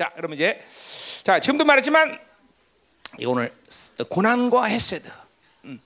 [0.00, 0.58] 자, 그러면 이제
[1.24, 2.18] 자 지금도 말했지만
[3.18, 3.52] 이 오늘
[4.08, 5.06] 고난과 헤세드.
[5.64, 5.78] 음.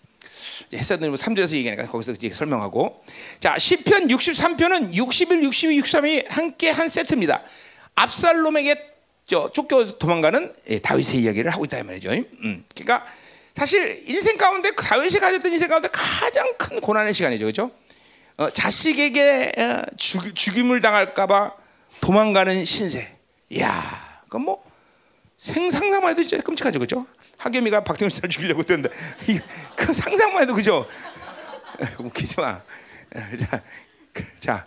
[0.72, 3.04] 헤세드는 3절에서 얘기하니까 거기서 이제 설명하고
[3.40, 7.42] 자 시편 63편은 61, 62, 63이 함께 한 세트입니다.
[7.96, 8.94] 압살롬에게
[9.26, 12.12] 저 쫓겨 도망가는 예, 다윗의 이야기를 하고 있다 이 말이죠.
[12.12, 12.64] 음.
[12.72, 13.04] 그러니까
[13.56, 17.72] 사실 인생 가운데 다윗이 가졌던 인생 가운데 가장 큰 고난의 시간이죠, 그렇죠?
[18.36, 21.52] 어, 자식에게 어, 죽, 죽임을 당할까봐
[22.00, 23.12] 도망가는 신세.
[23.58, 24.03] 야,
[24.34, 24.64] 그건 뭐
[25.36, 27.06] 생상상만 해도 진짜 끔찍하죠, 그렇죠?
[27.36, 28.88] 하겸이가 박태훈 씨를 죽이려고 했는데
[29.76, 30.84] 그 상상만 해도 그죠?
[32.00, 32.60] 웃기지 마.
[33.38, 33.62] 자,
[34.12, 34.66] 그, 자,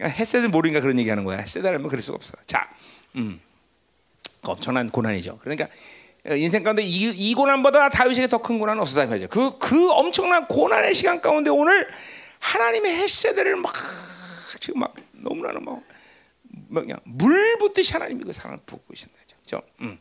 [0.00, 1.38] 햇세들 모르니까 그런 얘기하는 거야.
[1.38, 2.32] 햇세들 알면 그럴 수가 없어.
[2.46, 2.66] 자,
[3.16, 3.38] 음,
[4.42, 5.38] 엄청난 고난이죠.
[5.42, 5.68] 그러니까
[6.30, 9.28] 인생 가운데 이, 이 고난보다 다윗에게 더 큰 고난은 없었다 말이죠.
[9.28, 11.90] 그, 그 엄청난 고난의 시간 가운데 오늘
[12.38, 13.70] 하나님의 햇세들을 막
[14.60, 15.82] 지금 막 너무나는 막
[16.80, 19.14] 그냥 물 붓듯이 하나님이 그 사랑을 붓고 계신다.
[19.44, 19.66] 그렇죠?
[19.80, 19.98] 음.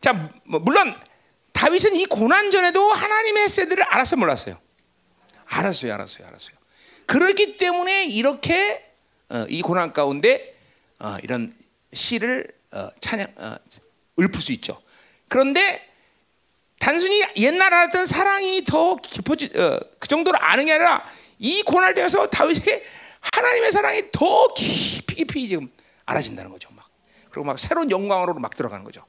[0.00, 0.94] 자, 뭐 물론
[1.52, 4.58] 다윗은 이 고난 전에도 하나님의 햇세들을 알았어 몰랐어요.
[5.46, 6.56] 알았어요, 알았어요, 알았어요.
[7.06, 8.92] 그렇기 때문에 이렇게
[9.28, 10.56] 어, 이 고난 가운데
[10.98, 11.54] 어, 이런
[11.92, 13.56] 시를 어, 찬양 어,
[14.18, 14.80] 읊을 수 있죠.
[15.28, 15.88] 그런데
[16.78, 21.06] 단순히 옛날 알았던 사랑이 더 깊어지 어, 그 정도로 아는 게 아니라
[21.38, 22.82] 이 고난을 통해서 다윗의
[23.20, 25.70] 하나님의 사랑이 더 깊이 깊이 지금
[26.04, 26.68] 알아진다는 거죠.
[26.72, 26.88] 막
[27.30, 29.04] 그리고 막 새로운 영광으로 막 들어가는 거죠.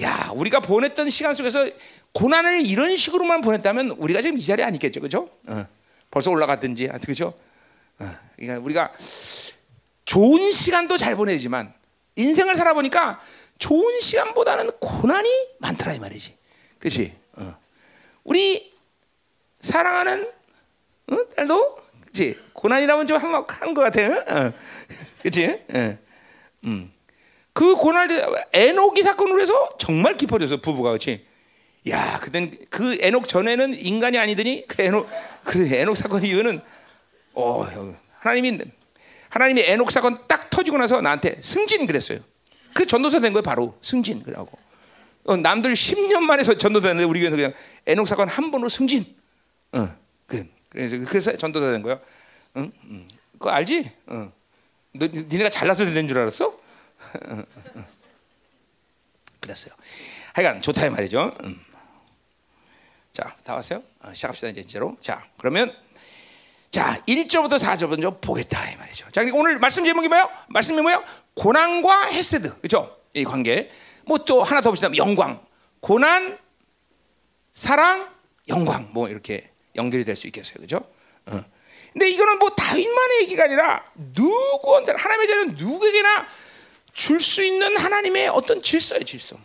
[0.00, 1.68] 야, 우리가 보냈던 시간 속에서
[2.12, 5.28] 고난을 이런 식으로만 보냈다면 우리가 지금 이 자리에 안 있겠죠, 그죠?
[5.48, 5.66] 어,
[6.10, 7.34] 벌써 올라갔든지, 그죠?
[7.98, 8.92] 어, 그러니까 우리가
[10.04, 11.74] 좋은 시간도 잘 보내지만
[12.16, 13.20] 인생을 살아보니까
[13.58, 16.36] 좋은 시간보다는 고난이 많더라 이 말이지.
[16.78, 17.14] 그렇지?
[17.34, 17.56] 어.
[18.24, 18.72] 우리
[19.60, 20.30] 사랑하는
[21.10, 21.16] 어?
[21.36, 22.38] 딸도 그렇지?
[22.52, 24.46] 고난이라면 좀 한것 같아.
[24.46, 24.52] 어?
[25.22, 25.64] 그렇지?
[26.64, 26.68] 어.
[26.68, 26.90] 음.
[27.52, 31.26] 그 고난을 에녹이 사건으로 해서 정말 깊어져서 부부가 그렇지.
[31.88, 35.08] 야, 그땐 그 에녹 전에는 인간이 아니더니 그 에녹
[35.44, 36.60] 그 에녹 사건 이유는
[37.34, 37.66] 어
[38.20, 38.58] 하나님이
[39.28, 42.20] 하나님이 에녹 사건 딱 터지고 나서 나한테 승진 그랬어요.
[42.74, 44.56] 그 전도사 된 거예요, 바로 승진 그러고.
[45.24, 47.52] 어, 남들 10년 만에 전도사 됐는데 우리 교회는 그냥
[47.86, 49.04] 에녹 사건 한 번으로 승진.
[49.72, 49.88] 어,
[50.26, 51.98] 그, 그래서 그래서 전도사 된 거야.
[52.56, 53.08] 응, 응.
[53.32, 53.90] 그거 알지?
[54.06, 54.32] 어.
[54.92, 56.58] 너, 니네가 잘나서 된 줄 알았어?
[59.40, 59.74] 그랬어요.
[60.34, 61.32] 하여간 좋다 이 말이죠.
[61.44, 61.60] 음.
[63.12, 63.82] 자, 다 왔어요?
[64.00, 64.96] 어, 시작합시다 이제 진짜로.
[65.00, 65.74] 자, 그러면
[66.70, 69.10] 자, 1절부터 4절 먼저 보겠다 이 말이죠.
[69.10, 70.30] 자, 오늘 말씀 제목이 뭐예요?
[70.48, 71.02] 말씀이 뭐예요?
[71.34, 72.58] 고난과 헤세드.
[72.58, 72.96] 그렇죠?
[73.14, 73.70] 이 관계.
[74.04, 75.44] 뭐 또 하나 더 보시다 영광.
[75.80, 76.38] 고난,
[77.52, 78.12] 사랑,
[78.48, 78.88] 영광.
[78.92, 80.54] 뭐 이렇게 연결이 될 수 있겠어요.
[80.56, 80.88] 그렇죠?
[81.26, 81.44] 어.
[81.92, 86.26] 근데 이거는 뭐 다윗만의 얘기가 아니라 누구한테 하나님의 자녀는 누구에게나
[86.92, 89.36] 줄 수 있는 하나님의 어떤 질서예요, 질서.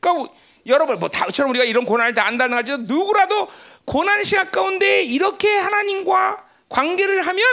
[0.00, 0.32] 그러니까
[0.66, 3.48] 여러분 뭐 다윗처럼 우리가 이런 고난을 다 안다는 거지 누구라도
[3.86, 7.44] 고난 시간 가운데 이렇게 하나님과 관계를 하면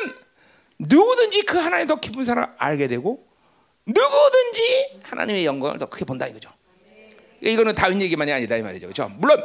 [0.79, 3.25] 누구든지 그 하나님 더 깊은 사랑을 알게 되고
[3.85, 6.49] 누구든지 하나님의 영광을 더 크게 본다 이거죠.
[7.41, 8.87] 이거는 다윗 얘기만이 아니다 이 말이죠.
[8.87, 9.09] 그렇죠?
[9.17, 9.43] 물론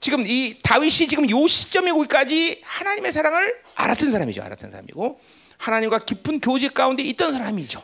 [0.00, 4.42] 지금 이 다윗이 지금 요 시점에 오기까지 하나님의 사랑을 알았던 사람이죠.
[4.42, 5.20] 알았던 사람이고
[5.58, 7.82] 하나님과 깊은 교제 가운데 있던 사람이죠.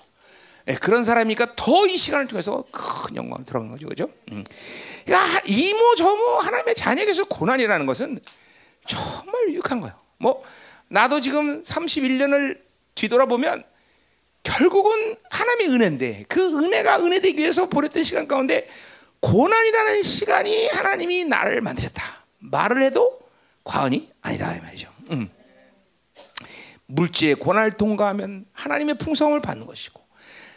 [0.66, 3.88] 네, 그런 사람이니까 더 이 시간을 통해서 큰 영광을 들어간 거죠.
[3.88, 4.08] 그죠?
[4.32, 4.44] 음.
[5.04, 8.20] 그러니까 이모 저모 하나님의 자녀에게서 고난이라는 것은
[8.86, 9.96] 정말 유익한 거예요.
[10.18, 10.44] 뭐
[10.88, 12.60] 나도 지금 31년을
[12.94, 13.64] 뒤돌아보면
[14.42, 18.68] 결국은 하나님의 은혜인데 그 은혜가 은혜되기 위해서 보냈던 시간 가운데
[19.20, 22.02] 고난이라는 시간이 하나님이 나를 만드셨다.
[22.38, 23.18] 말을 해도
[23.64, 24.90] 과언이 아니다 이 말이죠.
[25.10, 25.28] 음.
[26.90, 30.00] 물질의 고난을 통과하면 하나님의 풍성을 받는 것이고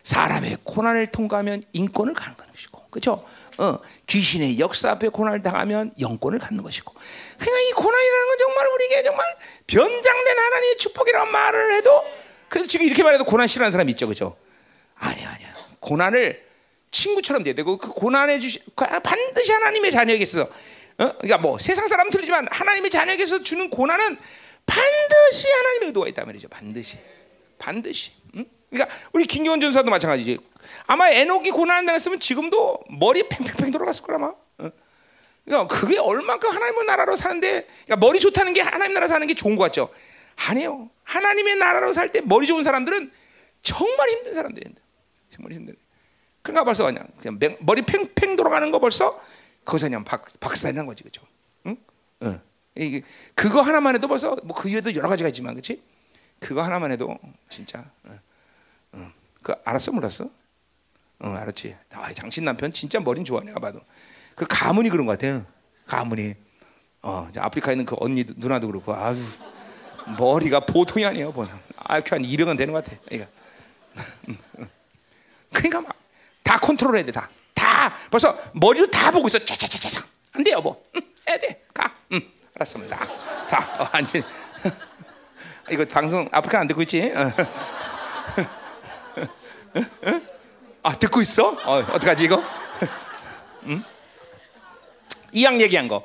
[0.03, 3.25] 사람의 고난을 통과하면 인권을 갖는 것이고 그렇죠?
[3.57, 6.93] 어, 귀신의 역사 앞에 고난을 당하면 영권을 갖는 것이고
[7.37, 9.25] 그냥 이 고난이라는 건 정말 우리에게 정말
[9.67, 12.03] 변장된 하나님의 축복이라고 말을 해도
[12.49, 14.35] 그래서 지금 이렇게 말해도 고난 싫어하는 사람 있죠 그렇죠?
[14.95, 16.43] 아니야 아니야 고난을
[16.91, 20.47] 친구처럼 돼야 되고 그 고난해 주시 반드시 하나님의 자녀에게서 어?
[20.97, 24.17] 그러니까 뭐 세상 사람은 틀리지만 하나님의 자녀에게서 주는 고난은
[24.65, 26.97] 반드시 하나님의 의도가 있단 말이죠 반드시
[27.57, 28.45] 반드시 응?
[28.69, 30.39] 그러니까 우리 김경원 전사도 마찬가지지
[30.87, 34.27] 아마 에녹이 고난을 당했으면 지금도 머리 팽팽팽 돌아갔을 거라 마.
[34.27, 34.71] 어?
[35.45, 39.55] 그러니까 그게 얼만큼 하나님의 나라로 사는데 그러니까 머리 좋다는 게 하나님 나라 사는 게 좋은
[39.57, 39.89] 것 같죠?
[40.35, 40.89] 아니에요.
[41.03, 43.11] 하나님의 나라로 살 때 머리 좋은 사람들은
[43.61, 44.81] 정말 힘든 사람들인데
[45.29, 45.75] 정말 힘든.
[46.41, 49.21] 그러니까 벌써 그냥, 그냥 머리 팽팽 돌아가는 거 벌써
[49.65, 51.21] 거기서 그냥 박, 박살난 거지 그죠?
[51.67, 51.75] 응?
[52.23, 52.41] 응.
[53.35, 55.81] 그거 하나만 해도 벌써 뭐 그 이외에도 여러 가지가 있지만 그렇지?
[56.39, 57.17] 그거 하나만 해도
[57.49, 58.19] 진짜 응.
[58.95, 59.13] 응.
[59.41, 60.29] 그 알았어 몰랐어?
[61.19, 61.75] 어, 알았지.
[61.91, 63.79] 아, 장신 남편 진짜 머리는 좋아 내가 봐도.
[64.35, 65.45] 그 가문이 그런 것 같아요.
[65.85, 66.33] 가문이.
[67.03, 69.21] 어, 이제 아프리카에 있는 그 언니 누나도 그렇고 아주
[70.17, 71.31] 머리가 보통이 아니에요.
[71.31, 72.97] 보면 IQ 한 200은 되는 것 같아.
[73.05, 73.29] 그러니까,
[75.53, 76.03] 그러니까 막
[76.43, 77.29] 다 컨트롤 해야 돼 다.
[77.53, 79.39] 다 벌써 머리로 다 보고 있어.
[79.39, 80.05] 차차차차차.
[80.33, 80.83] 안 돼요 뭐.
[80.95, 81.63] 응, 해야 돼.
[81.73, 81.95] 가.
[82.11, 82.21] 응,
[82.55, 82.97] 알았습니다.
[83.49, 83.67] 다.
[83.79, 84.23] 어, 완전.
[85.71, 87.11] 이거 방송 아프리카 안 듣고 있지?
[87.15, 87.31] 어.
[90.83, 91.49] 아 듣고 있어?
[91.65, 92.43] 어, 어떡하지 이거?
[93.65, 93.83] 응?
[95.31, 96.03] 이양 얘기한 거.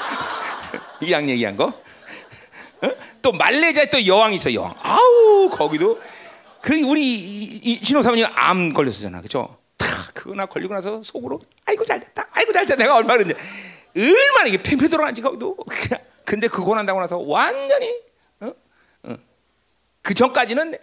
[1.02, 1.66] 이양 얘기한 거.
[1.66, 2.90] 어?
[3.20, 4.74] 또 말레이시아에 또 여왕이 있어 여왕.
[4.80, 6.00] 아우 거기도
[6.62, 9.58] 그 우리 신호 사모님 암 걸렸었잖아, 그죠?
[9.76, 12.76] 다 그거나 걸리고 나서 속으로 아이고 잘됐다, 아이고 잘됐다.
[12.76, 13.34] 내가 얼마나 그랬냐.
[13.96, 15.56] 얼마나 이게 팽팽 돌아가는지 거기도.
[16.24, 17.92] 근데 그거 난다고 나서 완전히
[18.40, 18.52] 어?
[19.02, 19.16] 어.
[20.02, 20.76] 그 전까지는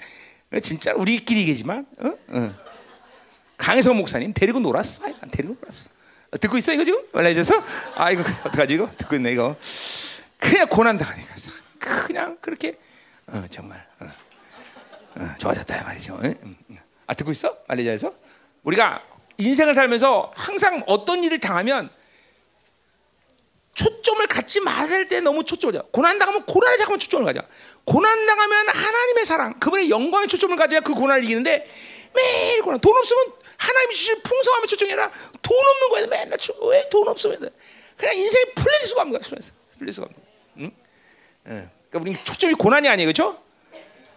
[0.61, 2.07] 진짜 우리끼리겠지만 어?
[2.27, 2.55] 어.
[3.57, 5.05] 강혜성 목사님 데리고 놀았어.
[5.31, 5.89] 데리고 놀았어.
[6.31, 7.01] 어, 듣고 있어 이거 지금?
[7.13, 7.63] 말라해줘서
[7.95, 9.55] 아 이거 어떡하지 이거 듣고 있네 이거.
[10.37, 11.35] 그냥 고난 당하니까
[11.79, 12.77] 그냥 그렇게
[13.27, 14.05] 어, 정말 어,
[15.15, 16.19] 어, 좋아졌다 말이죠.
[16.23, 16.57] 응.
[17.07, 17.57] 아 듣고 있어?
[17.67, 18.13] 말레이시아에서
[18.63, 19.03] 우리가
[19.37, 21.89] 인생을 살면서 항상 어떤 일을 당하면
[23.77, 25.87] 초점을 갖지 말아야 될 때 너무 초점을 가져.
[25.91, 27.47] 고난 당하면 고난에 잠깐만 초점을 가져.
[27.85, 31.69] 고난 당하면 하나님의 사랑, 그분의 영광에 초점을 가져야 그 고난을 이기는데
[32.15, 32.79] 매일 고난.
[32.79, 35.11] 돈 없으면 하나님이 주실 풍성함에 초점이 아니라
[35.43, 37.49] 돈 없는 거에 맨날 왜돈 없으면
[37.95, 39.39] 그냥 인생이 풀릴 수가 없는 거야.
[39.77, 40.31] 풀릴 수가 없는 거야.
[40.57, 40.71] 응?
[41.47, 41.69] 응.
[41.91, 43.39] 그러니까 우리 초점이 고난이 아니에요, 그렇죠?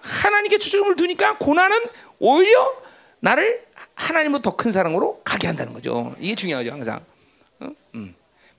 [0.00, 1.78] 하나님께 초점을 두니까 고난은
[2.18, 2.74] 오히려
[3.20, 6.14] 나를 하나님으로 더큰 사랑으로 가게 한다는 거죠.
[6.18, 7.04] 이게 중요하죠, 항상.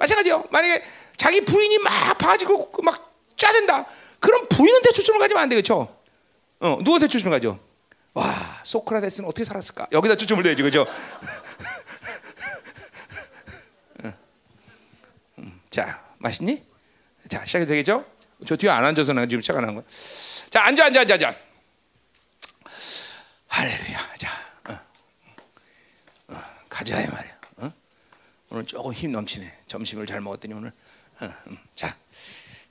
[0.01, 0.45] 마찬가지요.
[0.49, 0.83] 만약에
[1.15, 3.85] 자기 부인이 막 봐가지고 그막 짜댄다.
[4.19, 5.95] 그럼 부인한테 초점을 가지면 안 되겠죠.
[6.59, 7.59] 어, 누구한테 초점을 가죠?
[8.13, 8.25] 와,
[8.63, 9.87] 소크라테스는 어떻게 살았을까?
[9.91, 10.85] 여기다 초점을 둬야지, 그죠?
[14.03, 14.13] 응.
[15.39, 16.63] 음, 자, 맛있니?
[17.29, 18.05] 자, 시작이 되겠죠?
[18.45, 19.83] 저 뒤에 안 앉아서 나 지금 시작 안한 거야.
[20.49, 21.35] 자, 앉아, 앉아, 앉아, 앉아.
[23.47, 23.99] 할렐루야.
[24.17, 24.29] 자,
[24.69, 24.79] 어.
[26.29, 27.40] 어, 가자 이 말이야.
[28.51, 28.55] 어?
[28.55, 29.51] 오늘 조금 힘 넘치네.
[29.67, 30.71] 점심을 잘 먹었더니 오늘.
[31.21, 31.95] 어, 음, 자,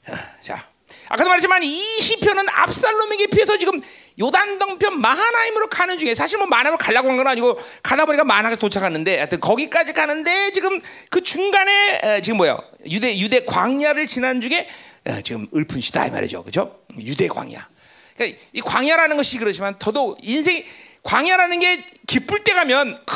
[0.09, 0.13] 어,
[0.43, 0.69] 자.
[1.09, 1.69] 아까도 말했지만 이
[2.03, 3.81] 시편은 압살롬에게 피해서 지금
[4.19, 8.57] 요단 동편 마하나임으로 가는 중에 사실 뭐 마하나임으로 가려고 한 건 아니고 가다 보니까 마하나가
[8.57, 12.59] 도착했는데 하여튼 거기까지 가는데 지금 그 중간에 에, 지금 뭐야
[12.91, 14.69] 유대 유대 광야를 지난 중에
[15.07, 16.81] 에, 지금 을푼 시다 이 말이죠, 그죠?
[16.99, 17.69] 유대 광야.
[18.17, 20.65] 그러니까 이 광야라는 것이 그렇지만 더더욱 인생
[21.03, 23.15] 광야라는 게 기쁠 때 가면 크,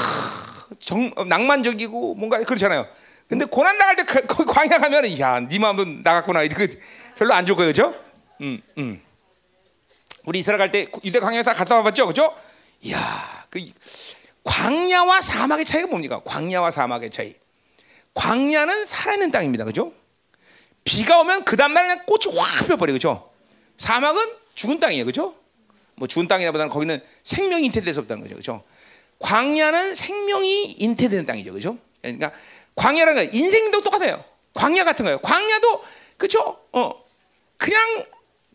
[0.78, 2.86] 정, 어, 낭만적이고 뭔가 그렇잖아요.
[3.28, 6.66] 근데 고난 당할 때 그- 거기 광야 가면은 야네 마음도 나갔구나 이거
[7.16, 7.94] 별로 안 거예요, 그죠?
[8.40, 9.00] 음, 음.
[10.26, 12.34] 우리 이스라엘 갈 때 유대 광야 다 갔다 와봤죠, 그죠?
[12.82, 12.98] 이야,
[13.50, 13.60] 그
[14.44, 16.20] 광야와 사막의 차이가 뭡니까?
[16.24, 17.34] 광야와 사막의 차이.
[18.14, 19.92] 광야는 살아있는 땅입니다, 그죠?
[20.84, 23.30] 비가 오면 그 다음날 그냥 꽃이 확 펴버려, 그죠?
[23.78, 24.22] 사막은
[24.54, 25.34] 죽은 땅이에요, 그죠?
[25.96, 28.62] 뭐 죽은 땅이라보다는 거기는 생명이 인태돼서 없다는 거죠, 그죠?
[29.24, 31.78] 광야는 생명이 인태되는 땅이죠, 그죠?
[32.02, 32.30] 그러니까
[32.74, 34.22] 광야라는 건 인생도 똑같아요.
[34.52, 35.18] 광야 같은 거예요.
[35.18, 35.82] 광야도
[36.18, 36.60] 그죠?
[36.72, 36.92] 어,
[37.56, 38.04] 그냥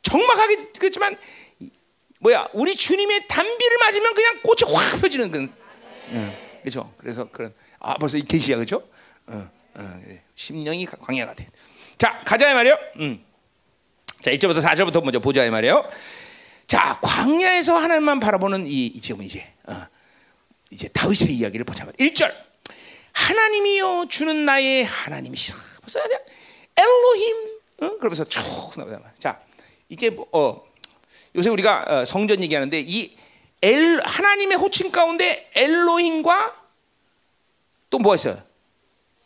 [0.04, 1.18] 정막하게 그렇지만
[2.19, 5.51] 뭐야 우리 주님의 단비를 맞으면 그냥 꽃이 확 펴지는 그런
[6.12, 6.94] 응, 그죠?
[6.98, 8.88] 그래서 그런 아 벌써 이 계시야 그죠?
[9.25, 10.01] 어, 어,
[10.36, 11.48] 심령이 광야가 돼.
[11.98, 12.77] 자 가자 이 말이요.
[12.98, 13.25] 음.
[14.22, 15.89] 자 1절부터 4절부터 먼저 보자 이 말이에요.
[16.67, 19.74] 자 광야에서 하나님만 바라보는 이, 이 지금 이제 어,
[20.71, 21.85] 이제 다윗의 이야기를 보자.
[21.85, 22.33] 1절
[23.11, 25.57] 하나님이여 주는 나의 하나님이시라.
[25.81, 26.19] 벌써 그냥
[26.77, 27.97] 엘로힘 어?
[27.97, 28.41] 그러면서 쭉
[28.77, 29.11] 나오잖아.
[29.17, 29.41] 자
[29.89, 30.63] 이제 뭐, 어,
[31.35, 33.17] 요새 우리가 어, 성전 얘기하는데 이
[33.61, 36.55] 엘, 하나님의 호칭 가운데 엘로힘과
[37.89, 38.41] 또 뭐가 있어요?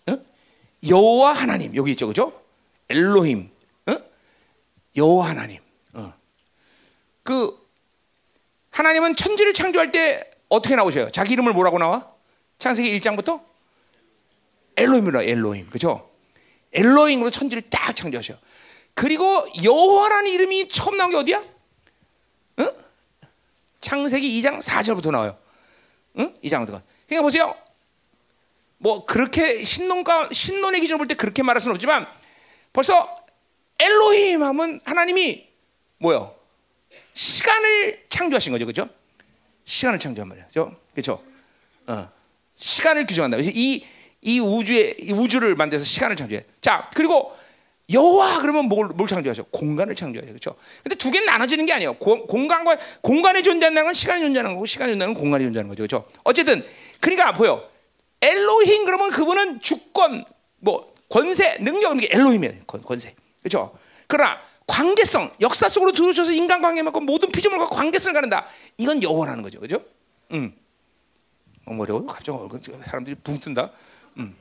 [0.07, 0.17] 어?
[0.87, 2.41] 여호와 하나님 여기 있죠, 그죠?
[2.89, 3.51] 엘로힘,
[3.87, 3.97] 어?
[4.95, 5.59] 여호와 하나님.
[5.93, 6.13] 어.
[7.21, 7.61] 그
[8.71, 11.09] 하나님은 천지를 창조할 때 어떻게 나오셔요?
[11.09, 12.07] 자기 이름을 뭐라고 나와?
[12.59, 13.41] 창세기 1장부터
[14.75, 16.11] 엘로힘이라 엘로힘, 그죠?
[16.73, 18.35] 엘로힘으로 천지를 딱 창조하셔.
[18.93, 21.43] 그리고 여호와라는 이름이 처음 나온 게 어디야?
[22.59, 22.71] 응?
[23.79, 25.35] 창세기 2장 4절부터 나와요.
[26.19, 26.35] 응?
[26.43, 26.81] 2장부터.
[27.07, 27.55] 그러니까 보세요.
[28.77, 32.05] 뭐 그렇게 신론가 신론의 기준으로 볼 때 그렇게 말할 수는 없지만
[32.73, 33.23] 벌써
[33.79, 35.47] 엘로힘 하면 하나님이
[35.97, 36.35] 뭐요?
[37.13, 38.87] 시간을 창조하신 거죠, 그죠?
[39.65, 40.75] 시간을 창조한 말이야, 그죠?
[40.93, 41.23] 그죠?
[41.87, 42.09] 어,
[42.55, 43.37] 시간을 규정한다.
[43.41, 43.83] 이,
[44.21, 46.43] 이 우주의 이 우주를 만들어서 시간을 창조해.
[46.61, 47.35] 자, 그리고
[47.91, 49.45] 여호와 그러면 뭘, 뭘 창조하죠?
[49.45, 50.55] 공간을 창조하죠, 그렇죠?
[50.83, 51.93] 근데 두 개는 나눠지는 게 아니에요.
[51.95, 56.09] 고, 공간과 공간에 존재한다는 건 시간이 존재하는 거고 시간이 존재하는 건 공간이 존재하는 거죠, 그렇죠?
[56.23, 56.65] 어쨌든
[56.99, 57.69] 그러니까 보여.
[58.21, 60.23] 엘로힘 그러면 그분은 주권,
[60.59, 62.53] 뭐 권세, 능력 이런 게 엘로힘이에요.
[62.65, 63.13] 권, 권세.
[63.41, 63.77] 그렇죠?
[64.07, 68.45] 그러나 관계성, 역사 속으로 들어오셔서 인간관계 맺고 모든 피조물과 관계성을 가른다.
[68.77, 69.59] 이건 여호와라는 거죠.
[69.59, 69.83] 그렇죠?
[70.31, 70.55] 음.
[71.65, 72.05] 너무 어려워.
[72.05, 73.71] 갑자기 사람들이 붕 뜬다.
[74.17, 74.35] 음.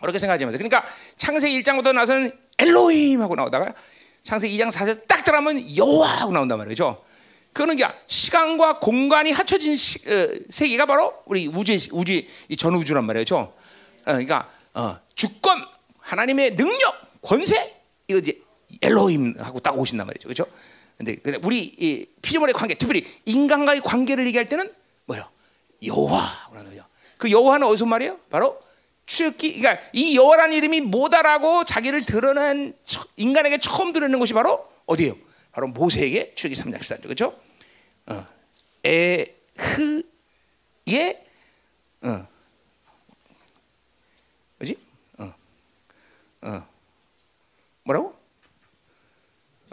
[0.00, 0.58] 그렇게 생각하지 마세요.
[0.58, 0.84] 그러니까
[1.16, 3.74] 창세기 1장부터 나서는 엘로힘 하고 나오다가
[4.22, 7.02] 창세기 2장 4절 딱 들어가면 여호와 하고 나온단 말이죠.
[7.52, 12.22] 그거는 게 시간과 공간이 합쳐진 시, 어, 세계가 바로 우리 우주의 우주
[12.58, 13.36] 전 우주란 말이죠.
[13.38, 13.54] 어,
[14.04, 15.64] 그러니까 어, 주권
[16.00, 17.74] 하나님의 능력 권세
[18.08, 18.38] 이거 이제
[18.82, 20.28] 엘로힘하고 딱 오신단 말이죠.
[20.28, 20.46] 그렇죠?
[20.96, 24.72] 근데 우리 이 피조물의 관계, 특별히 인간과의 관계를 얘기할 때는
[25.04, 25.28] 뭐요?
[25.84, 26.84] 여호와라는 거예요.
[27.18, 28.18] 그 여호와는 어디서 말이에요?
[28.30, 28.60] 바로
[29.04, 32.74] 출애기 그러니까 이 여호와라는 이름이 뭐다라고 자기를 드러난
[33.16, 35.16] 인간에게 처음 드러낸 것이 바로 어디예요?
[35.52, 37.38] 바로 모세에게 출애기 3장 14절 그렇죠?
[38.06, 38.26] 어.
[38.84, 39.36] 에흐예
[42.02, 42.26] 어.
[44.58, 44.76] 뭐지?
[45.18, 45.34] 어.
[46.42, 46.68] 어.
[47.84, 48.15] 뭐라고?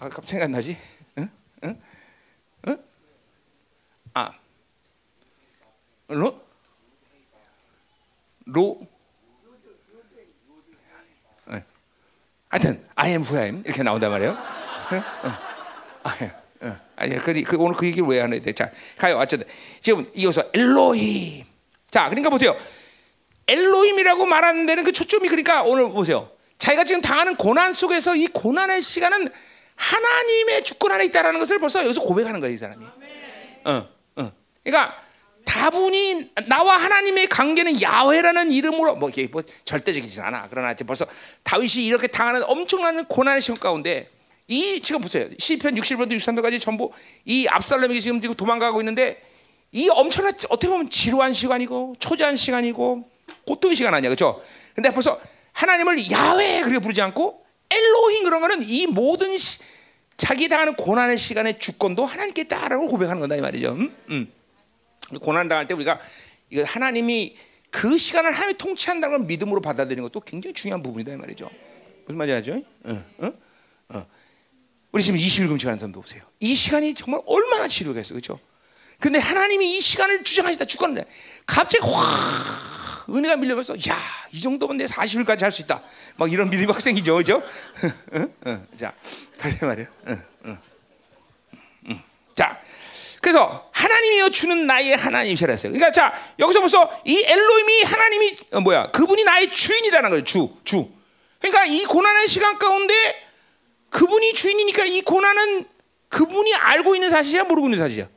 [0.04, 0.78] 아, 갑자기 생각 나지?
[1.18, 1.30] 응?
[1.64, 1.82] 응?
[2.68, 2.78] 응?
[4.14, 4.34] 아.
[6.10, 6.42] 로?
[8.44, 8.82] 로?
[11.46, 11.64] 네.
[12.50, 14.32] 하여튼 I am who I am 이렇게 나온단 말이에요.
[14.32, 14.38] 어.
[16.04, 16.68] 아, 예.
[16.68, 16.78] 어.
[16.98, 18.52] 아니, 그, 그, 오늘 그 얘기를 왜 하는 돼?
[18.52, 19.18] 자, 가요.
[19.20, 19.48] 어쨌든
[19.80, 21.46] 지금 이어서 엘로힘.
[21.90, 22.58] 자, 그러니까 보세요.
[23.48, 26.30] 엘로힘이라고 말하는 데는 그 초점이 그러니까 오늘 보세요.
[26.58, 29.32] 자기가 지금 당하는 고난 속에서 이 고난의 시간은
[29.76, 32.86] 하나님의 주권 안에 있다라는 것을 벌써 여기서 고백하는 거예요, 이 사람이.
[33.66, 34.32] 어, 어.
[34.64, 35.02] 그러니까
[35.46, 40.48] 다분히 나와 하나님의 관계는 야훼라는 이름으로 뭐 이게 뭐 절대적이진 않아.
[40.50, 41.06] 그러나 지금 벌써
[41.44, 44.10] 다윗이 이렇게 당하는 엄청난 고난의 시간 가운데
[44.48, 45.28] 이 지금 보세요.
[45.38, 46.92] 시편 60번부터 63번까지 전부
[47.26, 49.22] 이 압살롬이 지금 지금 도망가고 있는데
[49.72, 53.10] 이 엄청난 어떻게 보면 지루한 시간이고 초조한 시간이고
[53.46, 54.42] 고통의 시간 아니야, 그렇죠?
[54.76, 55.20] 근데 벌써
[55.54, 57.43] 하나님을 야훼 그렇게 부르지 않고
[57.74, 59.60] 엘로힘 그런 거는 이 모든 시,
[60.18, 63.74] 자기 당하는 고난의 시간의 주권도 하나님께 있다라고 고백하는 건다 이 말이죠.
[63.74, 63.96] 음?
[64.10, 64.32] 음.
[65.20, 66.00] 고난 당할 때 우리가
[66.50, 67.36] 이거 하나님이
[67.70, 71.50] 그 시간을 하나님이 통치한다는 걸 믿음으로 받아들이는 것도 굉장히 중요한 부분이다 이 말이죠.
[72.06, 72.62] 무슨 알죠?
[72.84, 73.34] 어, 어?
[73.90, 74.06] 어.
[74.92, 76.22] 우리 지금 20일 금식하는 사람도 보세요.
[76.40, 78.40] 이 시간이 정말 얼마나 지루겠어, 그렇죠?
[79.00, 81.04] 근데 하나님이 이 시간을 주장하시다 주권을
[81.46, 83.98] 갑자기 확 은혜가 밀려면서 야,
[84.32, 85.82] 이 정도면 내 40일까지 할 수 있다.
[86.16, 87.42] 막 이런 믿음이 확 생기죠, 그죠?
[88.78, 88.94] 자,
[89.38, 89.88] 가자 말이에요.
[92.36, 92.60] 자,
[93.22, 95.72] 그래서 하나님이여 주는 나의 하나님이시라 했어요.
[95.72, 98.92] 그러니까 자, 여기서 벌써 이 엘로임이 하나님이 어, 뭐야?
[98.92, 100.24] 그분이 나의 주인이라는 거예요.
[100.24, 100.90] 주, 주.
[101.40, 102.94] 그러니까 이 고난의 시간 가운데
[103.90, 105.66] 그분이 주인이니까 이 고난은
[106.10, 108.08] 그분이 알고 있는 사실이야, 모르고 있는 사실이야.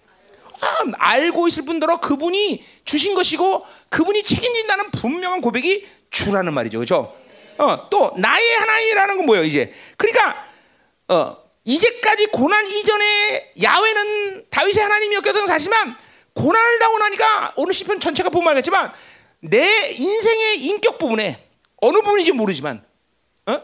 [0.61, 6.79] 아, 알고 있을 뿐더러 그분이 주신 것이고 그분이 책임진다는 분명한 고백이 주라는 말이죠.
[6.79, 7.15] 그렇죠?
[7.59, 9.73] 어, 또 나의 하나님이라는 건 뭐예요, 이제?
[9.97, 10.47] 그러니까
[11.09, 15.97] 어, 이제까지 고난 이전에 야훼는 다윗의 하나님이었던 사실만
[16.35, 18.93] 고난을 당하고 나니까 오늘 시편 전체가 보면 알겠지만
[19.41, 21.49] 내 인생의 인격 부분에
[21.79, 22.85] 어느 부분인지 모르지만
[23.47, 23.63] 어?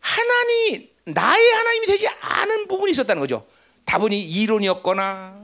[0.00, 3.46] 하나님이 나의 하나님이 되지 않은 부분이 있었다는 거죠.
[3.84, 5.41] 다분히 이론이었거나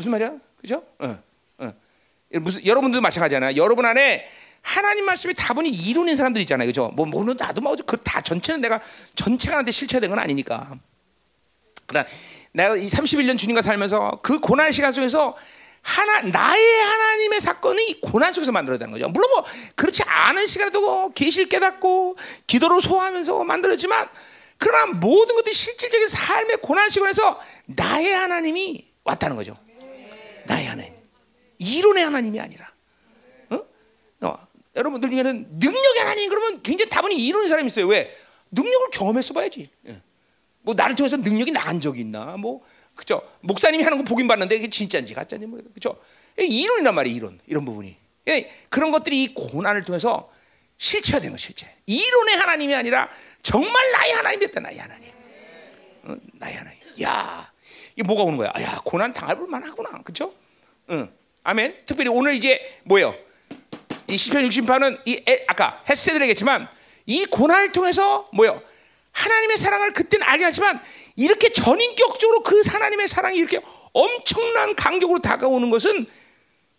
[0.00, 0.32] 무슨 말이야?
[0.58, 0.82] 그죠?
[0.98, 1.18] 어,
[1.58, 1.72] 어.
[2.40, 3.54] 무슨 여러분들도 마찬가지잖아요.
[3.56, 4.26] 여러분 안에
[4.62, 6.66] 하나님 말씀이 다분히 이론인 사람들 있잖아요.
[6.66, 6.88] 그죠?
[6.94, 8.80] 뭐, 뭐는 나도 뭐, 그다 전체는 내가
[9.14, 10.78] 전체가 나한테 실체된 건 아니니까.
[11.86, 12.08] 그러나
[12.52, 15.36] 내가 이 31년 주님과 살면서 그 고난 시간 속에서
[15.82, 19.08] 하나, 나의 하나님의 사건이 고난 속에서 만들어졌다는 거죠.
[19.10, 19.44] 물론 뭐,
[19.76, 22.16] 그렇지 않은 시간에도 계실 깨닫고,
[22.46, 24.08] 기도로 소화하면서 만들어지만,
[24.56, 29.54] 그러나 모든 것들이 실질적인 삶의 고난 시간에서 나의 하나님이 왔다는 거죠.
[30.50, 30.92] 나의 하나님.
[31.58, 32.72] 이론의 하나님이 아니라.
[33.50, 33.60] 어?
[34.22, 34.46] 어.
[34.74, 37.86] 여러분들 중에는 능력의 하나님 그러면 굉장히 다분히 이론인 사람이 있어요.
[37.86, 38.12] 왜?
[38.50, 39.70] 능력을 경험해서 봐야지.
[39.86, 40.02] 예.
[40.62, 42.36] 뭐 나를 통해서 능력이 나간 적이 있나?
[42.36, 42.62] 뭐
[42.96, 43.22] 그죠?
[43.40, 45.96] 목사님이 하는 거 보긴 봤는데 이게 진짜인지 가짜인지 뭐 그죠?
[46.36, 47.16] 이론이란 말이에요.
[47.16, 47.96] 이론 이런 부분이.
[48.28, 48.50] 예.
[48.68, 50.32] 그런 것들이 이 고난을 통해서
[50.78, 51.72] 실체화된 거 실체.
[51.86, 53.08] 이론의 하나님이 아니라
[53.42, 55.10] 정말 나의 하나님 됐다 나의 하나님.
[56.04, 56.80] 어, 나의 하나님.
[57.02, 57.52] 야
[57.92, 58.52] 이게 뭐가 오는 거야?
[58.60, 60.02] 야 고난 당할 만하구나.
[60.02, 60.39] 그죠?
[60.90, 61.12] 응.
[61.42, 61.82] 아멘.
[61.86, 63.14] 특별히 오늘 이제 뭐예요?
[64.08, 66.68] 이 시편 60편은 이 에, 아까 햇세들에겠지만
[67.06, 68.62] 이 고난을 통해서 뭐요?
[69.12, 70.80] 하나님의 사랑을 그때는 알게 하지만
[71.16, 73.60] 이렇게 전인격적으로 그 하나님의 사랑이 이렇게
[73.92, 76.06] 엄청난 간격으로 다가오는 것은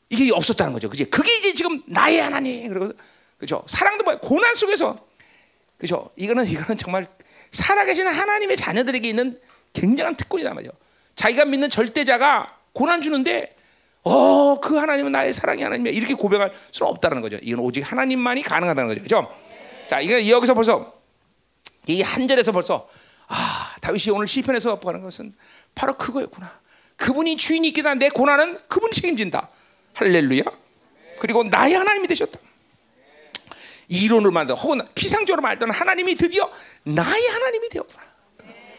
[0.09, 0.89] 이게 없었다는 거죠.
[0.89, 1.05] 그지?
[1.05, 2.67] 그게 이제 지금 나의 하나님.
[2.67, 2.93] 그리고
[3.37, 3.63] 그죠?
[3.67, 4.97] 사랑도 뭐 고난 속에서
[5.77, 6.11] 그죠?
[6.15, 7.07] 이거는 이거는 정말
[7.51, 9.39] 살아계신 하나님의 자녀들에게 있는
[9.73, 10.73] 굉장한 특권이란 말이죠.
[11.15, 13.55] 자기가 믿는 절대자가 고난 주는데
[14.03, 15.93] 어, 그 하나님은 나의 사랑의 하나님이야.
[15.93, 17.37] 이렇게 고백할 수는 없다는 거죠.
[17.41, 19.01] 이건 오직 하나님만이 가능하다는 거죠.
[19.01, 19.33] 그죠?
[19.87, 20.93] 자, 이거 여기서 벌써
[21.87, 22.87] 이 한 절에서 벌써
[23.27, 25.33] 아, 다윗이 오늘 시편에서 하는 것은
[25.75, 26.59] 바로 그거였구나.
[26.97, 27.95] 그분이 주인이 있기다.
[27.95, 29.49] 내 고난은 그분이 책임진다.
[29.93, 30.43] 할렐루야.
[31.19, 32.39] 그리고 나의 하나님이 되셨다.
[33.87, 36.49] 이론으로 만든 혹은 피상적으로 말던 하나님이 드디어
[36.83, 38.01] 나의 하나님이 되었구나.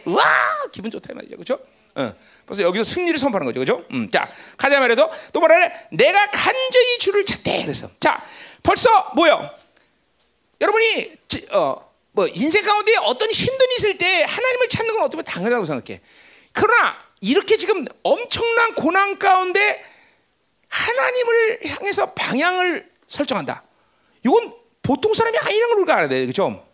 [0.07, 0.25] 와
[0.73, 1.59] 기분 좋다 이 말이죠, 그렇죠?
[1.95, 2.14] 어,
[2.53, 3.87] 벌써 여기서 승리를 선포하는 거죠, 그렇죠?
[3.93, 5.73] 음, 자 가자 말해도 또 해?
[5.91, 8.23] 내가 간절히 주를 찾대 그래서 자
[8.63, 9.51] 벌써 뭐요?
[10.61, 11.13] 여러분이
[11.53, 16.01] 어, 뭐 인생 가운데 어떤 힘든 일 있을 때 하나님을 찾는 건 어떻게 당연하다고 생각해.
[16.53, 19.83] 그러나 이렇게 지금 엄청난 고난 가운데
[20.69, 23.63] 하나님을 향해서 방향을 설정한다.
[24.27, 26.27] 이건 보통 사람이 아니라는 걸 우리가 알아야 돼.
[26.27, 26.67] 그죠?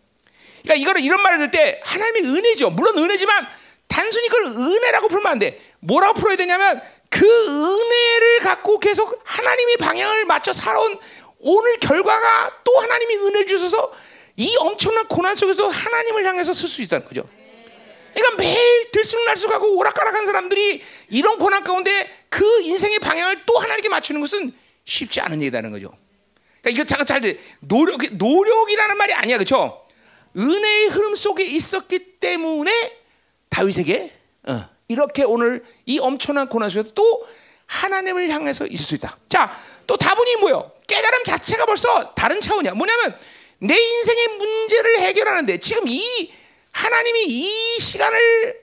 [0.61, 2.69] 그러니까 이거를 이런 말을 들 때 하나님의 은혜죠.
[2.71, 3.47] 물론 은혜지만
[3.89, 5.59] 단순히 그걸 은혜라고 풀면 안 돼.
[5.79, 10.97] 뭐라고 풀어야 되냐면 그 은혜를 갖고 계속 하나님이 방향을 맞춰 살아온
[11.39, 13.91] 오늘 결과가 또 하나님이 은혜를 주셔서
[14.37, 17.27] 이 엄청난 고난 속에서 하나님을 향해서 쓸 수 있다는 거죠.
[18.13, 24.53] 그러니까 매일 들쑥날쑥하고 오락가락한 사람들이 이런 고난 가운데 그 인생의 방향을 또 하나님께 맞추는 것은
[24.85, 25.93] 쉽지 않은 일이라는 거죠.
[26.61, 29.85] 그러니까 이거 잠깐 잘 노력 노력이라는 말이 아니야, 그렇죠?
[30.37, 32.98] 은혜의 흐름 속에 있었기 때문에
[33.49, 34.13] 다윗에게
[34.47, 37.27] 어, 이렇게 오늘 이 엄청난 고난 속에서 또
[37.67, 39.17] 하나님을 향해서 있을 수 있다.
[39.29, 40.71] 자, 또 다분히 뭐요?
[40.87, 42.73] 깨달음 자체가 벌써 다른 차원이야.
[42.73, 43.17] 뭐냐면
[43.59, 46.33] 내 인생의 문제를 해결하는데 지금 이
[46.71, 48.59] 하나님이 이 시간을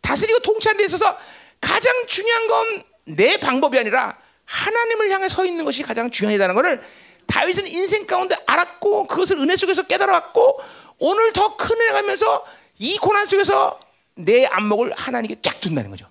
[0.00, 1.16] 다스리고 통치하는 데 있어서
[1.60, 6.82] 가장 중요한 건 내 방법이 아니라 하나님을 향해 서 있는 것이 가장 중요하다는 것을
[7.26, 10.60] 다윗은 인생 가운데 알았고 그것을 은혜 속에서 깨달았고
[10.98, 12.44] 오늘 더 큰 은혜 가면서
[12.78, 13.78] 이 고난 속에서
[14.16, 16.08] 내 안목을 하나님께 쫙 둔다는 거죠.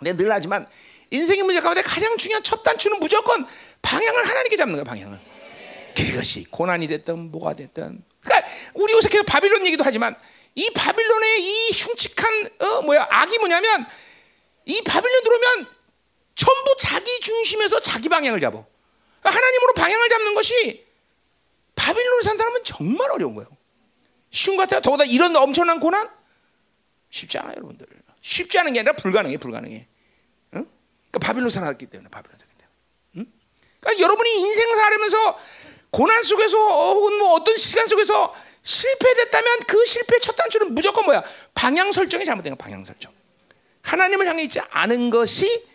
[0.00, 0.68] 내가 늘 하지만
[1.10, 3.46] 인생의 문제 가운데 가장 중요한 첫 단추는 무조건
[3.80, 5.18] 방향을 하나님께 잡는 거야 방향을.
[5.96, 8.02] 그것이 고난이 됐든 뭐가 됐든.
[8.20, 10.16] 그러니까 우리 요새 계속 바빌론 얘기도 하지만
[10.56, 13.86] 이 바빌론의 이 흉측한 어 뭐야 악이 뭐냐면
[14.66, 15.66] 이 바빌론 들어오면
[16.34, 18.66] 전부 자기 중심에서 자기 방향을 잡어.
[19.22, 20.84] 하나님으로 방향을 잡는 것이
[21.76, 23.48] 바빌론을 산 사람은 정말 어려운 거예요.
[24.30, 24.80] 쉬운 것 같아요.
[24.80, 26.10] 더구나 이런 엄청난 고난
[27.14, 27.86] 쉽지 않아요, 여러분들.
[28.20, 29.86] 쉽지 않은 게 아니라 불가능해, 불가능해.
[30.54, 30.66] 응?
[31.10, 32.74] 그러니까 바빌론 살았기 때문에 바빌론 살았기 때문에.
[33.18, 33.32] 응?
[33.80, 35.38] 그러니까 여러분이 인생 살면서
[35.90, 41.22] 고난 속에서 혹은 뭐 어떤 시간 속에서 실패됐다면 그 실패 첫 단추는 무조건 뭐야?
[41.54, 43.12] 방향 설정이 잘못된 거 방향 설정.
[43.82, 45.66] 하나님을 향해 있지 않은 것이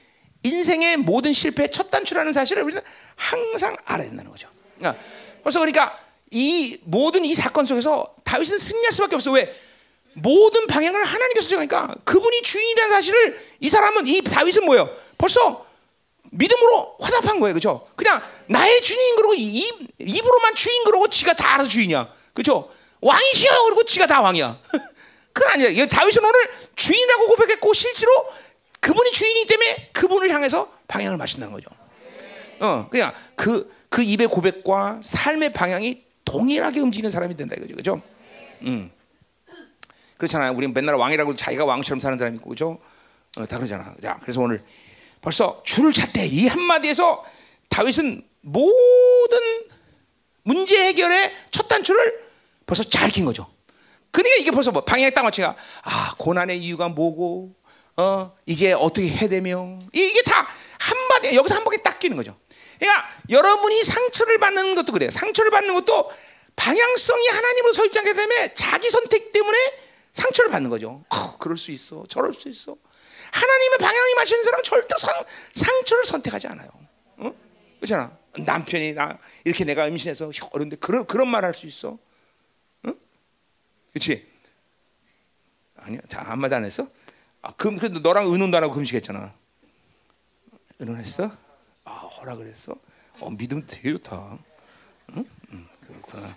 [0.44, 2.82] 인생의 모든 실패의 첫 단추라는 사실을 우리는
[3.16, 4.50] 항상 알아야 된다는 거죠.
[4.78, 5.02] 그러니까
[5.42, 5.98] 그래서 그러니까
[6.32, 9.32] 이 모든 이 사건 속에서 다윗은 승리할 수밖에 없어.
[9.32, 9.56] 왜?
[10.22, 14.90] 모든 방향을 하나님께서 정하니까 그분이 주인이라는 사실을 이 사람은 이 다윗은 뭐예요?
[15.18, 15.66] 벌써
[16.32, 17.54] 믿음으로 화답한 거예요.
[17.54, 17.86] 그죠?
[17.96, 19.64] 그냥 나의 주인 그러고 입,
[19.98, 22.12] 입으로만 주인 그러고 지가 다 알아서 주인이야.
[22.34, 22.70] 그죠?
[23.02, 24.60] 왕이시여 그러고 지가 다 왕이야.
[25.34, 25.88] 그건 아니야.
[25.88, 28.12] 다윗은 오늘 주인이라고 고백했고 실제로
[28.82, 31.70] 그분이 주인이기 때문에 그분을 향해서 방향을 마신다는 거죠.
[32.60, 37.76] 어, 그냥 그, 그 입의 고백과 삶의 방향이 동일하게 움직이는 사람이 된다 이거죠.
[37.76, 38.02] 그죠?
[38.64, 38.92] 음.
[40.20, 40.52] 그렇잖아요.
[40.52, 42.78] 우리 맨날 왕이라고 자기가 왕처럼 사는 사람이 있고, 그죠?
[43.38, 43.94] 어, 다 그러잖아.
[44.02, 44.62] 자, 그래서 오늘
[45.22, 47.24] 벌써 주를 찾대 이 한마디에서
[47.70, 49.40] 다윗은 모든
[50.44, 52.20] 문제 해결의 첫 단추를
[52.66, 53.48] 벌써 잘 킨 거죠.
[54.12, 57.54] 그러니까 이게 벌써 뭐 방향에 딱 맞춰가 아 고난의 이유가 뭐고
[57.96, 60.48] 어 이제 어떻게 해야 되며 이게 다
[60.80, 62.36] 한마디 여기서 한 번에 딱 끼는 거죠.
[62.78, 65.12] 그러니까 여러분이 상처를 받는 것도 그래요.
[65.12, 66.12] 상처를 받는 것도
[66.56, 69.58] 방향성이 하나님으로 않기 때문에 자기 선택 때문에
[70.20, 71.04] 상처를 받는 거죠.
[71.10, 72.04] 어, 그럴 수 있어.
[72.08, 72.76] 저럴 수 있어.
[73.32, 75.14] 하나님의 방향이 맞추는 사람은 절대 상,
[75.54, 76.70] 상처를 선택하지 않아요.
[77.18, 77.32] 어?
[77.78, 78.18] 그렇잖아.
[78.38, 81.98] 남편이 나 이렇게 내가 임신해서 어른데 그런 그런 말 할 수 있어.
[82.86, 82.96] 응?
[83.94, 84.28] 그렇지?
[85.78, 86.00] 아니야.
[86.08, 86.88] 자, 한마디 안 했어?
[87.42, 89.34] 아, 금 그래도 너랑 의논도 안 하고 금식했잖아.
[90.80, 91.32] 의논했어?
[91.86, 92.76] 아, 허락을 했어?
[93.20, 94.38] 어, 믿음 되게 좋다.
[95.16, 95.26] 응?
[95.54, 96.36] 응, 그렇구나.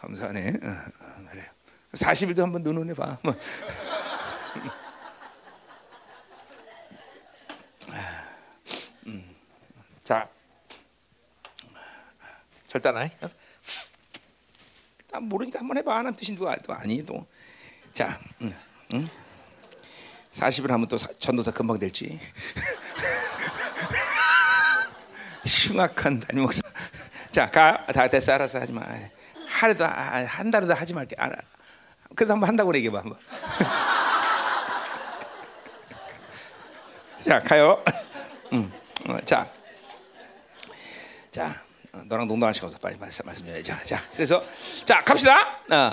[0.00, 0.48] 감사하네.
[0.62, 1.48] 어, 어, 그래.
[1.92, 3.18] 40일도 한번 의논해 봐.
[3.22, 3.34] 뭐.
[10.04, 10.28] 자,
[12.66, 13.12] 절대 안 해.
[15.10, 15.98] 나 모르니까 한번 해봐.
[15.98, 17.26] 하는 뜻인 도 아니 또.
[17.92, 18.54] 자, 응,
[18.94, 19.08] 응?
[20.30, 22.18] 40을 하면 또 전도사 금방 될지.
[25.46, 26.60] 흉악한 담임 목사.
[27.32, 27.86] 자, 가.
[27.86, 28.32] 다 됐어.
[28.32, 28.82] 알아서 하지 마.
[29.48, 31.16] 하루도 한 달도 하지 말게.
[31.18, 31.30] 아,
[32.14, 32.98] 그래도 한번 한다고 얘기해 봐.
[32.98, 33.18] 한번.
[37.24, 37.82] 자, 가요.
[38.52, 38.72] 음,
[39.08, 39.48] 어, 자,
[41.30, 42.78] 자, 어, 너랑 농담할 시간 없어.
[42.78, 43.62] 빨리 말씀 말씀해.
[43.62, 44.42] 자, 자, 그래서
[44.84, 45.60] 자 갑시다.
[45.70, 45.92] 어.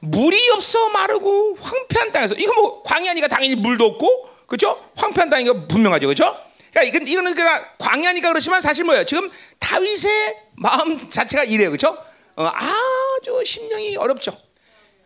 [0.00, 4.90] 물이 없어 마르고 황폐한 땅에서 이거 뭐 광야니까 당연히 물도 없고 그렇죠?
[4.96, 6.34] 황폐한 땅이니까 분명하죠, 그렇죠?
[6.72, 9.04] 그러니까 이거는 그냥 광야니까 그렇지만 사실 뭐예요?
[9.04, 11.96] 지금 다윗의 마음 자체가 이래요, 그렇죠?
[12.36, 14.32] 어, 아주 심령이 어렵죠.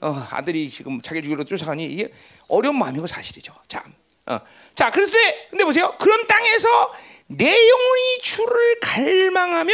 [0.04, 2.12] 어, 아들이 지금 자기 주기로 쫓아가니 이게
[2.48, 3.54] 어려운 마음이고 사실이죠.
[3.66, 3.82] 자,
[4.26, 4.38] 어,
[4.74, 5.94] 자, 때 근데 보세요.
[5.98, 6.94] 그런 땅에서
[7.26, 9.72] 내 영혼이 주를 갈망하며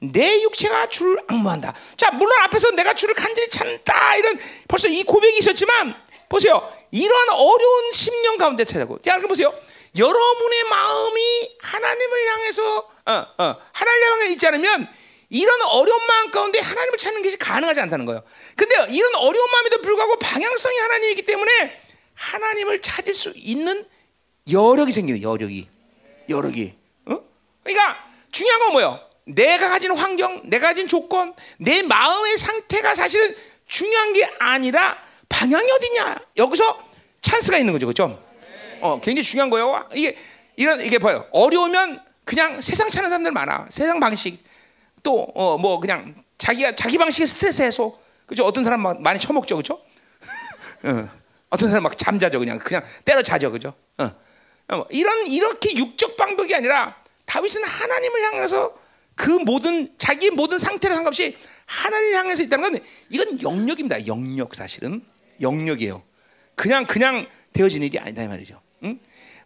[0.00, 1.72] 내 육체가 주를 악무한다.
[1.96, 4.36] 자, 물론 앞에서 내가 주를 간절히 찾다 이런
[4.66, 5.94] 벌써 이 고백이 있었지만
[6.28, 6.68] 보세요.
[6.90, 9.00] 이러한 어려운 심령 가운데 찾아고.
[9.00, 9.54] 자, 그럼 보세요.
[9.96, 14.88] 여러분의 마음이 하나님을 향해서 어, 어, 하나님을 향해 있지 않으면
[15.30, 18.22] 이런 어려운 마음 가운데 하나님을 찾는 것이 가능하지 않다는 거예요.
[18.56, 21.80] 근데 이런 어려운 마음에도 불구하고 방향성이 하나님이기 때문에
[22.14, 23.84] 하나님을 찾을 수 있는
[24.50, 25.68] 여력이 생기는 여력이
[26.28, 26.74] 여력이.
[27.06, 27.20] 어?
[27.62, 29.00] 그러니까 중요한 건 뭐예요?
[29.24, 33.36] 내가 가진 환경, 내가 가진 조건, 내 마음의 상태가 사실은
[33.66, 34.96] 중요한 게 아니라
[35.28, 36.88] 방향이 어디냐 여기서
[37.20, 38.22] 찬스가 있는 거죠, 그렇죠?
[38.80, 39.86] 어, 굉장히 중요한 거예요.
[39.92, 40.16] 이게
[40.56, 41.26] 이런 이게 봐요.
[41.32, 43.66] 어려우면 그냥 세상 찾는 사람들 많아.
[43.70, 44.42] 세상 방식
[45.02, 47.98] 또어뭐 그냥 자기가 자기 방식의 스트레스 해소.
[48.26, 48.44] 그죠?
[48.44, 49.80] 어떤 사람 막 많이 처먹죠, 그죠?
[50.84, 51.08] 어.
[51.50, 53.74] 어떤 사람 막 잠자죠, 그냥 그냥 때려 자죠, 그죠?
[53.98, 54.10] 어.
[54.90, 58.74] 이런 이렇게 육적 방법이 아니라 다윗은 하나님을 향해서
[59.14, 64.06] 그 모든 자기의 모든 상태를 상관없이 하나님을 향해서 있다는 건 이건 영역입니다.
[64.06, 65.02] 영역 사실은
[65.40, 66.02] 영역이에요.
[66.54, 68.60] 그냥 그냥 되어진 일이 아니다 이 말이죠.
[68.84, 68.98] 응?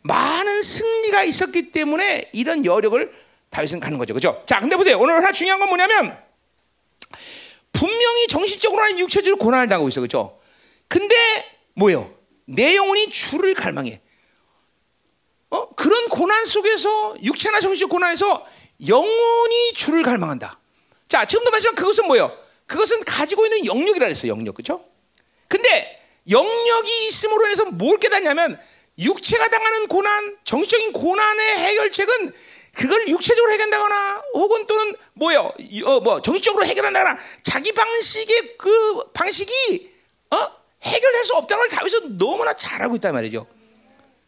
[0.03, 3.13] 많은 승리가 있었기 때문에 이런 여력을
[3.53, 4.15] 다윗은 가는 거죠.
[4.15, 4.43] 그죠?
[4.47, 4.99] 자, 근데 보세요.
[4.99, 6.19] 오늘 하나 중요한 건 뭐냐면
[7.71, 10.01] 분명히 정신적으로는 육체적으로 고난을 당하고 있어.
[10.01, 10.41] 그죠?
[10.89, 11.15] 근데
[11.75, 12.13] 뭐예요?
[12.47, 14.01] 내 영혼이 주를 갈망해.
[15.51, 15.69] 어?
[15.75, 18.47] 그런 고난 속에서 육체나 정신적 고난에서
[18.89, 20.59] 영혼이 주를 갈망한다.
[21.09, 22.35] 자, 지금도 말씀한 그것은 뭐예요?
[22.67, 24.33] 그것은 가지고 있는 영역이라 했어요.
[24.33, 24.55] 영역.
[24.55, 24.83] 그죠?
[25.47, 28.59] 근데 영역이 있음으로 인해서 뭘 깨닫냐면
[28.99, 32.33] 육체가 당하는 고난, 정신적인 고난의 해결책은
[32.75, 35.53] 그걸 육체적으로 해결한다거나 혹은 또는 뭐요?
[35.85, 39.93] 어, 뭐 정신적으로 해결한다거나 자기 방식의 그 방식이
[40.31, 40.51] 어?
[40.83, 43.47] 해결할 수 없다는 걸 다윗은 너무나 잘 알고 있단 말이죠.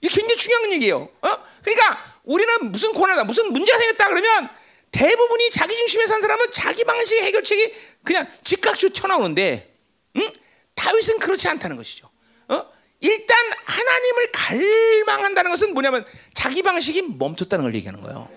[0.01, 1.09] 이게 굉장히 중요한 얘기예요.
[1.23, 1.39] 어?
[1.63, 4.49] 그러니까 우리는 무슨 고난다, 무슨 문제가 생겼다 그러면
[4.93, 9.75] 대부분이 자기 중심에 산 사람은 자기 방식의 해결책이 그냥 즉각적으로 튀어나오는데,
[10.17, 10.33] 응?
[10.75, 12.09] 다윗은 그렇지 않다는 것이죠.
[12.49, 12.67] 어?
[13.05, 13.37] 일단
[13.67, 18.31] 하나님을 갈망한다는 것은 뭐냐면 자기 방식이 멈췄다는 걸 얘기하는 거예요.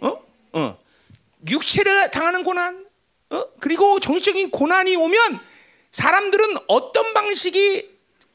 [0.00, 0.22] 어?
[0.52, 0.78] 어.
[1.48, 2.86] 육체를 당하는 고난,
[3.30, 3.44] 어?
[3.58, 5.40] 그리고 정신적인 고난이 오면
[5.92, 7.88] 사람들은 어떤 방식이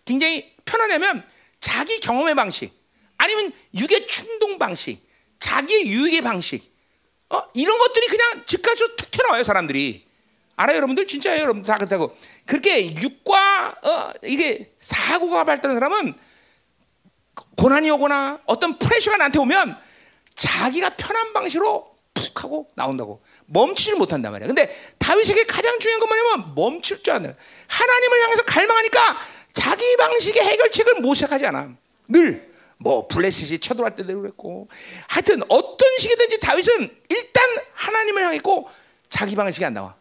[0.04, 1.24] 굉장히 편하냐면
[1.60, 2.74] 자기 경험의 방식,
[3.18, 5.08] 아니면 육의 충동 방식,
[5.40, 6.74] 자기의 유익의 방식,
[7.30, 7.44] 어?
[7.54, 10.10] 이런 것들이 그냥 즉각적으로 툭 튀어나와요 사람들이.
[10.56, 16.14] 알아요 여러분들 진짜예요 여러분 다 그렇다고 그렇게 육과 어, 이게 사고가 발달한 사람은
[17.58, 19.78] 고난이 오거나 어떤 프레셔가 나한테 오면
[20.36, 24.48] 자기가 편한 방식으로 푹 하고 나온다고 멈추질 못한단 말이야.
[24.48, 27.36] 근데 다윗에게 가장 중요한 건 뭐냐면 멈출 줄 아는
[27.68, 29.18] 하나님을 향해서 갈망하니까
[29.54, 31.70] 자기 방식의 해결책을 모색하지 않아.
[32.08, 32.52] 늘
[32.82, 34.68] 뭐 블레셋이 쳐들어갈 때도 그랬고
[35.08, 38.68] 하여튼 어떤 식이든지 다윗은 일단 하나님을 향했고
[39.10, 39.96] 자기 방식이 안 나와.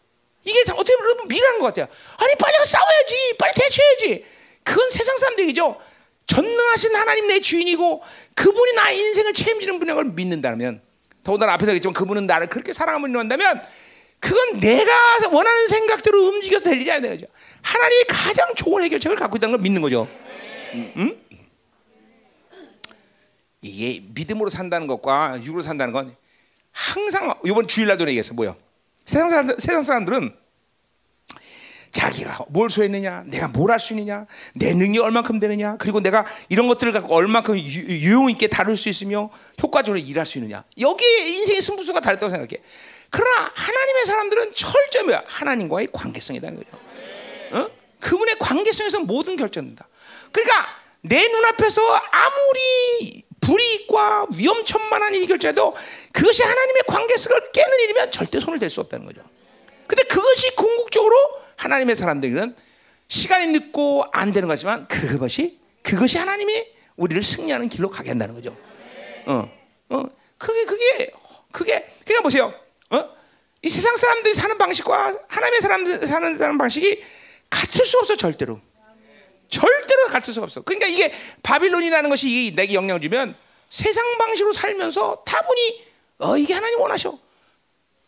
[0.45, 1.87] 이게 어떻게 보면 미련한 것 같아요.
[2.17, 4.27] 아니 빨리 싸워야지, 빨리 대처해야지.
[4.63, 5.81] 그건 세상 사람들이죠.
[6.27, 8.03] 전능하신 하나님 내 주인이고
[8.35, 10.81] 그분이 나의 인생을 책임지는 분인 걸 믿는다면
[11.25, 13.61] 더군다나 앞에서 얘기했지만 그분은 나를 그렇게 사랑하면 인한다면
[14.21, 14.93] 그건 내가
[15.31, 17.27] 원하는 생각대로 움직여서 될 일이 아니죠.
[17.63, 20.09] 하나님이 가장 좋은 해결책을 갖고 있다는 걸 믿는 거죠.
[20.75, 20.93] 음?
[20.97, 21.27] 음?
[23.63, 26.15] 이게 믿음으로 산다는 것과 육으로 산다는 건
[26.73, 28.57] 항상 이번 주일날도 얘기했어 뭐요?
[29.11, 30.33] 세상 사람 세상 사람들은
[31.91, 36.69] 자기가 뭘 소했느냐, 내가 뭘 할 수 있느냐, 내 능력이 얼만큼 되느냐, 그리고 내가 이런
[36.69, 39.29] 것들을 갖고 얼만큼 유, 용 있게 다룰 수 있으며
[39.61, 40.63] 효과적으로 일할 수 있느냐.
[40.79, 42.63] 여기에 인생의 승부수가 다르다고 생각해.
[43.11, 45.19] 그러나 하나님의 사람들은 철저히?
[45.27, 46.79] 하나님과의 관계성이라는 거죠.
[47.51, 47.69] 어?
[47.99, 49.89] 그분의 관계성에서 모든 결정된다.
[50.31, 50.69] 그러니까
[51.01, 55.75] 내 눈앞에서 아무리 불이익과 위험천만한 일이 결정해도
[56.13, 59.23] 그것이 하나님의 관계성을 깨는 일이면 절대 손을 댈 수 없다는 거죠.
[59.87, 61.17] 근데 그것이 궁극적으로
[61.57, 62.55] 하나님의 사람들은
[63.09, 68.57] 시간이 늦고 안 되는 거지만 그것이 그것이 하나님이 우리를 승리하는 길로 가게 한다는 거죠.
[69.27, 69.51] 어,
[69.89, 70.03] 어,
[70.39, 71.11] 그게 그게
[71.51, 72.55] 그게 그냥 보세요.
[72.91, 73.09] 어,
[73.63, 77.03] 이 세상 사람들이 사는 방식과 하나님의 사람들 사는 사는 방식이
[77.49, 78.61] 같을 수 없어 절대로.
[79.51, 80.63] 절대로 같을 수가 없어.
[80.63, 83.37] 그러니까 이게 바빌론이라는 것이 내게 영향을 주면
[83.69, 85.85] 세상 방식으로 살면서 다분히
[86.19, 87.19] 어 이게 하나님 원하셔.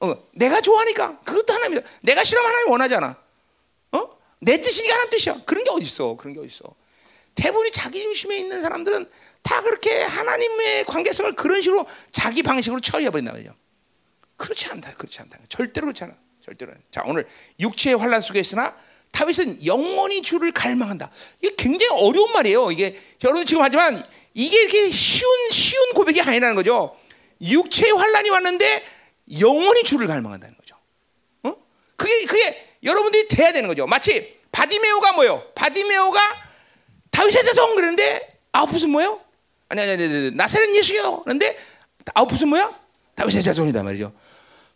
[0.00, 1.88] 어 내가 좋아하니까 그것도 하나님이다.
[2.02, 3.16] 내가 싫으면 하나님 원하잖아.
[3.92, 4.18] 어?
[4.40, 5.36] 내 뜻이니까 하나님 뜻이야.
[5.44, 6.16] 그런 게 어디 있어?
[6.16, 6.74] 그런 게 어디 있어?
[7.34, 9.08] 대부분이 자기 중심에 있는 사람들은
[9.42, 13.54] 다 그렇게 하나님의 관계성을 그런 식으로 자기 방식으로 처리해 버린단 말이죠.
[14.36, 14.94] 그렇지 않다.
[14.94, 15.38] 그렇지 않다.
[15.48, 16.14] 절대로 그렇지 않아.
[16.44, 16.72] 절대로.
[16.90, 17.26] 자, 오늘
[17.60, 18.76] 육체의 환란 속에 있으나
[19.12, 21.10] 다윗은 영원히 주를 갈망한다.
[21.40, 22.72] 이게 굉장히 어려운 말이에요.
[22.72, 26.96] 이게 여러분 지금 하지만 이게 이렇게 쉬운 쉬운 고백이 아니라는 거죠.
[27.40, 28.84] 육체의 환란이 왔는데
[29.40, 30.76] 영원히 주를 갈망한다는 거죠.
[31.44, 31.54] 어?
[31.96, 33.86] 그게 그게 여러분들이 돼야 되는 거죠.
[33.86, 35.46] 마치 바디메오가 뭐요?
[35.54, 36.20] 바디메오가
[37.10, 39.20] 다윗의 자손 그러는데 아우풋은 뭐요?
[39.68, 41.22] 아니 아니 아니 나사렛 예수요.
[41.22, 41.58] 그런데
[42.14, 42.78] 아우풋은 뭐야?
[43.14, 44.12] 다윗의 자손이다 말이죠.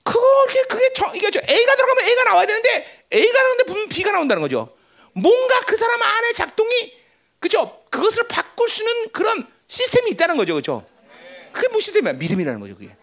[0.07, 4.41] 그게 그게 저, 이게 저 A가 들어가면 A가 나와야 되는데 A가 나오는데 분명 B가 나온다는
[4.41, 4.77] 거죠.
[5.13, 6.93] 뭔가 그 사람 안에 작동이
[7.41, 7.83] 그죠?
[7.91, 10.87] 그것을 바꿀 수 있는 그런 시스템이 있다는 거죠, 그죠?
[11.53, 12.13] 그게 무슨 시스템이야?
[12.15, 12.95] 믿음이라는 거죠, 그게.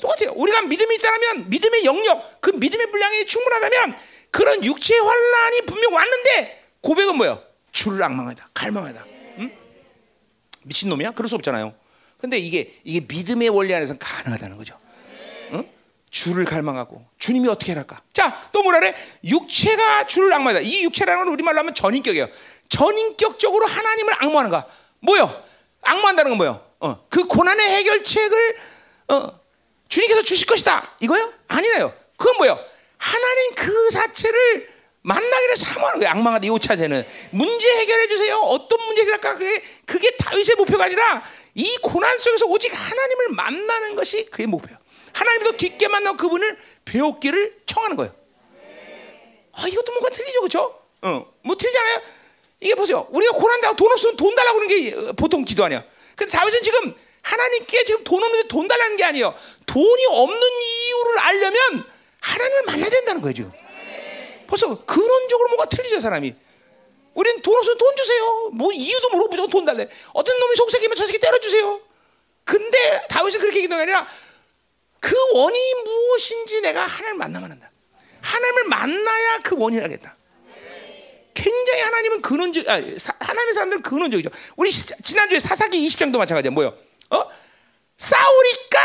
[0.00, 0.32] 똑같아요.
[0.36, 3.96] 우리가 믿음이 있다면 믿음의 영역, 그 믿음의 분량이 충분하다면
[4.30, 7.42] 그런 육체의 환란이 분명 왔는데 고백은 뭐예요?
[7.72, 9.04] 주를 악망하다, 갈망하다.
[9.38, 9.56] 응?
[10.64, 11.12] 미친 놈이야?
[11.12, 11.74] 그럴 수 없잖아요.
[12.18, 14.76] 근데 이게 이게 믿음의 원리 안에서 가능하다는 거죠.
[16.12, 16.22] 응?
[16.22, 18.02] 주를 갈망하고 주님이 어떻게 할까?
[18.12, 18.94] 자, 또 뭐라 그래?
[19.24, 20.60] 육체가 주를 악망하다.
[20.60, 22.28] 이 육체라는 건 우리말로 하면 전인격이에요.
[22.68, 24.64] 전인격적으로 하나님을 악망하는 거.
[25.00, 25.42] 뭐요?
[25.80, 26.64] 악망한다는 건 뭐요?
[26.80, 28.56] 어, 그 고난의 해결책을
[29.08, 29.40] 어,
[29.88, 30.90] 주님께서 주실 것이다.
[31.00, 31.32] 이거요?
[31.48, 31.92] 아니네요.
[32.16, 32.58] 그건 뭐요?
[32.98, 34.70] 하나님 그 자체를
[35.02, 36.12] 만나기를 사모하는 거예요.
[36.12, 38.36] 악망하다 이 차제는 문제 해결해 주세요.
[38.36, 39.34] 어떤 문제 해결할까?
[39.34, 41.22] 그게 그게 다윗의 목표가 아니라
[41.54, 44.81] 이 고난 속에서 오직 하나님을 만나는 것이 그의 목표예요.
[45.12, 48.14] 하나님도 깊게 만나고 그분을 배웠기를 청하는 거예요.
[49.52, 50.82] 아 이것도 뭔가 틀리죠, 그렇죠?
[51.02, 52.02] 어, 뭐 틀리잖아요.
[52.60, 53.06] 이게 보세요.
[53.10, 55.84] 우리가 고난다고 돈 없으면 돈 달라고 그러는 게 보통 기도 아니야.
[56.16, 59.34] 근데 다윗은 지금 하나님께 지금 돈 없는데 돈 달라는 게 아니에요.
[59.66, 61.84] 돈이 없는 이유를 알려면
[62.20, 63.52] 하나님을 만나야 된다는 거죠.
[64.46, 66.34] 벌써 근원적으로 뭔가 틀리죠, 사람이.
[67.14, 68.50] 우리는 돈 없으면 돈 주세요.
[68.52, 69.88] 뭐 이유도 모르고 무조건 돈 달래.
[70.12, 71.80] 어떤 놈이 속삭이면 저 새끼 때려주세요.
[72.44, 74.06] 근데 다윗은 그렇게 기도가 아니라
[75.02, 77.70] 그 원인이 무엇인지 내가 하나님을 만나만 한다.
[78.20, 80.14] 하나님을 만나야 그 원인을 알겠다.
[81.34, 84.30] 굉장히 하나님은 근원적, 아, 하나님의 사람들은 근원적이죠.
[84.56, 86.52] 우리 지난주에 사사기 20장도 마찬가지야.
[86.52, 86.68] 뭐요?
[87.10, 87.28] 어?
[87.96, 88.80] 싸우니까?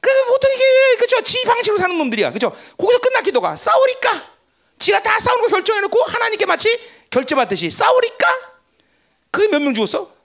[0.00, 1.20] 그 보통 이게 그죠?
[1.22, 2.30] 지 방식으로 사는 놈들이야.
[2.32, 2.54] 그죠?
[2.78, 4.30] 거기서 끝나 기도가 싸우니까?
[4.78, 6.78] 지가 다 싸우는 거 결정해놓고 하나님께 마치
[7.10, 8.38] 결제받듯이 싸우니까?
[9.32, 10.19] 그몇명 죽었어?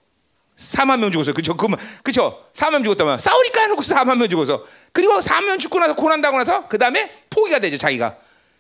[0.58, 1.34] 4만 명 죽었어.
[1.34, 1.58] 그죠?
[1.58, 2.46] 그만, 그죠?
[2.54, 4.64] 4만 명 죽었다면 싸우니까 해놓고 4만 명 죽어서
[4.94, 8.18] 그리고 4만 명 죽고 나서 고난 당하고 나서 그 다음에 포기가 되죠 자기가.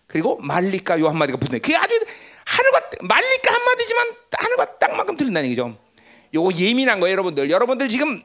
[0.08, 1.60] 그리고 말리까 요 한마디가 붙네.
[1.60, 1.96] 그게 아주
[2.46, 5.78] 하늘과 말리까 한마디지만 하늘과 땅만큼 틀린다는 얘기죠.
[6.34, 7.50] 요거 예민한 거예요, 여러분들.
[7.50, 8.22] 여러분들 지금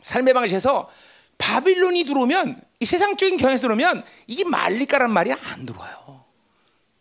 [0.00, 0.90] 삶의 방식에서
[1.38, 6.24] 바빌론이 들어오면 이 세상적인 견해에서 들어오면 이게 말리까란 말이 안 들어와요.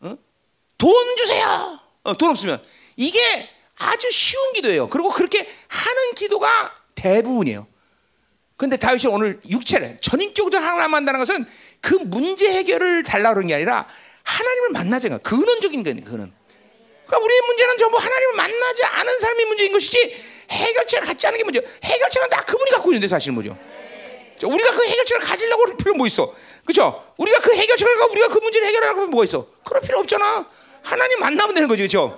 [0.02, 0.18] 어?
[0.78, 1.80] 돈 주세요.
[2.04, 2.62] 어, 돈 없으면
[2.96, 3.50] 이게
[3.84, 4.88] 아주 쉬운 기도예요.
[4.90, 7.68] 그리고 그렇게 하는 기도가 대부분이에요.
[8.56, 11.46] 근데 다윗이 오늘 육체를 전인격으로 하나님 만다는 것은
[11.82, 13.88] 그 문제 해결을 달라 그런 게 아니라
[14.24, 15.30] 하나님을 만나자는 거야.
[15.30, 16.04] 근원적인 거예요.
[16.04, 16.32] 그는.
[17.06, 20.16] 그러니까 우리의 문제는 전부 하나님을 만나지 않은 삶의 문제인 것이지
[20.50, 21.60] 해결책을 갖지 않은 게 문제.
[21.84, 23.58] 해결책은 다 그분이 갖고 있는데 사실 뭐죠.
[24.42, 26.34] 우리가 그 해결책을 가지려고 할 필요 뭐 있어?
[26.66, 27.04] 그렇죠?
[27.18, 29.48] 우리가 그 해결책을 가고 우리가 그 문제를 해결하려고 하면 뭐가 있어?
[29.66, 30.46] 그럴 필요 없잖아.
[30.82, 32.18] 하나님 만나면 되는 거지, 그렇죠?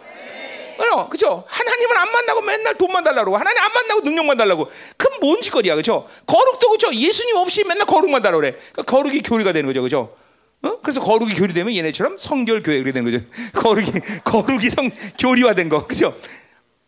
[0.78, 1.44] 어, 그죠?
[1.48, 4.70] 하나님은 안 만나고 맨날 돈만 달라고 하나님 안 만나고 능력만 달라고.
[4.98, 6.08] 그럼 뭔 짓거리야, 그죠?
[6.26, 6.94] 거룩도 그죠?
[6.94, 8.52] 예수님 없이 맨날 거룩만 달라고 그래.
[8.72, 10.16] 그러니까 거룩이 교리가 되는 거죠, 그죠?
[10.64, 10.80] 어?
[10.82, 13.24] 그래서 거룩이 교리되면 얘네처럼 성결 교회 그래 되는 거죠.
[13.62, 13.92] 거룩이
[14.24, 16.16] 거룩이 성 교리화된 거, 그죠?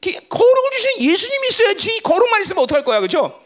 [0.02, 3.40] 거룩을 주신 예수님이 있어야지 거룩만 있으면 어떡할 거야, 그죠?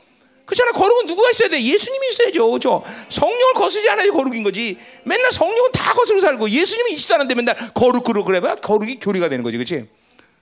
[0.45, 0.71] 그렇잖아.
[0.73, 1.61] 거룩은 누구가 있어야 돼?
[1.61, 2.51] 예수님이 있어야죠.
[2.51, 2.83] 그죠?
[3.09, 4.77] 성령을 거스지 않아야 거룩인 거지.
[5.05, 8.55] 맨날 성령은 다 거스르고 살고 예수님이 있지도 않은데 맨날 거룩 그러 그래 봐.
[8.55, 9.55] 거룩이 교리가 되는 거지.
[9.55, 9.87] 그렇지?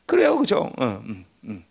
[0.09, 0.71] 그래요, 그죠?
[0.75, 1.63] 어, 음, 음.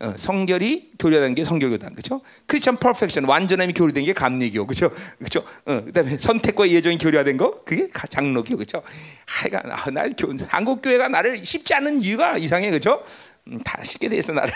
[0.00, 2.22] 어, 성결이 교류된 게 성결교단, 그죠?
[2.46, 4.90] 크리스천 퍼펙션 완전함이 교류된 게 감리교, 그죠?
[5.18, 5.44] 그죠?
[5.66, 8.82] 어, 그 다음에 선택과 예정이 교류된 거 그게 장로교, 그죠?
[9.26, 13.04] 하여간 아, 나 교, 한국 교회가 나를 쉽지 않은 이유가 이상해, 그죠?
[13.48, 14.50] 음, 다 쉽게 돼 있어 나를.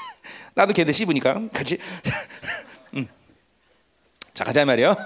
[0.54, 1.76] 나도 걔들 씹으니까 같이.
[2.96, 3.06] 음.
[4.32, 4.96] 자 가자 말이요.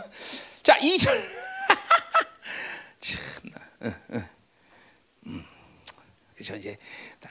[0.62, 1.10] 자 2절.
[3.00, 3.56] 참나.
[3.80, 4.40] 어, 어.
[6.40, 6.78] 그죠 이제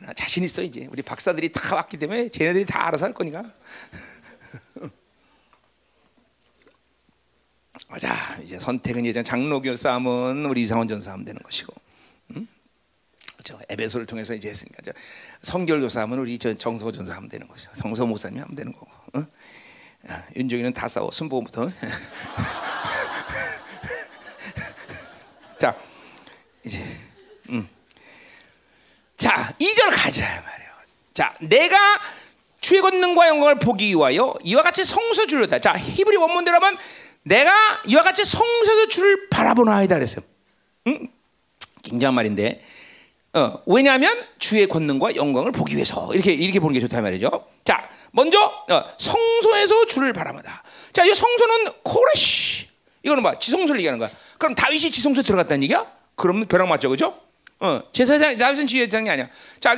[0.01, 3.43] 나는 자신 있어 이제 우리 박사들이 다 왔기 때문에 쟤네들이 다 알아서 할 거니까.
[7.99, 11.73] 자 이제 선택은 예전 장로교 싸움은 우리 이상원 전사 하면 되는 것이고,
[12.35, 12.47] 음?
[13.33, 14.91] 그렇죠 에베소를 통해서 이제 했으니까
[15.41, 17.71] 성결교 싸움은 우리 저 정서 전사 하면 되는 거죠.
[17.75, 18.87] 정서 목사님 하면 되는 거고.
[19.13, 19.25] 어?
[20.07, 21.71] 아, 윤종이는 다 싸워 순보부터.
[25.59, 25.75] 자
[26.63, 26.81] 이제
[27.49, 27.67] 음.
[29.17, 29.53] 자
[30.09, 30.71] 2절 가자 말이에요.
[31.13, 31.77] 자 내가
[32.61, 35.59] 주의 권능과 영광을 보기 위하여 이와 같이 성소 주려다.
[35.59, 36.77] 자 히브리 원문대로 하면
[37.23, 37.51] 내가
[37.85, 40.25] 이와 같이 성소에서 주를 바라보나이다 그랬어요.
[40.87, 41.07] 응?
[41.83, 42.63] 굉장한 말인데
[43.33, 47.29] 어, 왜냐하면 주의 권능과 영광을 보기 위해서 이렇게 이렇게 보는 게 좋다 말이죠.
[47.63, 50.63] 자, 먼저 어, 성소에서 주를 바라보다.
[50.91, 52.67] 자, 이 성소는 코레시.
[53.03, 54.09] 이거는 뭐 지성소를 얘기하는 거야.
[54.37, 55.85] 그럼 다윗이 지성소에 들어갔다는 얘기야?
[56.15, 57.17] 그러면 벼락 맞죠, 그죠?
[57.59, 59.27] 어, 제사장 다윗은 지휘장이 아니야.
[59.59, 59.75] 자,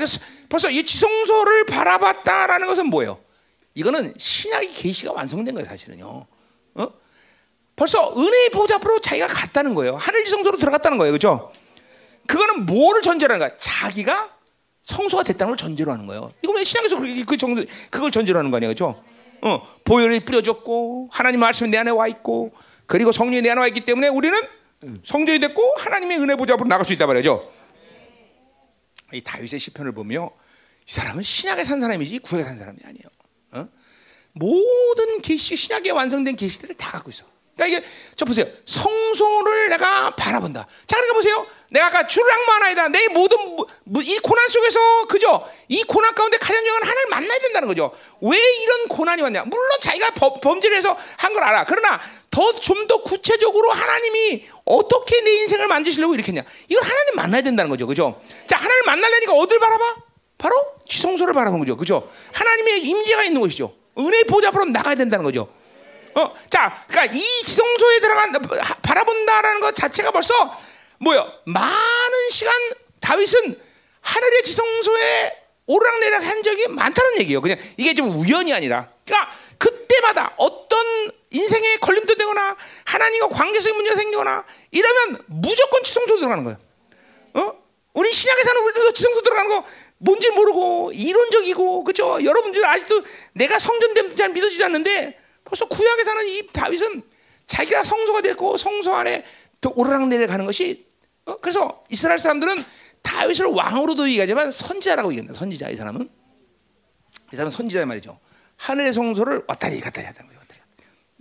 [0.49, 3.19] 벌써 이 지성소를 바라봤다라는 것은 뭐예요?
[3.73, 6.25] 이거는 신약의 계시가 완성된 거예요, 사실은요.
[6.75, 6.87] 어?
[7.75, 9.95] 벌써 은혜의 보좌 앞으로 자기가 갔다는 거예요.
[9.95, 11.51] 하늘 지성소로 들어갔다는 거예요, 그죠?
[12.27, 13.57] 그거는 뭐를 전제로 하는 거야?
[13.57, 14.29] 자기가
[14.83, 16.31] 성소가 됐다는 걸 전제로 하는 거예요.
[16.43, 19.03] 이거 왜 신앙에서 그렇게 그 정도 그걸 전제로 하는 거 아니에요, 그렇죠?
[19.41, 22.51] 어, 보혈이 뿌려졌고 하나님 말씀이 내 안에 와 있고
[22.85, 24.37] 그리고 성령이 내 안에 와 있기 때문에 우리는
[25.03, 27.49] 성전이 됐고 하나님의 은혜 보좌 앞으로 나갈 수 있다 말이죠.
[29.13, 30.29] 이 다윗의 시편을 보며
[30.87, 33.03] 이 사람은 신약에 산 사람이지 구약에 산 사람이 아니에요.
[33.53, 33.67] 어?
[34.33, 37.25] 모든 계시 신약에 완성된 계시들을 다 갖고 있어.
[37.55, 38.45] 그러니까 이게 저 보세요.
[38.65, 40.67] 성소를 내가 바라본다.
[40.87, 41.45] 자, 그러니까 보세요.
[41.69, 42.87] 내가 아까 주를 악마하나이다.
[42.89, 43.37] 내 모든
[44.03, 45.47] 이 고난 속에서 그죠?
[45.67, 47.91] 이 고난 가운데 가장 중요한 하나님을 만나야 된다는 거죠.
[48.21, 49.43] 왜 이런 고난이 왔냐?
[49.45, 50.11] 물론 자기가
[50.41, 51.65] 범 죄를 해서 한 걸 알아.
[51.65, 56.43] 그러나 더 좀 더 구체적으로 하나님이 어떻게 내 인생을 만드시려고 이렇게 했냐?
[56.67, 57.87] 이걸 하나님 만나야 된다는 거죠.
[57.87, 58.21] 그죠?
[58.47, 59.95] 자, 하나님 만나려니까 어딜 바라봐?
[60.37, 60.55] 바로
[60.87, 61.77] 지성소를 바라보는 거죠.
[61.77, 62.09] 그죠?
[62.33, 63.73] 하나님의 임재가 있는 곳이죠.
[63.99, 65.47] 은혜 보좌 앞으로 나가야 된다는 거죠.
[66.15, 68.31] 어, 자, 그러니까 이 지성소에 들어간
[68.81, 70.33] 바라본다라는 것 자체가 벌써
[70.99, 71.31] 뭐요?
[71.45, 72.53] 많은 시간
[72.99, 73.59] 다윗은
[74.01, 77.41] 하늘의 지성소에 오르락내리락 한 적이 많다는 얘기예요.
[77.41, 84.43] 그냥 이게 좀 우연이 아니라, 그러니까 그때마다 어떤 인생에 걸림도 되거나 하나님과 관계성의 문제가 생기거나
[84.71, 86.57] 이러면 무조건 지성소 들어가는 거예요.
[87.35, 87.53] 어?
[87.93, 89.65] 우리 신약에서는 우리도 지성소 들어가는 거
[89.97, 92.17] 뭔지 모르고 이론적이고 그죠?
[92.23, 97.03] 여러분들 아직도 내가 성전됨도 잘 믿어지지 않는데 벌써 구약에 사는 이 다윗은
[97.47, 99.25] 자기가 성소가 됐고 성소 안에
[99.75, 100.85] 오르락내리락 가는 것이
[101.25, 101.37] 어?
[101.37, 102.63] 그래서 이스라엘 사람들은
[103.01, 105.33] 다윗을 왕으로도 얘기하지만 선지자라고 얘기한다.
[105.33, 106.09] 선지자 이 사람은
[107.33, 108.19] 이 사람은 선지자 말이죠.
[108.57, 110.39] 하늘의 성소를 왔다리 갔다리 하는 거예요.
[110.39, 110.59] 왔다리.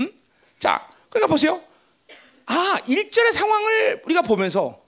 [0.01, 0.13] 응?
[0.59, 1.63] 자, 그러니까 보세요.
[2.47, 4.83] 아, 1절의 상황을 우리가 보면서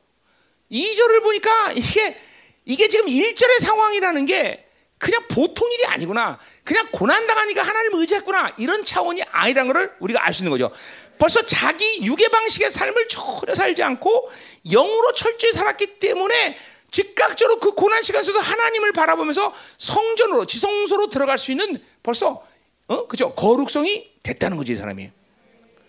[0.70, 2.16] 2절을 보니까 이게
[2.64, 4.61] 이게 지금 1절의 상황이라는 게
[5.02, 6.38] 그냥 보통 일이 아니구나.
[6.62, 8.54] 그냥 고난 당하니까 하나님을 의지했구나.
[8.56, 10.70] 이런 차원이 아니라는 것을 우리가 알 수 있는 거죠.
[11.18, 14.30] 벌써 자기 육의 방식의 삶을 전혀 살지 않고
[14.70, 16.56] 영으로 철저히 살았기 때문에
[16.92, 22.40] 즉각적으로 그 고난 시간에서도 하나님을 바라보면서 성전으로 지성소로 들어갈 수 있는 벌써
[22.86, 25.10] 어 그죠 거룩성이 됐다는 거지 이 사람이.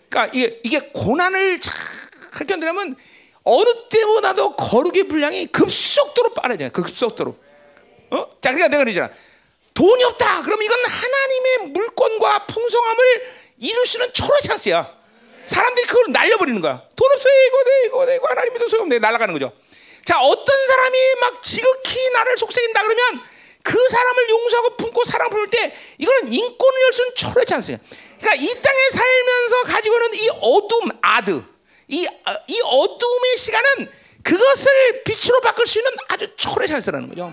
[0.08, 2.96] 그러니까 이게 이게 고난을 잘 견디려면
[3.44, 6.72] 어느 때보다도 거룩의 분량이 급속도로 빠르잖아요.
[6.72, 7.44] 급속도로.
[8.14, 8.28] 어?
[8.40, 9.10] 자, 그러니까 내가 그러잖아.
[9.74, 10.42] 돈이 없다.
[10.42, 15.04] 그럼 이건 하나님의 물건과 풍성함을 이룰 수 있는 초로의 찬스야.
[15.44, 16.82] 사람들이 그걸 날려버리는 거야.
[16.96, 19.52] 돈 없어 이거 내 이거 내 이거 하나님 믿어 소용 내 날아가는 거죠.
[20.04, 23.20] 자 어떤 사람이 막 지극히 나를 속삭인다 그러면
[23.62, 27.78] 그 사람을 용서하고 품고 사랑 품을 때 이거는 인권을 열 수 있는 초로의 찬스야.
[28.20, 31.42] 그러니까 이 땅에 살면서 가지고 있는 이 어둠 아드
[31.88, 37.32] 이, 어, 이 어둠의 시간은 그것을 빛으로 바꿀 수 있는 아주 초로의 찬스라는 거죠.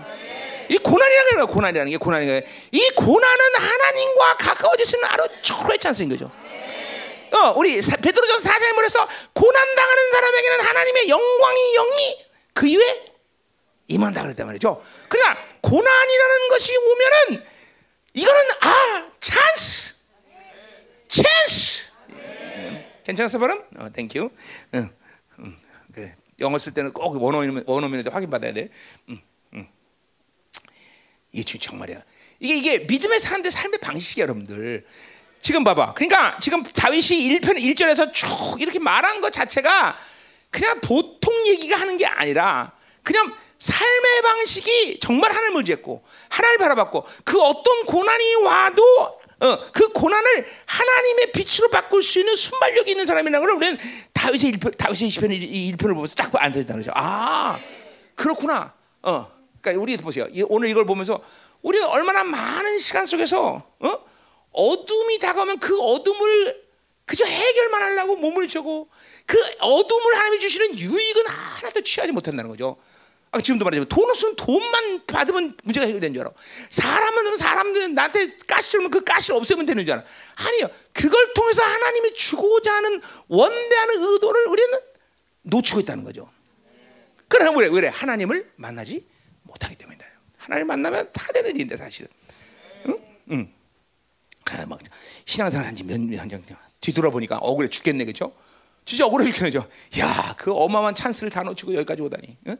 [0.68, 2.42] 이 고난이라는 게 고난이라는 게 고난인 거예요.
[2.70, 4.36] 이 고난은 하나님과
[5.02, 6.30] 있는 아주 절호의 찬스인 거죠.
[7.32, 13.12] 어, 우리 베드로전 4장에 말해서 고난 당하는 사람에게는 하나님의 영광이 영이 그 위에
[13.88, 14.82] 임한다 그랬단 말이죠.
[15.08, 17.44] 그러니까 고난이라는 것이 오면은
[18.14, 19.94] 이거는 아 chance,
[21.08, 21.92] chance.
[23.04, 23.64] 괜찮았어 발음?
[23.78, 24.30] 어, thank you.
[24.74, 24.90] 응,
[25.40, 25.56] 응,
[25.92, 26.16] 그래.
[26.40, 28.68] 영어 쓸 때는 꼭 원어민 원어민한테 확인 받아야 돼.
[29.08, 29.31] 응, 응.
[31.32, 31.98] 이게 정말이야.
[32.40, 34.84] 이게 이게 믿음의 사람들 삶의 방식이야, 여러분들.
[35.40, 35.94] 지금 봐봐.
[35.94, 38.28] 그러니까 지금 다윗이 1편 1절에서 쭉
[38.60, 39.96] 이렇게 말한 것 자체가
[40.50, 42.72] 그냥 보통 얘기가 하는 게 아니라
[43.02, 48.82] 그냥 삶의 방식이 정말 하나님을 의지했고 하나님을 바라봤고 그 어떤 고난이 와도
[49.42, 53.78] 어, 그 고난을 하나님의 빛으로 바꿀 수 있는 순발력이 있는 사람이라는 걸 우리는
[54.12, 56.92] 다윗의 1편, 다윗의 20편, 1편을 보면서 딱 안서있다 그러죠.
[56.94, 57.58] 아,
[58.14, 58.72] 그렇구나.
[59.02, 60.26] 어, 그러니까 우리 보세요.
[60.48, 61.22] 오늘 이걸 보면서
[61.62, 63.98] 우리는 얼마나 많은 시간 속에서 어?
[64.50, 66.62] 어둠이 다가오면 그 어둠을
[67.06, 68.88] 그저 해결만 하려고 몸을 주고
[69.24, 72.76] 그 어둠을 하나님이 주시는 유익은 하나도 취하지 못한다는 거죠.
[73.30, 76.32] 아, 지금도 말하지만 돈 없으면 돈만 받으면 문제가 해결되는 줄 알아.
[76.68, 80.04] 사람은 사람들 나한테 가시 주면 그 가시를 없애면 되는 줄 알아.
[80.36, 80.68] 아니요.
[80.92, 84.78] 그걸 통해서 하나님이 주고자 하는 원대하는 의도를 우리는
[85.44, 86.28] 놓치고 있다는 거죠.
[87.28, 89.06] 그러나 왜, 왜 하나님을 만나지
[89.52, 90.04] 못하기 때문이다.
[90.38, 92.08] 하나님 만나면 다 되는 일인데 사실은.
[92.86, 92.98] 응?
[93.30, 93.52] 응.
[94.50, 94.80] 아, 막
[95.24, 96.44] 신앙생활 한지 몇 년,
[96.80, 98.32] 뒤돌아보니까 억울해 죽겠네, 그죠?
[98.84, 99.66] 진짜 억울해 죽겠네죠.
[100.00, 102.36] 야, 그 어마어마한 찬스를 다 놓치고 여기까지 오다니.
[102.48, 102.56] 응?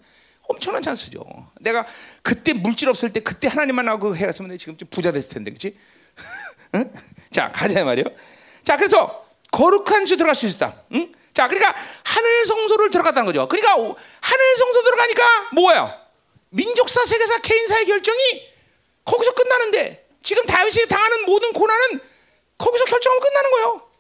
[0.48, 1.24] 엄청난 찬스죠.
[1.60, 1.86] 내가
[2.22, 5.76] 그때 물질 없을 때 그때 하나님 만나고 해갔으면 지금 좀 부자 됐을 텐데, 그렇지?
[6.76, 6.92] 응?
[7.30, 8.04] 자, 가자 말이요.
[8.62, 10.82] 자, 그래서 거룩한 주 들어갈 수 있다.
[10.92, 11.12] 응?
[11.34, 11.74] 자, 그러니까
[12.04, 13.48] 하늘 성소를 들어갔다는 거죠.
[13.48, 16.01] 그러니까 하늘 성소 들어가니까 뭐예요?
[16.52, 18.52] 민족사, 세계사, 개인사의 결정이
[19.04, 22.00] 거기서 끝나는데 지금 다윗이 당하는 모든 고난은
[22.58, 23.90] 거기서 결정하면 끝나는 거예요.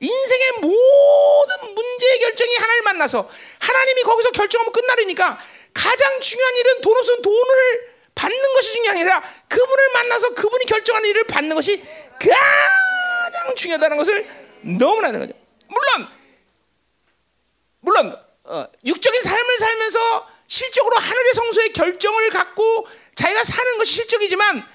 [0.00, 3.28] 인생의 모든 문제의 결정이 하나님을 만나서
[3.58, 5.38] 하나님이 거기서 결정하면 끝나려니까
[5.74, 11.08] 가장 중요한 일은 돈 없으면 돈을 받는 것이 중요한 게 아니라 그분을 만나서 그분이 결정하는
[11.10, 11.82] 일을 받는 것이
[12.20, 14.26] 가장 중요하다는 것을
[14.78, 15.32] 너무나 아는 거죠.
[15.66, 16.08] 물론
[17.80, 24.66] 물론 어, 육적인 삶을 살면서 실적으로 하늘의 성소의 결정을 갖고 자기가 사는 것이 실적이지만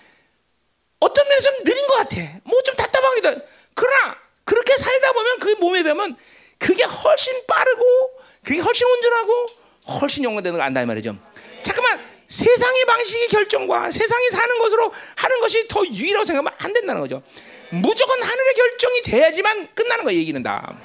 [0.99, 2.15] 어떤 면에서 좀 느린 것 같아.
[2.43, 3.41] 뭐 좀 답답하기도.
[3.73, 6.15] 그러나 그렇게 살다 보면 그 몸에 배면
[6.59, 7.83] 그게 훨씬 빠르고
[8.43, 9.45] 그게 훨씬 온전하고
[9.99, 11.17] 훨씬 영원되는 걸 안다 이 말이죠.
[11.63, 17.21] 잠깐만 세상의 방식의 결정과 세상이 사는 것으로 하는 것이 더 유일하고 생각하면 안 된다는 거죠.
[17.71, 20.77] 무조건 하늘의 결정이 돼야지만 끝나는 거 얘기는 다.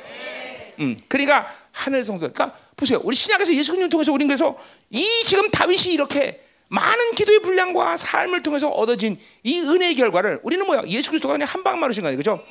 [0.80, 2.32] 음, 그러니까 하늘 성소.
[2.32, 3.00] 그러니까 보세요.
[3.02, 4.56] 우리 신약에서 예수님 통해서 우리는 그래서
[4.90, 10.82] 이 지금 다윗이 이렇게 많은 기도의 분량과 삶을 통해서 얻어진 이 은혜의 결과를 우리는 뭐야?
[10.86, 12.16] 예수 그리스도가 그냥 한 방만 하신 거예요.
[12.16, 12.42] 그죠?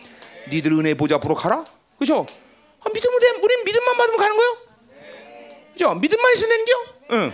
[0.49, 1.63] 니들 은혜 보좌 보러 가라.
[1.99, 2.25] 그죠?
[2.81, 3.29] 아, 믿음으로 돼.
[3.41, 4.57] 우리는 믿음만 받으면 가는 거예요.
[5.73, 5.93] 그죠?
[5.95, 6.73] 믿음만 있으면 되는 겨?
[7.11, 7.33] 응.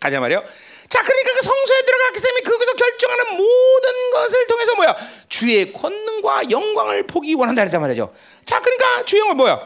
[0.00, 0.44] 가자 말이요.
[0.88, 4.96] 자, 그러니까 그 성소에 들어갔기 때문에 거기서 결정하는 모든 것을 통해서 뭐야?
[5.28, 8.14] 주의 권능과 영광을 보기 원한다 그랬단 말이죠.
[8.44, 9.60] 자, 그러니까 주의 영광 뭐야?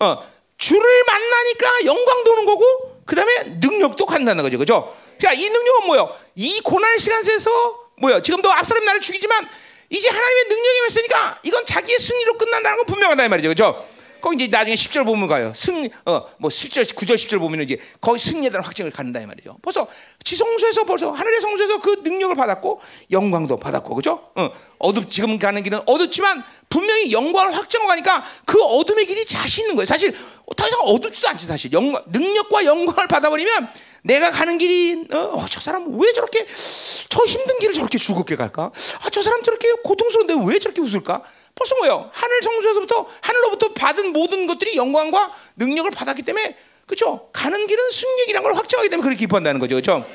[0.00, 0.24] 어,
[0.58, 4.58] 주를 만나니까 영광도 오는 거고, 그 다음에 능력도 간다는 거죠.
[4.58, 4.94] 그죠?
[5.18, 6.14] 자, 이 능력은 뭐요?
[6.34, 7.50] 이 고난 시간 속에서
[7.96, 8.20] 뭐요?
[8.20, 9.48] 지금도 앞사람 나를 죽이지만
[9.88, 13.48] 이제 하나님의 능력이 있으니까 이건 자기의 승리로 끝난다는 건 분명하다 이 말이죠.
[13.48, 13.88] 그죠?
[14.20, 15.52] 거기 이제 나중에 10절 보면 가요.
[15.54, 19.56] 승, 어, 뭐 10절, 9절, 10절 보면 이제 거기 승리에 대한 확증을 갖는다 이 말이죠.
[19.62, 19.86] 벌써
[20.24, 24.30] 지성소에서 벌써 하늘의 성소에서 그 능력을 받았고 영광도 받았고, 그죠?
[24.34, 29.76] 어, 어둡, 지금 가는 길은 어둡지만 분명히 영광을 확정하고 가니까 그 어둠의 길이 자신 있는
[29.76, 29.84] 거예요.
[29.86, 30.16] 사실
[30.56, 31.72] 더 이상 어둡지도 않지, 사실.
[31.72, 33.68] 영광, 능력과 영광을 받아버리면
[34.02, 36.46] 내가 가는 길이 어, 어, 저 사람 왜 저렇게
[37.08, 38.70] 저 힘든 길을 저렇게 즐겁게 갈까?
[39.02, 41.22] 아, 저 사람 저렇게 고통스러운데 왜 저렇게 웃을까?
[41.58, 42.08] 벌써 뭐요?
[42.12, 46.56] 하늘 성소에서부터 하늘로부터 받은 모든 것들이 영광과 능력을 받았기 때문에
[46.86, 47.28] 그렇죠?
[47.32, 50.06] 가는 길은 승리이라는 걸 확정하기 때문에 그렇게 기뻐한다는 거죠, 그렇죠?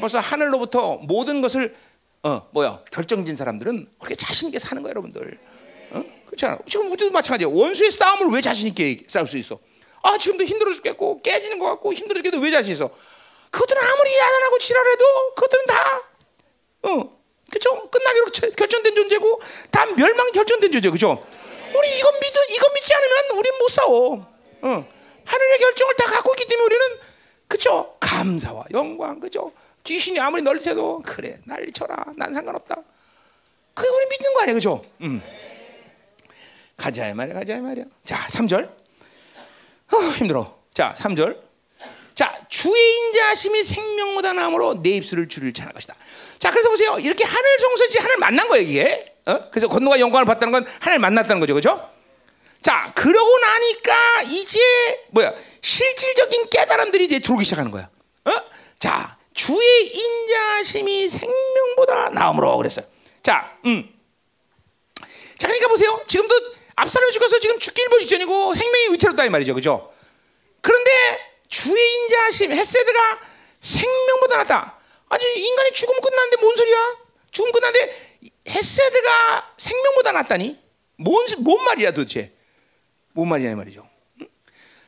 [0.00, 1.74] 벌써 하늘로부터 모든 것을
[2.22, 5.38] 어 뭐야 결정진 사람들은 그렇게 자신 있게 사는 거야, 여러분들.
[5.92, 6.04] 어?
[6.26, 6.58] 그렇잖아.
[6.68, 7.48] 지금 우리도 마찬가지야.
[7.48, 9.58] 원수의 싸움을 왜 자신 있게 싸울 수 있어?
[10.02, 12.90] 아 지금도 힘들어 죽겠고 깨지는 것 같고 힘들어 죽겠도 왜 자신 있어?
[13.50, 16.02] 그것들은 아무리 야단하고 지랄해도 그것들은 다
[16.84, 17.21] 어,
[17.52, 17.88] 그죠?
[17.90, 18.26] 끝나기로
[18.56, 19.40] 결정된 존재고
[19.70, 21.24] 다 멸망 결정된 존재 그죠?
[21.74, 24.14] 우리 이거 믿 이거 믿지 않으면 우리는 못 싸워.
[24.62, 24.88] 어.
[25.24, 26.86] 하늘의 결정을 다 갖고 있기 때문에 우리는
[27.48, 27.96] 그죠?
[28.00, 29.52] 감사와 영광 그죠?
[29.84, 32.76] 귀신이 아무리 널리도 그래 난리 쳐라 난 상관없다.
[33.74, 34.82] 그게 우리 믿는 거 아니야 그죠?
[35.02, 35.22] 음.
[36.76, 37.84] 가자 말이야 가자 말이야.
[38.04, 38.64] 자 3절.
[39.92, 40.58] 어, 힘들어.
[40.72, 41.38] 자 3절.
[42.14, 45.94] 자, 주의 인자심이 생명보다 나므로 내 입술을 주를 찬할 것이다.
[46.38, 46.98] 자, 그래서 보세요.
[46.98, 49.14] 이렇게 하늘 성소지 하늘 만난 거예요, 이게.
[49.26, 49.50] 어?
[49.50, 51.88] 그래서 건너가 영광을 받다는 건 하늘 만났다는 거죠, 그죠?
[52.60, 54.58] 자, 그러고 나니까 이제
[55.10, 55.32] 뭐야?
[55.62, 57.88] 실질적인 깨달음들이 이제 들어오기 시작하는 거야.
[58.24, 58.30] 어?
[58.78, 62.84] 자, 주의 인자심이 생명보다 나음으로 그랬어요.
[63.22, 63.88] 자, 음.
[65.38, 66.02] 자, 그러니까 보세요.
[66.06, 66.34] 지금도
[66.76, 69.92] 앞사람이 죽어서 지금 죽기 일보 직전이고 생명이 위태롭다 이 말이죠, 그죠?
[70.60, 70.90] 그런데
[71.52, 73.20] 주의 인자하심 헤세드가
[73.60, 74.78] 생명보다 낫다.
[75.10, 76.96] 아니 인간이 죽으면 끝났는데 뭔 소리야?
[77.30, 80.58] 죽으면 끝났는데 헤세드가 생명보다 낫다니?
[80.96, 82.32] 뭔, 뭔 말이야 도대체?
[83.12, 83.86] 뭔 말이냐 이 말이죠.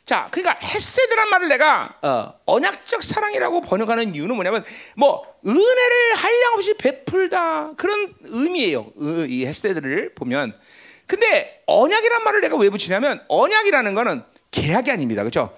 [0.06, 4.64] 자, 그러니까 헤세드란 말을 내가 어, 언약적 사랑이라고 번역하는 이유는 뭐냐면
[4.96, 8.90] 뭐 은혜를 한량 없이 베풀다 그런 의미예요.
[9.28, 10.58] 이 헤세드를 보면.
[11.06, 15.22] 근데 언약이란 말을 내가 왜 붙이냐면 언약이라는 거는 계약이 아닙니다.
[15.22, 15.54] 그렇죠?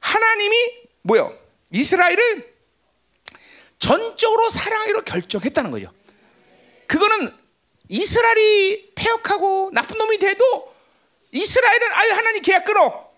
[0.00, 0.56] 하나님이
[1.02, 1.36] 뭐요?
[1.72, 2.54] 이스라엘을
[3.78, 5.92] 전적으로 사랑하기로 결정했다는 거죠.
[6.86, 7.32] 그거는
[7.88, 10.74] 이스라엘이 폐역하고 나쁜 놈이 돼도
[11.32, 13.10] 이스라엘은 아유 하나님 계약 끊어.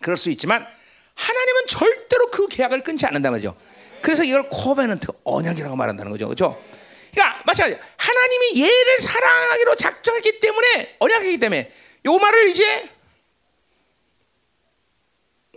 [0.00, 0.66] 그럴 수 있지만
[1.14, 3.56] 하나님은 절대로 그 계약을 끊지 않는단 말이죠.
[4.02, 6.26] 그래서 이걸 코베넌트 언약이라고 말한다는 거죠.
[6.26, 6.62] 그렇죠?
[7.12, 11.72] 그러니까 마찬가지 하나님이 얘를 사랑하기로 작정했기 때문에 언약이기 때문에
[12.06, 12.88] 요 말을 이제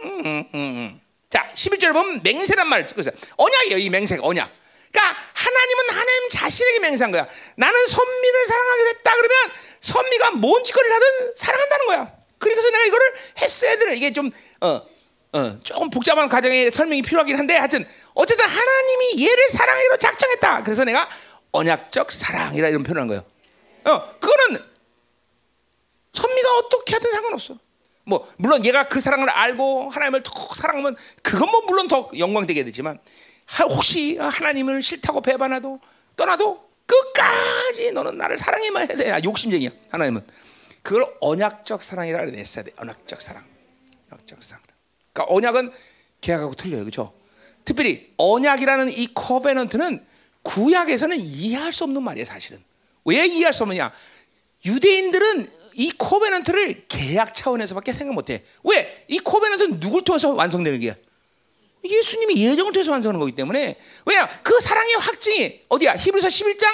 [0.03, 1.01] 음, 음, 음.
[1.29, 3.77] 자 11절에 보면 맹세란 말 그래서 언약이에요.
[3.77, 4.51] 이 맹세가 언약.
[4.91, 7.27] 그러니까 하나님은 하나님 자신에게 맹세한 거야.
[7.55, 9.37] 나는 선미를 사랑하기로 했다 그러면
[9.79, 12.13] 선미가 뭔 짓거리를 하든 사랑한다는 거야.
[12.37, 14.31] 그래서 내가 이거를 했어야 되 이게 좀
[14.61, 14.81] 어,
[15.33, 20.63] 어, 조금 복잡한 가정의 설명이 필요하긴 한데 하여튼 어쨌든 하나님이 얘를 사랑하기로 작정했다.
[20.63, 21.09] 그래서 내가
[21.53, 23.23] 언약적 사랑이라 이런 표현한 거예요.
[23.85, 24.63] 어, 그거는
[26.13, 27.57] 선미가 어떻게 하든 상관없어.
[28.03, 32.99] 뭐 물론 얘가 그 사랑을 알고 하나님을 더 사랑하면 그건 뭐 물론 더 영광되게 되지만
[33.69, 35.79] 혹시 하나님을 싫다고 배반해도
[36.15, 39.11] 떠나도 끝까지 너는 나를 사랑해만 해야 돼.
[39.11, 39.69] 아, 욕심쟁이야.
[39.91, 40.25] 하나님은
[40.81, 42.71] 그걸 언약적 사랑이라 그랬어야 돼.
[42.77, 43.43] 언약적 사랑.
[44.11, 44.63] 언약적 사랑.
[45.13, 45.71] 그러니까 언약은
[46.21, 46.81] 계약하고 틀려요.
[46.81, 47.13] 그렇죠?
[47.63, 50.05] 특별히 언약이라는 이 covenant는
[50.43, 52.61] 구약에서는 이해할 수 없는 말이에요, 사실은.
[53.05, 53.91] 왜 이해할 수 없느냐?
[54.66, 58.43] 유대인들은 이 covenant를 계약 차원에서밖에 생각 못해.
[58.64, 59.05] 왜?
[59.07, 60.95] 이 covenant는 누굴 통해서 완성되는 게야?
[61.84, 64.28] 예수님이 예정을 통해서 완성하는 거기 때문에 왜냐?
[64.43, 65.95] 그 사랑의 확증이 어디야?
[65.95, 66.68] 히브리서 11장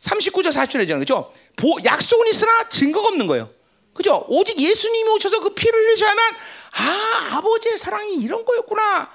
[0.00, 1.32] 39절 40절에 그죠?
[1.84, 3.50] 약속은 있으나 증거가 없는 거예요.
[3.92, 4.24] 그죠?
[4.28, 6.34] 오직 예수님이 오셔서 그 피를 흘리셔야만
[6.72, 9.10] 아 아버지의 사랑이 이런 거였구나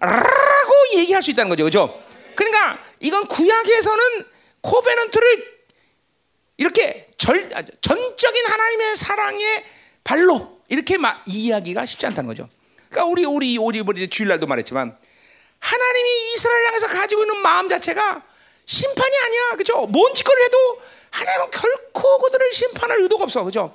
[0.00, 1.64] 라고 얘기할 수 있다는 거죠.
[1.64, 2.02] 그죠?
[2.34, 4.24] 그러니까 이건 구약에서는
[4.62, 5.51] 코베넌트를
[6.62, 7.48] 이렇게 절,
[7.80, 9.64] 전적인 하나님의 사랑의
[10.04, 12.48] 발로 이렇게 막 이해하기가 쉽지 않다는 거죠.
[12.88, 14.96] 그러니까 우리 우리 우리 우리 주일날도 말했지만
[15.58, 18.22] 하나님이 이스라엘 향해서 가지고 있는 마음 자체가
[18.64, 19.86] 심판이 아니야, 그죠?
[19.86, 23.74] 뭔 짓거리를 해도 하나님은 결코 그들을 심판할 의도가 없어, 그죠?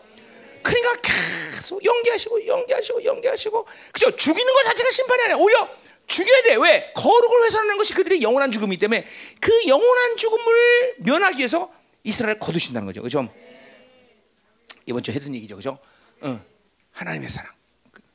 [0.63, 4.15] 그러니까 계속 연기하시고 연기하시고 연기하시고, 그죠?
[4.15, 5.35] 죽이는 것 자체가 심판이 아니야.
[5.35, 5.69] 오히려
[6.07, 6.55] 죽여야 돼.
[6.55, 6.91] 왜?
[6.95, 9.05] 거룩을 훼손하는 것이 그들의 영원한 죽음이기 때문에
[9.41, 11.76] 그 영원한 죽음을 면하기 위해서
[12.07, 13.01] 이스라엘을 거두신다는 거죠.
[13.01, 13.29] 그죠?
[14.85, 15.57] 이번 주에 했던 얘기죠.
[15.57, 15.77] 그죠?
[16.21, 16.39] 어,
[16.93, 17.51] 하나님의 사랑.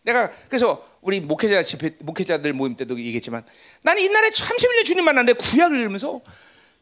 [0.02, 3.44] 내가 그래서 우리 목회자 집회 목회자들 모임 때도 얘기했지만
[3.82, 6.20] 나는 옛날에 31년 주님 만났는데 구약을 읽으면서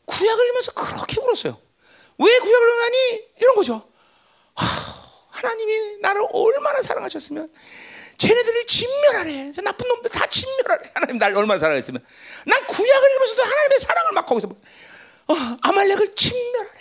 [0.07, 1.61] 구약을 읽으면서 그렇게 울었어요.
[2.19, 3.89] 왜 구약을 읽으니 이런 거죠.
[4.55, 7.53] 하, 나님이 나를 얼마나 사랑하셨으면
[8.19, 9.53] 쟤네들을 진멸하래.
[9.53, 10.91] 저 나쁜 놈들 다 진멸하래.
[10.95, 12.05] 하나님 날 얼마나 사랑했으면
[12.47, 16.80] 난 구약을 읽으면서도 하나님의 사랑을 막 거기서 어, 아말렉을 진멸하래.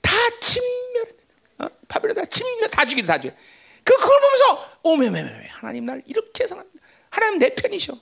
[0.00, 1.16] 다 진멸.
[1.58, 3.34] 어, 바벨론 다 진멸 다 죽이래 다 죽여.
[3.84, 6.64] 그 그걸 보면서 오메메메 하나님 날 이렇게 사랑.
[7.10, 7.94] 하나님 내 편이셔.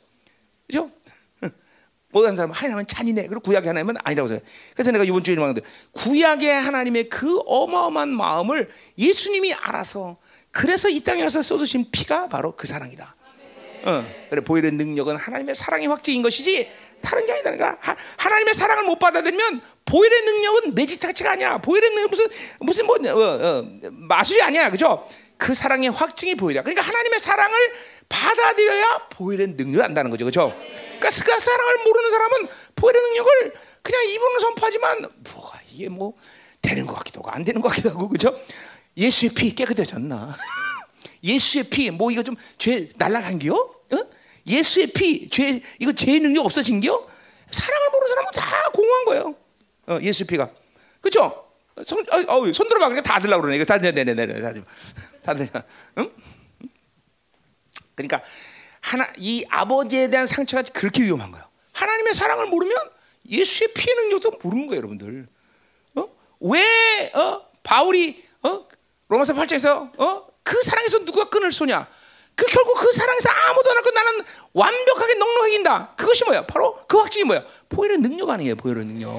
[0.66, 0.90] 그죠?
[2.10, 3.26] 모든 사람은 하나님은 잔인해.
[3.26, 4.50] 그리고 구약의 하나님은 아니라고 생각해.
[4.74, 10.18] 그래서 내가 이번 주에 말하는데 구약의 하나님의 그 어마어마한 마음을 예수님이 알아서
[10.50, 13.16] 그래서 이 땅에 와서 쏟으신 피가 바로 그 사랑이다.
[13.82, 16.70] 어, 그래 보이는 능력은 하나님의 사랑의 확증인 것이지
[17.02, 17.50] 다른 게 아니다.
[17.50, 17.78] 그러니까
[18.16, 21.58] 하 나님의 사랑을 못 받아들면 보혈의 능력은 매직 자체가 아니야.
[21.58, 22.26] 보혈의 능력 무슨
[22.60, 25.06] 무슨 뭐 어, 어, 마술이 아니야, 그죠?
[25.36, 26.62] 그 사랑의 확증이 보혈이야.
[26.62, 27.72] 그러니까 하나님의 사랑을
[28.08, 30.54] 받아들여야 보혈의 능력을 안다는 거죠, 그죠?
[30.98, 36.12] 그러니까 그 사랑을 모르는 사람은 보혈의 능력을 그냥 입으로 선포하지만 뭐가 이게 뭐
[36.60, 38.38] 되는 것 같기도 하고 안 되는 것 같기도 하고, 그죠?
[38.96, 40.34] 예수의 피 깨끗해졌나?
[41.24, 43.54] 예수의 피 뭐 이거 좀 죄 날라간겨?
[43.54, 43.79] 어?
[44.50, 47.08] 예수의 피 죄 이거 죄 능력 없어진겨?
[47.50, 49.34] 사랑을 모르는 사람은 다 공허한 거예요.
[49.88, 50.50] 어, 예수 피가
[51.00, 51.46] 그렇죠?
[51.86, 53.56] 손, 어, 어, 손 들어봐 그러니까 다 들라 그러네.
[53.56, 54.52] 이거 다 네네네 다
[55.22, 55.48] 다 들
[55.98, 56.10] 응?
[57.94, 58.22] 그러니까
[58.80, 61.44] 하나 이 아버지에 대한 상처가 그렇게 위험한 거예요.
[61.72, 62.76] 하나님의 사랑을 모르면
[63.28, 65.28] 예수의 피의 능력도 모르는 거예요, 여러분들.
[65.96, 66.08] 어?
[66.40, 67.46] 왜 어?
[67.62, 68.66] 바울이 어?
[69.08, 70.26] 로마서 8장에서 어?
[70.42, 71.86] 그 사랑에서 누가 끈을 쏘냐?
[72.40, 74.24] 그 결국 그 사랑에서 아무도 안 하고 나는
[74.54, 75.92] 완벽하게 넉넉해 긴다.
[75.94, 76.46] 그것이 뭐야?
[76.46, 77.44] 바로 그 확증이 뭐야?
[77.68, 79.10] 보혈의 능력 아니에요, 보혈의 능력.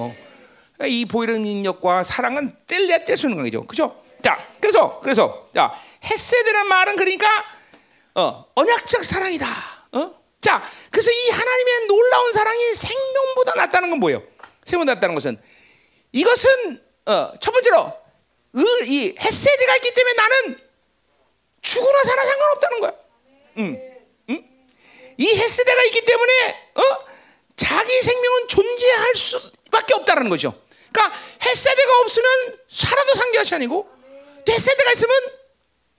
[0.74, 3.64] 그러니까 이 보혈의 능력과 사랑은 뗄래야 뗄 수 있는 거죠.
[3.64, 4.02] 그죠?
[4.24, 5.72] 자, 그래서 그래서 자,
[6.04, 7.28] 헤세드란 말은 그러니까
[8.16, 9.46] 어, 언약적 사랑이다.
[9.92, 10.10] 어?
[10.40, 10.60] 자,
[10.90, 14.20] 그래서 이 하나님의 놀라운 사랑이 생명보다 낫다는 건 뭐예요?
[14.64, 15.40] 생명보다 낫다는 것은
[16.10, 17.92] 이것은 어, 첫 번째로
[18.84, 20.58] 이 헤세드가 있기 때문에 나는
[21.62, 23.01] 죽으나 사나 상관없다는 거야.
[23.58, 23.80] 응.
[24.30, 24.44] 응?
[25.18, 26.82] 이 헤세드가 있기 때문에 어?
[27.56, 30.54] 자기 생명은 존재할 수밖에 없다는 거죠.
[30.90, 33.88] 그러니까 헤세드가 없으면 살아도 상대하시 아니고
[34.48, 35.14] 헤세드가 있으면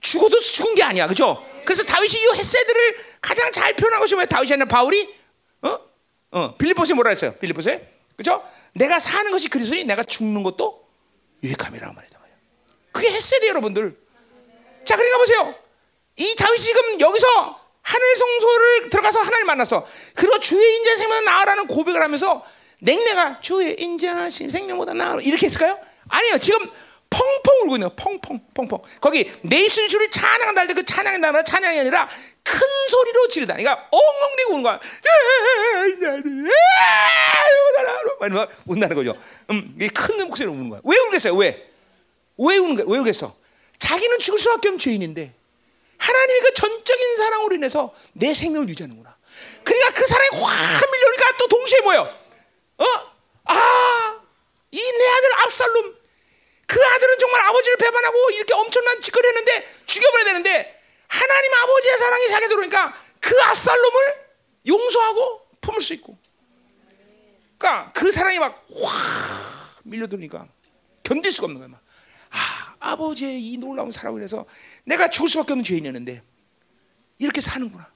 [0.00, 1.44] 죽어도 죽은 게 아니야, 그죠?
[1.64, 4.26] 그래서 다윗이 이 헤세드를 가장 잘 것이 뭐야?
[4.26, 5.14] 다윗이 아니라 바울이
[5.62, 5.78] 어?
[6.32, 7.34] 어, 빌립보스에 뭐라 했어요?
[7.40, 8.44] 빌립보스에 그죠?
[8.74, 10.86] 내가 사는 것이 그리스도니 내가 죽는 것도
[11.42, 12.14] 유익함이라고 말이야.
[12.94, 13.96] 그게 헤세드 여러분들.
[14.84, 15.54] 자, 그러니까 보세요.
[16.16, 19.86] 이 다윗이 지금 여기서 하늘 성소를 들어가서 하나님 만났어.
[20.14, 22.44] 그리고 주의 인자 생명 나으라는 고백을 하면서
[22.80, 25.78] 냉내가 주의 인자 생명보다 나으 이렇게 했을까요?
[26.08, 26.38] 아니요.
[26.38, 26.58] 지금
[27.10, 28.82] 펑펑 울고 있는 펑펑 펑펑.
[29.00, 32.08] 거기 내 입술이 주를 찬양한다 할 때 그 찬양이 나라 찬양이 아니라
[32.42, 33.54] 큰 소리로 지르다.
[33.54, 34.80] 그러니까 엉엉대고 우는 거야.
[38.30, 39.14] 막 운다는 거죠.
[39.50, 40.80] 음, 큰 목소리로 우는 거야.
[40.84, 41.34] 왜 울겠어요?
[41.34, 41.68] 왜?
[42.38, 42.86] 왜 우는 거야?
[42.88, 43.34] 왜 울겠어?
[43.78, 45.32] 자기는 죽을 수밖에 없는 죄인인데
[46.06, 49.16] 하나님의 그 전적인 사랑으로 인해서 내 생명을 유지하는구나.
[49.64, 52.00] 그러니까 그 사랑이 확 밀려오니까 또 동시에 뭐요?
[52.78, 52.84] 어?
[53.46, 54.20] 아,
[54.70, 55.96] 이 내 아들 압살롬.
[56.66, 62.48] 그 아들은 정말 아버지를 배반하고 이렇게 엄청난 짓거리 했는데 죽여버려야 되는데 하나님 아버지의 사랑이 자기
[62.48, 64.14] 들어오니까 그 압살롬을
[64.66, 66.18] 용서하고 품을 수 있고.
[67.58, 70.46] 그러니까 그 사랑이 막 확 밀려들니까
[71.02, 71.68] 견딜 수가 없는 거야.
[71.68, 71.80] 막.
[72.30, 74.44] 아, 아버지의 이 놀라운 사랑을 인해서
[74.84, 76.22] 내가 죽을 수밖에 없는 죄인이었는데
[77.18, 77.90] 이렇게 사는구나.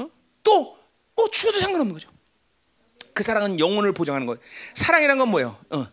[0.00, 0.10] 어?
[0.42, 0.78] 또,
[1.14, 2.10] 뭐 죽어도 상관없는 거죠.
[3.12, 4.36] 그 사랑은 영혼을 보장하는 거.
[4.74, 5.58] 사랑이란 건 뭐예요?
[5.70, 5.86] 어,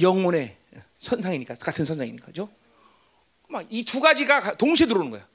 [0.00, 0.56] 영혼의
[0.98, 2.48] 선상이니까 같은 선상이니까, 죠?
[3.48, 5.26] 막이 두 가지가 동시에 들어오는 거야.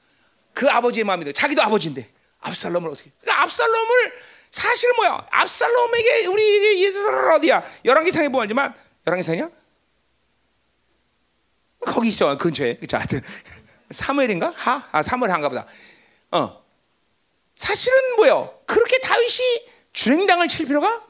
[0.52, 3.10] 그 아버지의 마음이 자기도 아버지인데 압살롬을 어떻게?
[3.20, 4.12] 그러니까 압살롬을
[4.50, 5.26] 사실은 뭐야?
[5.30, 7.64] 압살롬에게 우리 예수 어디야?
[7.86, 8.74] 열왕기상에 보면 알지만
[9.06, 9.50] 열왕기상이야?
[11.80, 12.98] 거기 있어 근처에 그죠?
[13.92, 14.52] 사무엘인가?
[14.56, 14.88] 하?
[14.92, 15.66] 아 사무엘 한가 보다.
[16.30, 16.62] 어
[17.56, 18.60] 사실은 뭐요?
[18.66, 21.02] 그렇게 다윗이 주행당을 칠 필요가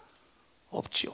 [0.70, 1.12] 없지요.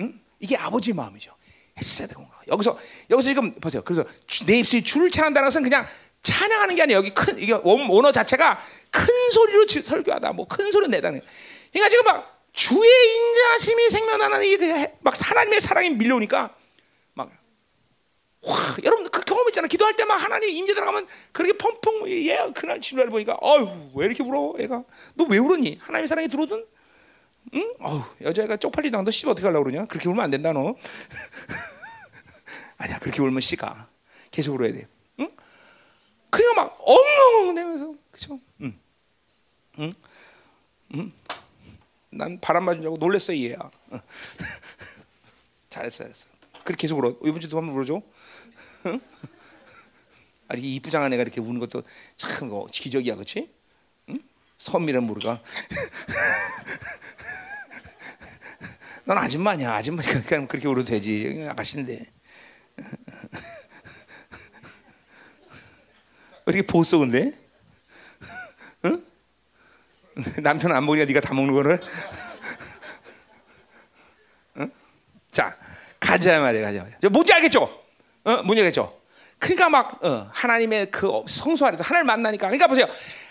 [0.00, 0.20] 응?
[0.40, 1.34] 이게 아버지의 마음이죠.
[1.78, 2.30] 했어야 되는 거.
[2.48, 2.78] 여기서
[3.10, 3.82] 여기서 지금 보세요.
[3.82, 4.04] 그래서
[4.46, 5.86] 내 입술이 주를 찬한다는 것은 그냥
[6.22, 10.32] 찬양하는 게 아니라 여기 큰 이게 원어 자체가 큰 소리로 설교하다.
[10.32, 11.20] 뭐 큰 소리 내다는.
[11.72, 16.50] 그러니까 지금 막 주의 인자심이 생겨나는 이막 하나님의 사랑이 밀려오니까
[18.42, 19.66] 와, 여러분 그 경험 있잖아.
[19.68, 24.22] 기도할 때 막 하나님 임재 들어가면 그렇게 펑펑 얘 그날 진료를 보니까 아유 왜 이렇게
[24.22, 24.84] 울어 애가
[25.14, 25.78] 너 왜 울었니?
[25.80, 26.64] 하나님의 사랑이 들어오든
[27.54, 27.74] 응?
[27.80, 29.86] 어우 여자애가 쪽팔리다 너씨 어떻게 하려고 그러냐?
[29.86, 30.74] 그렇게 울면 안 된다 너.
[32.78, 33.88] 아니야 그렇게 울면 씨가
[34.30, 34.86] 계속 울어야 돼.
[35.20, 35.28] 응?
[36.30, 38.38] 그냥 막 엉엉 내면서 그죠?
[38.62, 38.78] 응,
[39.80, 39.92] 응,
[40.94, 41.12] 응.
[42.10, 43.58] 난 바람 맞은 줄 알고 놀랬어 얘야.
[45.70, 46.28] 잘했어, 잘했어.
[46.64, 47.16] 그렇게 계속 울어.
[47.24, 48.00] 이번 주도 한번 울어줘.
[50.48, 51.82] 아, 이렇게 이쁘장한 애가 이렇게 우는 것도
[52.16, 53.52] 참뭐 기적이야, 그렇지?
[54.08, 54.18] 응?
[54.56, 55.40] 선미는 모르가.
[59.04, 59.72] 넌 아줌마냐?
[59.74, 61.46] 아줌마니까 그냥 그렇게 울어도 되지.
[61.48, 62.06] 아가씨인데.
[66.46, 67.32] 왜 이렇게 보소 근데?
[68.86, 69.04] 응?
[70.42, 71.78] 남편 안 먹으니까 네가 다 먹는 거를?
[74.56, 74.72] 응?
[75.30, 75.54] 자,
[76.00, 76.98] 가자 말이야, 가자 말이야.
[77.10, 77.87] 뭔지 알겠죠?
[78.24, 78.98] 어, 문제겠죠.
[79.38, 82.86] 그러니까 막 어, 하나님의 그 성소 안에서 하나님을 만나니까 그러니까 보세요.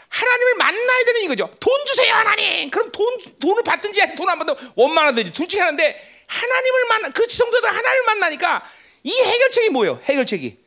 [0.09, 1.49] 하나님을 만나야 되는 이거죠.
[1.59, 2.69] 돈 주세요, 하나님.
[2.69, 7.69] 그럼 돈 돈을 받든지 돈 안 받든 원만하든지 둘 중에 하나인데 하나님을 만나 그 성도들
[7.69, 8.63] 하나님을 만나니까
[9.03, 9.99] 이 해결책이 뭐예요?
[10.03, 10.57] 해결책이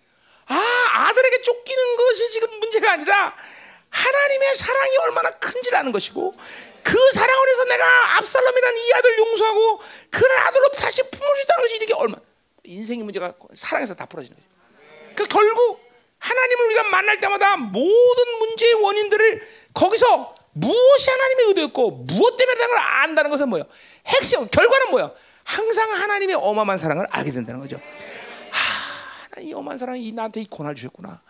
[0.46, 3.34] 아 아들에게 쫓기는 것이 지금 문제가 아니라
[3.90, 6.32] 하나님의 사랑이 얼마나 큰지라는 것이고
[6.82, 11.76] 그 사랑을 해서 내가 압살롬이라는 이 아들 용서하고 그를 아들로 다시 품을 수 있다는 것이
[11.76, 12.16] 이게 얼마
[12.64, 14.48] 인생의 문제가 사랑에서 다 풀어지는 거죠.
[15.14, 15.80] 그 결국
[16.18, 19.42] 하나님을 우리가 만날 때마다 모든 문제의 원인들을
[19.74, 23.66] 거기서 무엇이 하나님의 의도였고 무엇 때문에 그걸 안다는 것은 뭐예요?
[24.06, 25.14] 핵심 결과는 뭐예요?
[25.44, 27.80] 항상 하나님의 어마어마한 사랑을 알게 된다는 거죠.
[28.50, 31.22] 하, 이 어마한 사랑이 나한테 이 고난을 주셨구나.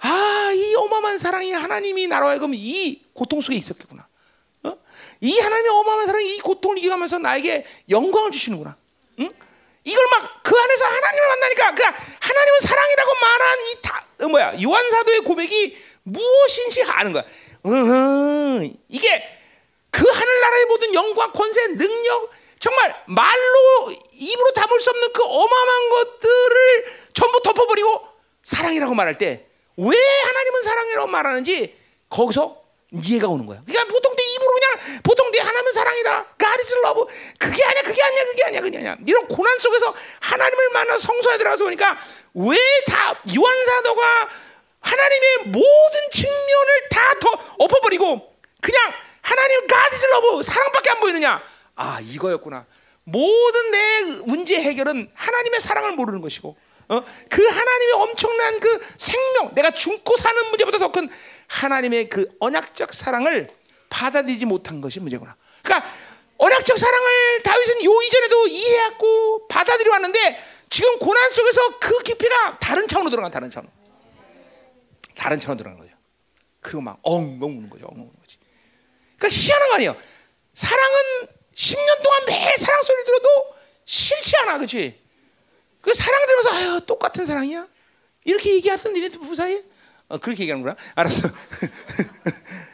[0.00, 4.06] 아, 이 어마어마한 사랑이 하나님이 나로 하여금 이 고통 속에 있었겠구나.
[4.64, 4.76] 어?
[5.20, 8.76] 이 하나님의 어마어마한 사랑이 이 고통을 이겨가면서 나에게 영광을 주시는구나.
[9.20, 9.30] 응?
[9.90, 14.90] 이걸 막 그 안에서 하나님을 만나니까 그 하나님은 사랑이라고 말한 이 다, 어, 뭐야 요한
[14.90, 17.24] 사도의 고백이 무엇인지 아는 거야.
[17.64, 19.28] 으흠, 이게
[19.90, 26.94] 그 하늘나라의 모든 영광, 권세, 능력, 정말 말로 입으로 담을 수 없는 그 어마어마한 것들을
[27.12, 28.06] 전부 덮어버리고
[28.42, 31.74] 사랑이라고 말할 때 왜 하나님은 사랑이라고 말하는지
[32.08, 32.60] 거기서
[32.92, 33.62] 이해가 오는 거야.
[33.64, 34.29] 그러니까 보통 그냥
[35.02, 35.60] 보통 내 하나님은.
[36.38, 37.04] God is love.
[37.38, 38.96] 그게 아니야, 그게 아니야, 그게 아니야, 그게 아니야.
[39.06, 41.98] 이런 고난 속에서 하나님을 만나 성소에 들어가서 보니까
[42.34, 42.56] 왜
[42.86, 44.28] 다 요한 사도가
[44.80, 49.60] 하나님의 모든 측면을 다 더 엎어버리고 그냥 하나님
[49.92, 51.42] is love 사랑밖에 안 보이느냐?
[51.76, 52.66] 아 이거였구나.
[53.04, 56.56] 모든 내 문제 해결은 하나님의 사랑을 모르는 것이고,
[56.88, 57.02] 어?
[57.28, 61.10] 그 하나님의 엄청난 그 생명, 내가 죽고 사는 문제보다 더 큰
[61.48, 63.48] 하나님의 그 언약적 사랑을
[63.90, 65.36] 받아들이지 못한 것이 문제구나.
[65.62, 65.90] 그러니까
[66.38, 73.10] 언약적 사랑을 다윗은 요 이전에도 이해하고 받아들여 왔는데 지금 고난 속에서 그 깊이가 다른 차원으로
[73.10, 73.68] 들어간 다른 차원.
[75.16, 75.96] 다른 차원으로 들어간 거죠.
[76.60, 77.86] 그리고 막 엉엉 우는 거죠.
[77.86, 78.38] 엉엉 우는 거지.
[79.18, 79.96] 그러니까 희한한 거 아니에요.
[80.54, 80.96] 사랑은
[81.54, 84.98] 10년 동안 매일 사랑 소리 들어도 싫지 않아, 그렇지?
[85.80, 87.66] 그 사랑 들으면서 아유 똑같은 사랑이야.
[88.24, 89.62] 이렇게 얘기하던 니네 부부 사이에
[90.08, 90.76] 어, 그렇게 얘기하는구나.
[90.94, 91.28] 알았어.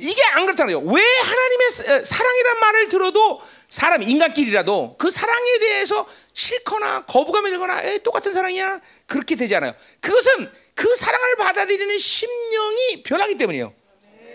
[0.00, 0.92] 이게 안 그렇다는 거예요.
[0.92, 8.32] 왜 하나님의 사랑이란 말을 들어도 사람 인간끼리라도 그 사랑에 대해서 싫거나 거부감이 들거나 에이, 똑같은
[8.32, 9.74] 사랑이야 그렇게 되지 않아요.
[10.00, 13.72] 그것은 그 사랑을 받아들이는 심령이 변하기 때문이에요.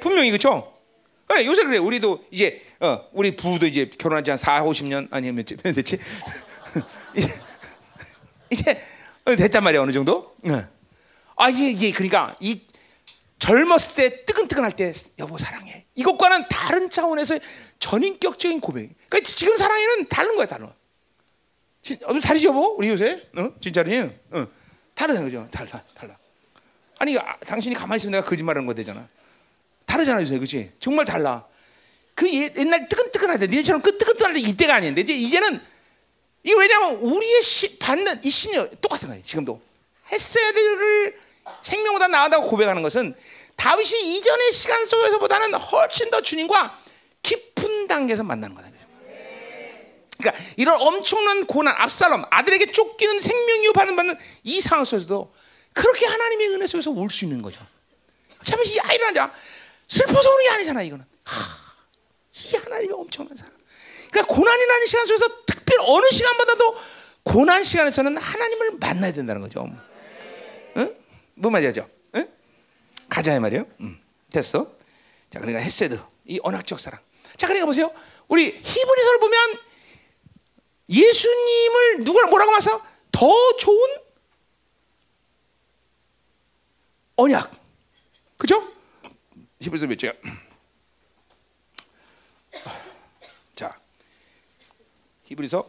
[0.02, 0.72] 분명히 그렇죠.
[1.30, 1.80] 네, 요새 그래.
[1.80, 5.98] 우리도 이제 어, 우리 부부도 이제 결혼한 지 한 4, 50년 아니면 몇 됐지?
[7.16, 7.28] 이제,
[8.52, 8.82] 이제
[9.26, 10.36] 어, 됐단 말이야 어느 정도.
[10.42, 10.64] 네.
[11.36, 12.62] 아 이게 그러니까 이
[13.46, 15.86] 젊었을 때 뜨끈뜨끈할 때 여보 사랑해.
[15.94, 17.38] 이것과는 다른 차원에서
[17.80, 18.90] 전인격적인 고백.
[19.08, 20.74] 그러니까 지금 사랑에는 다른 거야, 다른 거.
[22.06, 22.76] 어, 다르지 여보?
[22.76, 23.30] 우리 요새?
[23.38, 23.54] 어?
[23.62, 24.00] 진짜로니?
[24.32, 24.48] 어.
[24.96, 25.48] 다르다 그죠?
[25.52, 26.18] 달라, 달라.
[26.98, 29.08] 아니 아, 당신이 가만히 있으면 내가 거짓말하는 거 되잖아.
[29.86, 30.72] 다르잖아 요새, 그렇지?
[30.80, 31.46] 정말 달라.
[32.16, 35.62] 그 옛날 뜨끈뜨끈할 때, 니네처럼 그 뜨끈뜨끈할 때 이때가 아닌데 이제 이제는
[36.44, 39.22] 이 왜냐하면 우리의 시, 받는 이 심령 똑같은 거예요.
[39.24, 39.62] 지금도
[40.12, 41.25] 헤세드를
[41.62, 43.16] 생명보다 나아다고 고백하는 것은
[43.56, 46.80] 다윗이 이전의 시간 속에서보다는 훨씬 더 주님과
[47.24, 48.70] 깊은 단계에서 만나는 거다.
[50.18, 55.34] 그러니까 이런 엄청난 고난, 압살롬, 아들에게 쫓기는 생명유 받는 받는 이 상황 속에서도
[55.74, 57.60] 그렇게 하나님의 은혜 속에서 울 수 있는 거죠.
[58.44, 59.34] 참, 이 아이를 하자.
[59.88, 61.06] 슬퍼서 우는 게 아니잖아, 이거는.
[61.26, 61.44] 하,
[62.34, 63.54] 이 하나님의 엄청난 사랑.
[64.10, 66.78] 그러니까 고난이라는 시간 속에서 특별히 어느 시간보다도
[67.24, 69.68] 고난 시간에서는 하나님을 만나야 된다는 거죠.
[71.38, 71.42] 응?
[71.42, 71.90] 뭐 말이죠?
[72.16, 72.30] 응?
[73.10, 73.66] 가자 이 말이에요.
[73.82, 74.72] 음, 됐어.
[75.30, 77.00] 자, 그러니까 헤세드 이 언약적 사랑.
[77.38, 77.92] 자, 그러니까 보세요.
[78.28, 79.60] 우리 히브리서를 보면
[80.90, 83.28] 예수님을 누가 뭐라고 말해서 더
[83.58, 83.98] 좋은
[87.18, 87.52] 언약.
[88.38, 88.72] 그죠?
[89.62, 90.14] 히브리서 몇 장?
[93.54, 93.80] 자,
[95.24, 95.60] 히브리서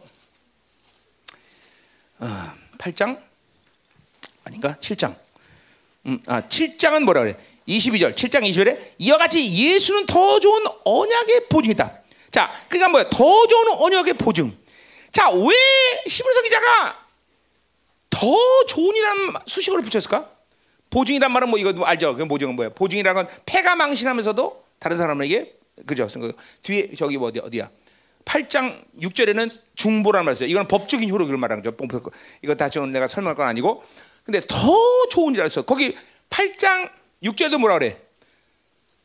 [2.19, 2.25] 어,
[2.77, 3.23] 8장
[4.43, 4.75] 아닌가?
[4.79, 5.26] 7장.
[6.07, 7.35] 음, 아, 7장은 뭐라 그래?
[7.67, 12.01] 22절, 7장 22절에 이와 같이 예수는 더 좋은 언약의 보증이다.
[12.31, 13.09] 자, 그러니까 뭐야?
[13.09, 14.55] 더 좋은 언약의 보증.
[15.11, 15.53] 자, 왜
[16.05, 17.05] 히브리서 기자가
[18.09, 18.35] 더
[18.67, 20.29] 좋은이라는 수식어를 붙였을까?
[20.89, 22.15] 보증이란 말은 뭐 이거 뭐 알죠?
[22.15, 22.69] 그 보증은 뭐야?
[22.69, 25.55] 보증이라는 건 패가 망신하면서도 다른 사람에게
[25.85, 26.07] 그죠?
[26.63, 27.69] 뒤에 저기 뭐 어디 어디야?
[28.23, 30.45] 8장 6절에는 중보라는 말이죠.
[30.45, 31.77] 이건 법적인 효력을 말하는 거죠.
[32.41, 33.83] 이거 다시 오늘 내가 설명할 건 아니고.
[34.27, 34.57] 근데 더
[35.09, 35.61] 좋은 이라 했어.
[35.61, 35.97] 거기
[36.29, 36.91] 8장
[37.23, 37.97] 6절도 뭐라 그래?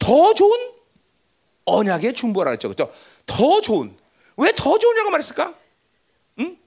[0.01, 0.73] 더 좋은
[1.65, 2.69] 언약의 중보라 했죠.
[2.69, 2.93] 그죠?
[3.25, 3.97] 더 좋은.
[4.37, 5.55] 왜 더 좋으냐고 말했을까?
[6.41, 6.59] 응?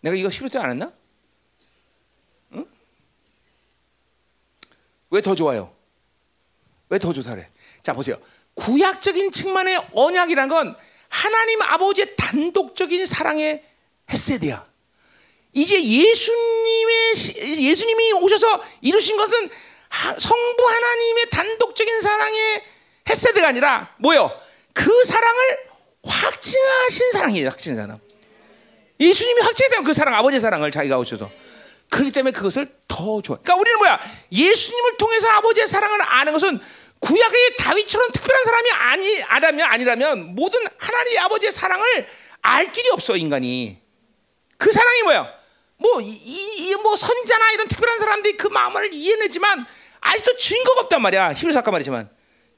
[0.00, 0.92] 내가 이거 싫을 때안 했나?
[2.54, 2.66] 응?
[5.10, 5.72] 왜 더 좋아요?
[6.88, 7.48] 왜 더 좋다래?
[7.82, 8.20] 자, 보세요.
[8.54, 10.76] 구약적인 측면의 언약이란 건
[11.08, 13.64] 하나님 아버지의 단독적인 사랑의
[14.10, 14.66] 헤세드야.
[15.56, 17.14] 이제 예수님의
[17.62, 19.50] 예수님이 오셔서 이루신 것은
[20.18, 22.62] 성부 하나님의 단독적인 사랑의
[23.08, 24.30] 헤세드가 아니라 뭐요?
[24.74, 25.58] 그 사랑을
[26.04, 27.48] 확증하신 사랑이에요.
[27.48, 27.98] 확증 사랑.
[29.00, 31.30] 예수님이 확증했다면 그 사랑, 아버지의 사랑을 자기가 오셔서
[31.88, 33.38] 그렇기 때문에 그것을 더 좋아.
[33.38, 33.98] 그러니까 우리는 뭐야?
[34.30, 36.60] 예수님을 통해서 아버지의 사랑을 아는 것은
[37.00, 42.06] 구약의 다윗처럼 특별한 사람이 아니 아라면 아니라면 모든 하나님 아버지의 사랑을
[42.42, 43.78] 알 길이 없어 인간이.
[44.58, 45.35] 그 사랑이 뭐야?
[45.78, 49.66] 뭐 이 뭐 선자나 이런 특별한 사람들이 그 마음을 이해내지만
[50.00, 51.32] 아직도 증거가 없단 말이야.
[51.32, 52.08] 히브리서 아까 말했지만.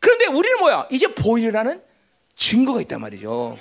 [0.01, 0.87] 그런데 우리는 뭐야?
[0.91, 1.83] 이제 보이려는
[2.37, 3.59] 증거가 있단 말이죠.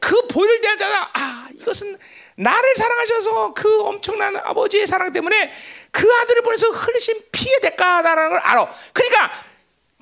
[0.00, 1.98] 그 보이를 대하다가 아 이것은
[2.36, 5.52] 나를 사랑하셔서 그 엄청난 아버지의 사랑 때문에
[5.90, 8.72] 그 아들을 보내서 흘리신 피의 대가다라는 걸 알아.
[8.94, 9.30] 그러니까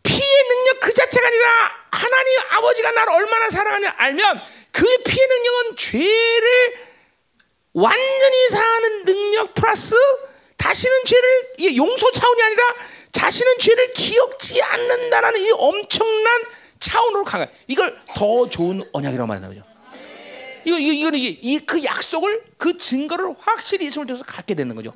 [0.04, 6.87] 피의 능력 그 자체가 아니라 하나님 아버지가 나를 얼마나 사랑하냐 알면 그 피의 능력은 죄를
[7.82, 9.94] 완전히 사하는 능력 플러스
[10.56, 12.74] 다시는 죄를 용서 차원이 아니라
[13.12, 16.42] 자신은 죄를 기억지 않는다라는 이 엄청난
[16.80, 17.48] 차원으로 강해.
[17.66, 19.62] 이걸 더 좋은 언약이라고 말하는 거죠.
[20.64, 24.92] 이거 이거 이게 이 그 약속을 그 증거를 확실히 예수를 통해서 갖게 되는 거죠.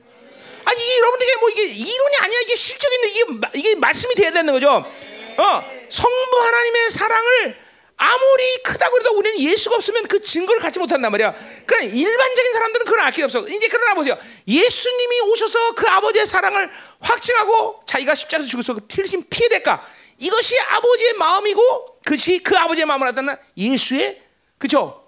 [0.64, 3.24] 아니 이게 여러분들에게 뭐 이게 이론이 아니야 이게 실적인 이게
[3.54, 4.68] 이게 말씀이 돼야 되는 거죠.
[4.70, 7.56] 어 성부 하나님의 사랑을
[7.96, 11.34] 아무리 크다고 해도 우리는 예수가 없으면 그 증거를 갖지 못한단 말이야.
[11.66, 13.40] 그러니까 일반적인 사람들은 알 길이 없어.
[13.48, 14.16] 이제 그러나 보세요.
[14.46, 16.70] 예수님이 오셔서 그 아버지의 사랑을
[17.00, 19.84] 확증하고 자기가 십자가에서 죽어서 그 틀신 피해 대가
[20.18, 24.22] 이것이 아버지의 마음이고 그것이 그 아버지의 마음을 나타난 예수의
[24.58, 25.04] 그죠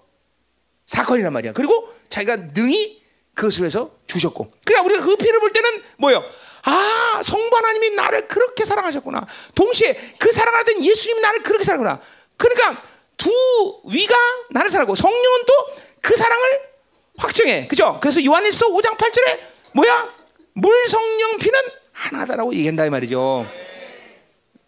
[0.87, 1.53] 사건이란 말이야.
[1.53, 3.01] 그리고 자기가 능히
[3.33, 4.53] 그것을 해서 주셨고.
[4.65, 6.23] 그러니까 우리가 그 피를 볼 때는 뭐요?
[6.63, 9.25] 아, 성부 하나님이 나를 그렇게 사랑하셨구나.
[9.55, 12.01] 동시에 그 사랑하던 예수님이 나를 그렇게 사랑하구나.
[12.37, 12.83] 그러니까
[13.17, 13.29] 두
[13.85, 14.15] 위가
[14.51, 16.61] 나를 사랑하고 성령은 또 그 사랑을
[17.17, 17.67] 확정해.
[17.67, 17.97] 그죠?
[17.99, 19.39] 그래서 요한일서 5장 8절에
[19.71, 20.13] 뭐야?
[20.53, 21.59] 물 성령 피는
[21.93, 23.49] 하나다라고 얘기한다 이 말이죠.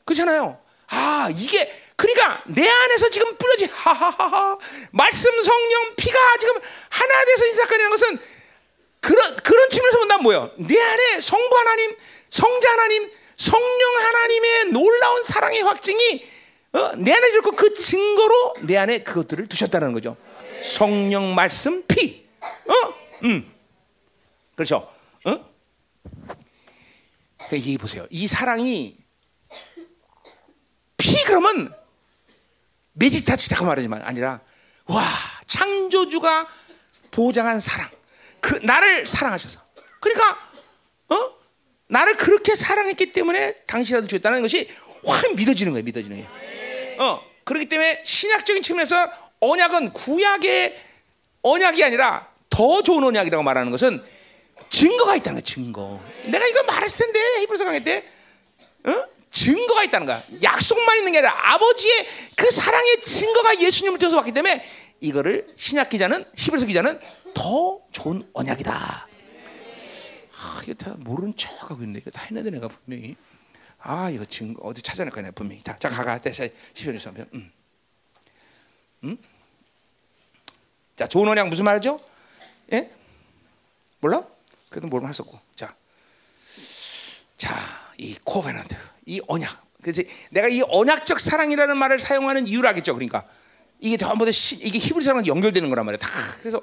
[0.04, 0.58] 그렇잖아요.
[0.88, 4.58] 아, 이게 그러니까 내 안에서 지금 뿌려진 하하하하
[4.92, 6.56] 말씀 성령 피가 지금
[6.90, 8.20] 하나 돼서 이 사건이라는 것은
[9.00, 10.52] 그런 그런 측면에서 본다면 뭐예요?
[10.58, 11.96] 내 안에 성부 하나님,
[12.32, 16.28] 성자 하나님, 성령 하나님의 놀라운 사랑의 확증이
[16.74, 20.18] 어, 내 안에 있고 그 증거로 내 안에 그것들을 두셨다는 거죠.
[20.64, 22.28] 성령 말씀 피.
[22.42, 22.94] 어?
[23.24, 23.52] 음.
[24.56, 24.92] 그렇죠.
[25.26, 25.46] 어?
[27.48, 28.06] 그러니까 이 보세요.
[28.10, 28.98] 이 사랑이
[30.98, 31.74] 피 그러면
[32.94, 34.42] 메지타치다고 말하지만 아니라
[34.86, 35.04] 와
[35.46, 36.48] 창조주가
[37.12, 37.90] 보장한 사랑.
[38.42, 39.62] 그 나를 사랑하셔서.
[40.00, 40.38] 그러니까
[41.10, 41.38] 어?
[41.88, 44.70] 나를 그렇게 사랑했기 때문에 당신이라도 주었다는 것이
[45.06, 45.84] 확 믿어지는 거예요.
[45.84, 46.47] 믿어지는 거예요.
[46.98, 47.22] 어.
[47.44, 50.78] 그렇기 때문에 신약적인 측면에서 언약은 구약의
[51.42, 54.04] 언약이 아니라 더 좋은 언약이라고 말하는 것은
[54.70, 55.44] 증거가 있다는 거야.
[55.44, 56.02] 증거.
[56.26, 58.04] 내가 이거 말했을 텐데 히브리서 강의 때
[58.86, 59.06] 어?
[59.30, 60.24] 증거가 있다는 거야.
[60.42, 64.66] 약속만 있는 게 아니라 아버지의 그 사랑의 증거가 예수님을 통해서 왔기 때문에
[65.00, 67.00] 이거를 신약 기자는 히브리서 기자는
[67.36, 69.08] 더 좋은 언약이다.
[70.40, 72.00] 아, 이거 다 모른 척하고 있네.
[72.00, 73.16] 이거 다 했는데 내가 분명히
[73.88, 75.62] 아 이거 증거 어디 찾아낼 거야 분명히.
[75.64, 77.34] 자, 자 가가 대사 10편 13편.
[77.34, 77.52] 음.
[79.06, 79.18] 음?
[80.98, 81.98] 자, 좋은 언약 무슨 말이죠?
[82.74, 82.92] 예?
[84.02, 84.26] 몰라?
[84.70, 85.40] 그래도 모르면 할수 없고.
[85.56, 85.74] 자,
[87.38, 87.56] 자,
[87.98, 88.76] 이 코베넌트,
[89.06, 89.66] 이 언약.
[89.82, 92.94] 그래서 내가 이 언약적 사랑이라는 말을 사용하는 이유를 알겠죠.
[92.94, 93.26] 그러니까
[93.80, 96.00] 이게 전부 다 이게 히브리서랑 연결되는 거란 말이야.
[96.00, 96.10] 다
[96.40, 96.62] 그래서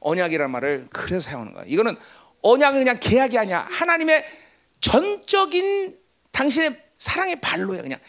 [0.00, 1.64] 언약이라는 말을 그래서 사용하는 거야.
[1.68, 1.96] 이거는
[2.42, 3.64] 언약은 그냥 계약이 아니야.
[3.70, 4.24] 하나님의
[4.80, 6.03] 전적인
[6.34, 7.82] 당신의 사랑의 발로야.
[7.82, 8.00] 그냥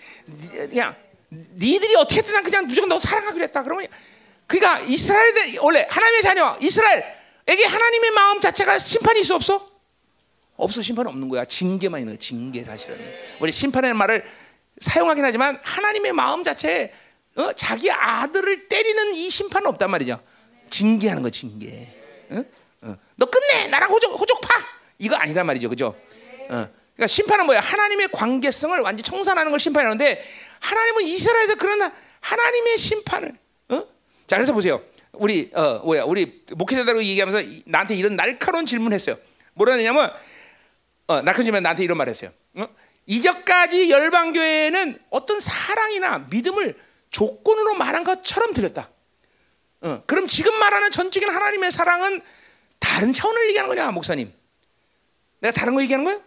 [0.69, 0.95] 그냥
[1.29, 3.63] 니들이 어떻게든 난 그냥 무조건 너 사랑하기로 했다.
[3.63, 3.87] 그러면
[4.47, 9.69] 그러니까 이스라엘들 원래 하나님의 자녀 이스라엘에게 하나님의 마음 자체가 심판이 있어 없어?
[10.57, 11.45] 없어 심판 없는 거야.
[11.45, 12.19] 징계만 있는 거야.
[12.19, 12.97] 징계 사실은.
[13.39, 14.25] 우리 심판이라는 말을
[14.79, 16.93] 사용하긴 하지만 하나님의 마음 자체에
[17.35, 17.53] 어?
[17.53, 20.21] 자기 아들을 때리는 이 심판은 없단 말이죠.
[20.69, 21.93] 징계하는 거 징계.
[22.29, 22.43] 어?
[22.81, 22.95] 어.
[23.15, 24.49] 너 끝내 나랑 호적 호적 파
[24.97, 25.95] 이거 아니란 말이죠, 그죠?
[26.49, 26.84] 어.
[26.95, 27.59] 그러니까 심판은 뭐야?
[27.59, 30.23] 하나님의 관계성을 완전 청산하는 걸 심판하는데
[30.59, 31.91] 하나님은 이스라엘에서 그런
[32.21, 33.37] 하나님의 심판을.
[33.69, 33.83] 어?
[34.27, 34.81] 자 그래서 보세요.
[35.13, 36.03] 우리 어 뭐야?
[36.03, 39.17] 우리 목회자들하고 얘기하면서 나한테 이런 날카로운 질문했어요.
[39.53, 40.11] 뭐라 했냐면
[41.07, 42.31] 어, 날카로운 질문 나한테 이런 말했어요.
[42.55, 42.67] 어?
[43.05, 46.75] 이전까지 열방 교회는 어떤 사랑이나 믿음을
[47.09, 48.89] 조건으로 말한 것처럼 들렸다.
[49.81, 52.21] 어, 그럼 지금 말하는 전적인 하나님의 사랑은
[52.79, 54.33] 다른 차원을 얘기하는 거냐, 목사님?
[55.39, 56.07] 내가 다른 거 얘기하는?
[56.07, 56.21] 응?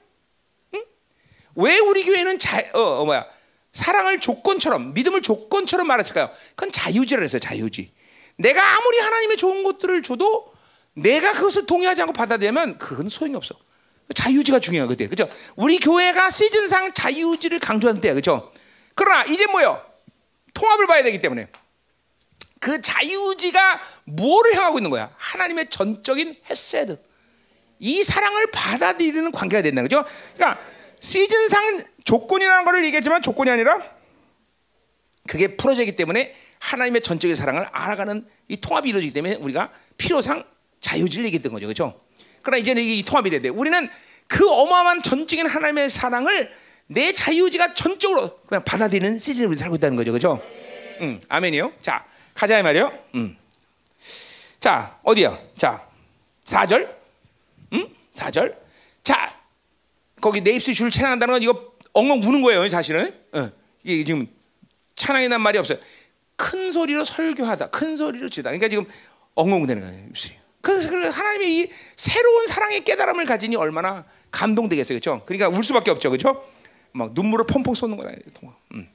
[1.59, 3.27] 왜 우리 교회는 자, 어, 어, 뭐야
[3.73, 6.31] 사랑을 조건처럼 믿음을 조건처럼 말했을까요?
[6.55, 7.93] 그건 자유지라 했어요, 자유지.
[8.37, 10.53] 내가 아무리 하나님의 좋은 것들을 줘도
[10.95, 13.55] 내가 그것을 동의하지 않고 받아들이면 그건 소용이 없어.
[14.15, 15.29] 자유지가 중요한 거대, 그죠?
[15.57, 18.53] 우리 교회가 시즌상 자유지를 강조하는 때야, 그죠?
[18.95, 19.85] 그러나 이제 뭐요?
[20.55, 21.49] 통합을 봐야 되기 때문에
[22.61, 25.11] 그 자유지가 무엇을 향하고 있는 거야?
[25.17, 26.99] 하나님의 전적인 헤세드.
[27.81, 30.05] 이 사랑을 받아들이는 관계가 된다 그죠?
[30.35, 30.61] 그러니까
[31.01, 33.83] 시즌상 조건이라는 것을 얘기했지만 조건이 아니라
[35.27, 40.45] 그게 풀어지기 때문에 하나님의 전적인 사랑을 알아가는 이 통합이 이루어지기 때문에 우리가 필요상
[40.81, 41.67] 자유지를 얘기했던 거죠.
[41.67, 42.01] 그죠?
[42.43, 43.49] 그러나 이제는 이 통합이 돼야 돼.
[43.49, 43.89] 우리는
[44.27, 46.51] 그 어마어마한 전적인 하나님의 사랑을
[46.87, 50.13] 내 자유지가 전적으로 그냥 받아들이는 시즌을 살고 있다는 거죠.
[50.13, 50.43] 그죠?
[51.01, 51.75] 음, 아멘이요.
[51.81, 52.99] 자, 가자 이 말이요.
[53.15, 53.37] 음.
[54.59, 55.39] 자, 어디야?
[55.57, 55.87] 자,
[56.45, 56.89] 4절.
[57.75, 57.89] 음?
[58.15, 58.57] 4절.
[59.05, 59.38] 자,
[60.21, 63.15] 거기 내 입술 줄 찬양한다는 건 이거 엉엉 우는 거예요, 사실은.
[63.33, 63.51] 어.
[63.83, 64.27] 이게 지금
[64.97, 65.79] 찬양이란 말이 없어요.
[66.37, 68.51] 큰 소리로 설교하다, 큰 소리로 지다.
[68.51, 68.87] 그러니까 지금
[69.35, 70.35] 엉엉 되는 거예요, 입술이.
[70.61, 75.23] 그래서 하나님의 이 새로운 사랑의 깨달음을 가지니 얼마나 감동되겠어요, 그렇죠?
[75.25, 76.45] 그러니까 울 수밖에 없죠, 그렇죠?
[76.93, 78.13] 막 눈물을 펑펑 쏟는 거야,
[78.75, 78.89] 음.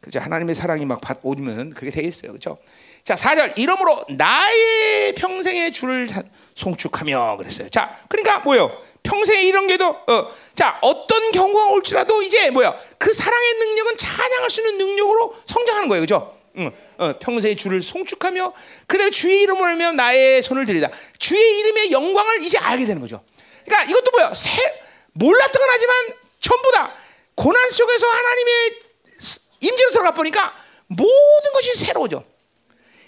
[0.00, 0.20] 그죠?
[0.20, 2.58] 하나님의 사랑이 막 오면 그렇게 되겠어요, 그렇죠?
[3.02, 3.58] 자, 4절.
[3.58, 6.08] 이러므로 나의 평생의 주를
[6.54, 7.68] 송축하며 그랬어요.
[7.68, 8.70] 자, 그러니까 뭐요?
[9.04, 12.74] 평생에 이런 게도 어, 자, 어떤 경우가 올지라도 이제 뭐야?
[12.98, 16.02] 그 사랑의 능력은 찬양할 수 있는 능력으로 성장하는 거예요.
[16.02, 16.36] 그죠?
[16.56, 18.52] 응, 어, 평생의 주를 송축하며
[18.86, 20.90] 그다음에 주의 이름을 알면 나의 손을 들이다.
[21.18, 23.22] 주의 이름의 영광을 이제 알게 되는 거죠.
[23.64, 24.32] 그러니까 이것도 뭐야?
[24.34, 24.60] 새,
[25.12, 26.94] 몰랐던 건 하지만 전부 다
[27.34, 28.80] 고난 속에서 하나님의
[29.60, 30.54] 임재로 들어가 보니까
[30.86, 32.24] 모든 것이 새로워져.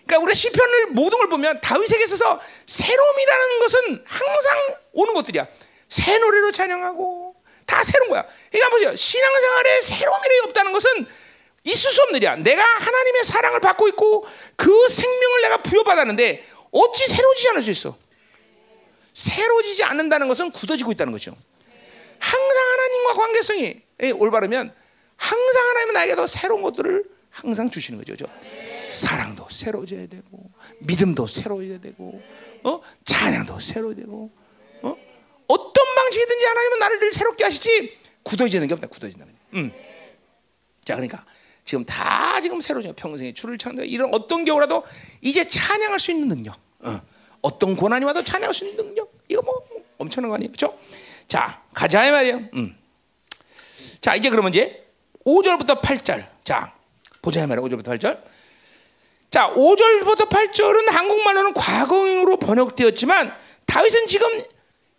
[0.07, 5.47] 그러니까 우리가 시편을 모든 걸 보면 다윗에게 있어서 새로움이라는 것은 항상 오는 것들이야.
[5.89, 7.34] 새 노래로 찬양하고
[7.64, 8.26] 다 새로운 거야.
[8.51, 8.95] 그러니까 보세요.
[8.95, 11.07] 신앙생활에 새로움이 없다는 것은
[11.64, 12.37] 있을 수 없는 일이야.
[12.37, 14.26] 내가 하나님의 사랑을 받고 있고
[14.57, 17.97] 그 생명을 내가 부여받았는데 어찌 새로워지지 않을 수 있어?
[19.14, 21.34] 새로워지지 않는다는 것은 굳어지고 있다는 거죠.
[22.18, 23.82] 항상 하나님과 관계성이
[24.14, 24.74] 올바르면
[25.16, 28.12] 항상 하나님은 나에게 더 새로운 것들을 항상 주시는 거죠.
[28.12, 28.26] 그죠?
[28.89, 32.22] 사랑도 새로워져야 되고 믿음도 새로워져야 되고
[32.62, 32.80] 어?
[33.05, 34.30] 찬양도 새로워야 되고
[36.07, 38.87] 방식이든지 하나님은 나를 늘 새롭게 하시지 굳어지는 게 없다.
[38.89, 39.39] 굳어진다는 거.
[39.55, 39.73] 음.
[40.85, 41.25] 자, 그러니까
[41.65, 44.85] 지금 다 지금 새로워져 평생에 주를 찬양 이런 어떤 경우라도
[45.21, 46.57] 이제 찬양할 수 있는 능력.
[46.81, 47.01] 어.
[47.59, 49.13] 떤 고난이 와도 찬양할 수 있는 능력.
[49.29, 49.63] 이거 뭐
[49.99, 50.77] 엄청난 거 아니에요, 그렇죠?
[51.29, 52.41] 자, 가자 이 말이에요.
[52.55, 52.77] 음.
[54.01, 54.85] 자, 이제 그러면 이제
[55.25, 56.27] 5절부터 8절.
[56.45, 56.75] 자,
[57.23, 57.69] 보자 이 말이에요.
[57.69, 58.21] 5절부터 8절.
[59.31, 63.33] 자, 5절부터 8절은 한국말로는 과거형으로 번역되었지만
[63.67, 64.41] 다윗은 지금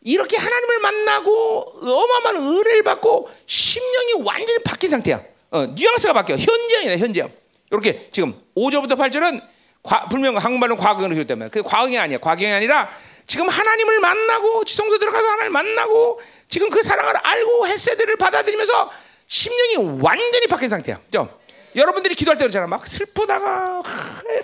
[0.01, 5.21] 이렇게 하나님을 만나고 어마어마한 은혜를 받고 심령이 완전히 바뀐 상태야.
[5.51, 6.37] 어, 뉘앙스가 바뀌어.
[6.37, 7.31] 현재형이네, 현재형.
[7.71, 9.41] 이렇게 지금 5절부터 8절은
[9.83, 12.17] 과, 분명 한국말로는 과거형으로 기록되면 그 과거형이 아니야.
[12.19, 12.89] 과거형이 아니라
[13.25, 18.89] 지금 하나님을 만나고 지성소 들어가서 하나님을 만나고 지금 그 사랑을 알고 햇세대를 받아들이면서
[19.27, 20.99] 심령이 완전히 바뀐 상태야.
[21.05, 21.37] 그죠?
[21.75, 22.67] 여러분들이 기도할 때 그러잖아.
[22.67, 23.83] 막 슬프다가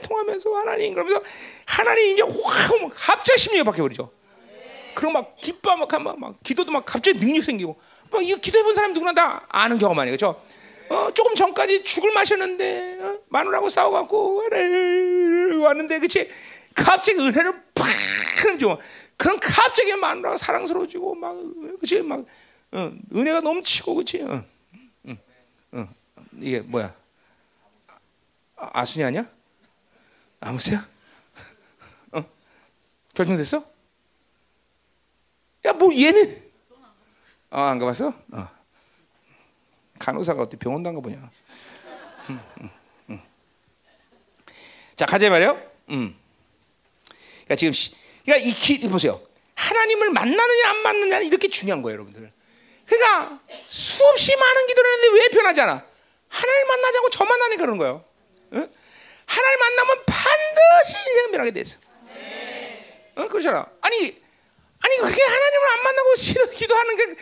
[0.03, 1.21] 통하면서 하나님 그러면서
[1.65, 4.09] 하나님 이제 확 갑자기 심령이 바뀌어버리죠.
[4.93, 7.79] 그리고 막 기뻐 막, 막, 막 기도도 막 갑자기 능력 생기고
[8.11, 10.15] 막 이거 기도해 본 사람 누구나 다 아는 경험 아니에요.
[10.15, 10.41] 그죠?
[10.89, 13.19] 어, 조금 전까지 죽을 마셨는데 어?
[13.29, 14.43] 마누라고 싸워갖고
[15.63, 16.29] 왔는데 그치?
[16.75, 17.87] 갑자기 은혜를 팍
[18.41, 18.77] 그런
[19.17, 21.37] 그럼 갑자기 마누라가 사랑스러워지고 막
[21.79, 22.01] 그치?
[22.01, 22.25] 막
[22.71, 24.21] 어, 은혜가 넘치고 그치?
[24.21, 24.43] 어.
[26.39, 26.93] 이게 뭐야?
[28.55, 29.25] 아, 순이 아니야?
[30.39, 30.87] 아무새야?
[32.13, 32.25] 어?
[33.13, 33.72] 결정됐어?
[35.65, 36.51] 야, 뭐 얘는
[37.51, 38.13] 어, 안 가봤어?
[38.31, 38.49] 어.
[39.99, 41.31] 간호사가 어떻게 병원도 안 가보냐?
[42.29, 42.69] 음, 음,
[43.11, 43.21] 음.
[44.95, 45.61] 자, 가자 말이요.
[45.89, 46.17] 음.
[47.43, 47.95] 그러니까 지금 시,
[48.25, 49.21] 그러니까 이 기, 보세요.
[49.55, 52.29] 하나님을 만나느냐 안 만나느냐 이렇게 중요한 거예요, 여러분들.
[52.85, 53.39] 그러니까
[53.69, 55.85] 수없이 많은 기도를 했는데 왜 변하지 않아?
[56.27, 58.03] 하나님 만나자고 저 만나니 그런 거예요.
[58.53, 58.73] 응?
[59.25, 61.77] 하나님 만나면 반드시 인생 변하게 돼 있어.
[63.15, 63.27] 어?
[63.27, 63.67] 그렇잖아.
[63.81, 64.22] 아니,
[64.83, 67.15] 아니 그렇게 하나님을 안 만나고 싫어 기도하는 게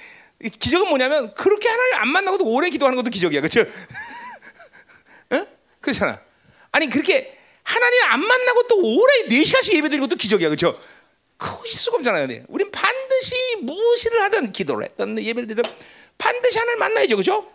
[0.49, 3.61] 기적은 뭐냐면 그렇게 하나님 안 만나고도 오래 기도하는 것도 기적이야, 그렇죠?
[5.33, 5.45] 응?
[5.79, 6.19] 그렇잖아.
[6.71, 10.79] 아니 그렇게 하나님 안 만나고 또 오래 네 시간씩 예배드리는 것도 기적이야, 그렇죠?
[11.65, 12.27] 있을 수가 없잖아요.
[12.27, 12.43] 네.
[12.47, 15.63] 우린 반드시 무엇을 하든 기도를 했든 예배를 드든
[16.17, 17.47] 반드시 하나님을 만나야죠, 그렇죠?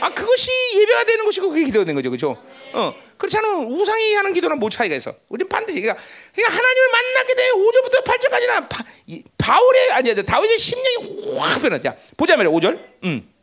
[0.00, 2.42] 아 그것이 예배가 되는 것이고 그게 기도가 되는 거죠, 그렇죠?
[2.72, 5.14] 어 그렇지 않으면 우상이 하는 기도는 뭐 차이가 있어?
[5.28, 6.02] 우리 반드시 그러니까,
[6.34, 11.96] 그러니까 하나님을 만나게 돼 5절부터 8절까지나 바, 이, 바울의 아니 다윗의 심령이 확 변하자.
[12.16, 12.84] 보자 말이야 5절.
[13.04, 13.34] 음.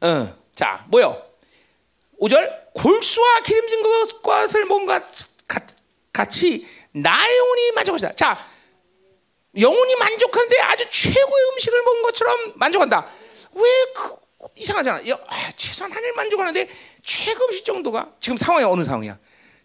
[0.00, 1.22] 어, 자 뭐요?
[2.20, 3.82] 5절 골수와 기름진
[4.22, 5.02] 것을 뭔가
[6.12, 8.16] 같이 나의 영혼이 만족하다.
[8.16, 8.46] 자
[9.58, 13.08] 영혼이 만족하는데 아주 최고의 음식을 먹은 것처럼 만족한다.
[13.52, 13.62] 왜
[13.94, 14.16] 그,
[14.56, 15.06] 이상하잖아.
[15.08, 16.68] 야, 아, 최소한 하늘 만족하는데
[17.02, 19.18] 최고음식 정도가 지금 상황이 어느 상황이야?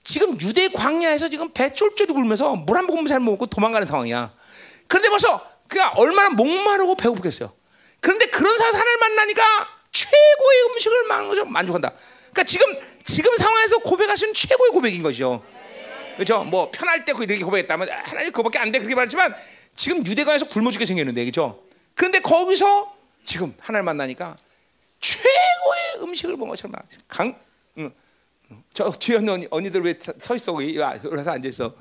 [0.03, 4.34] 지금 유대 광야에서 지금 배 쫄쫄이 굴면서 물 한 모금 잘못 먹고 도망가는 상황이야.
[4.88, 7.51] 그런데 벌써 그가 얼마나 목마르고 배고프겠어요.
[7.99, 9.43] 그런데 그런 하늘 만나니까
[9.91, 11.51] 최고의 음식을 만족한다.
[11.51, 11.93] 만족한다.
[12.32, 15.41] 그러니까 지금 지금 상황에서 고백하시는 최고의 고백인 것이죠.
[16.15, 16.43] 그렇죠?
[16.43, 19.34] 뭐 편할 때 이렇게 고백했다면 하나님 그거밖에 안 돼 그렇게 말했지만
[19.73, 21.63] 지금 유대관에서 굶어 죽게 생겼는데 그렇죠?
[21.93, 24.36] 그런데 거기서 지금 하나님 만나니까
[25.06, 26.76] 최고의 음식을 먹은 것처럼
[27.08, 27.39] 강,
[27.78, 27.93] 응.
[28.74, 31.76] 저 뒤에 언니, 언니들 왜 서 있어 거기 와서 앉아 있어?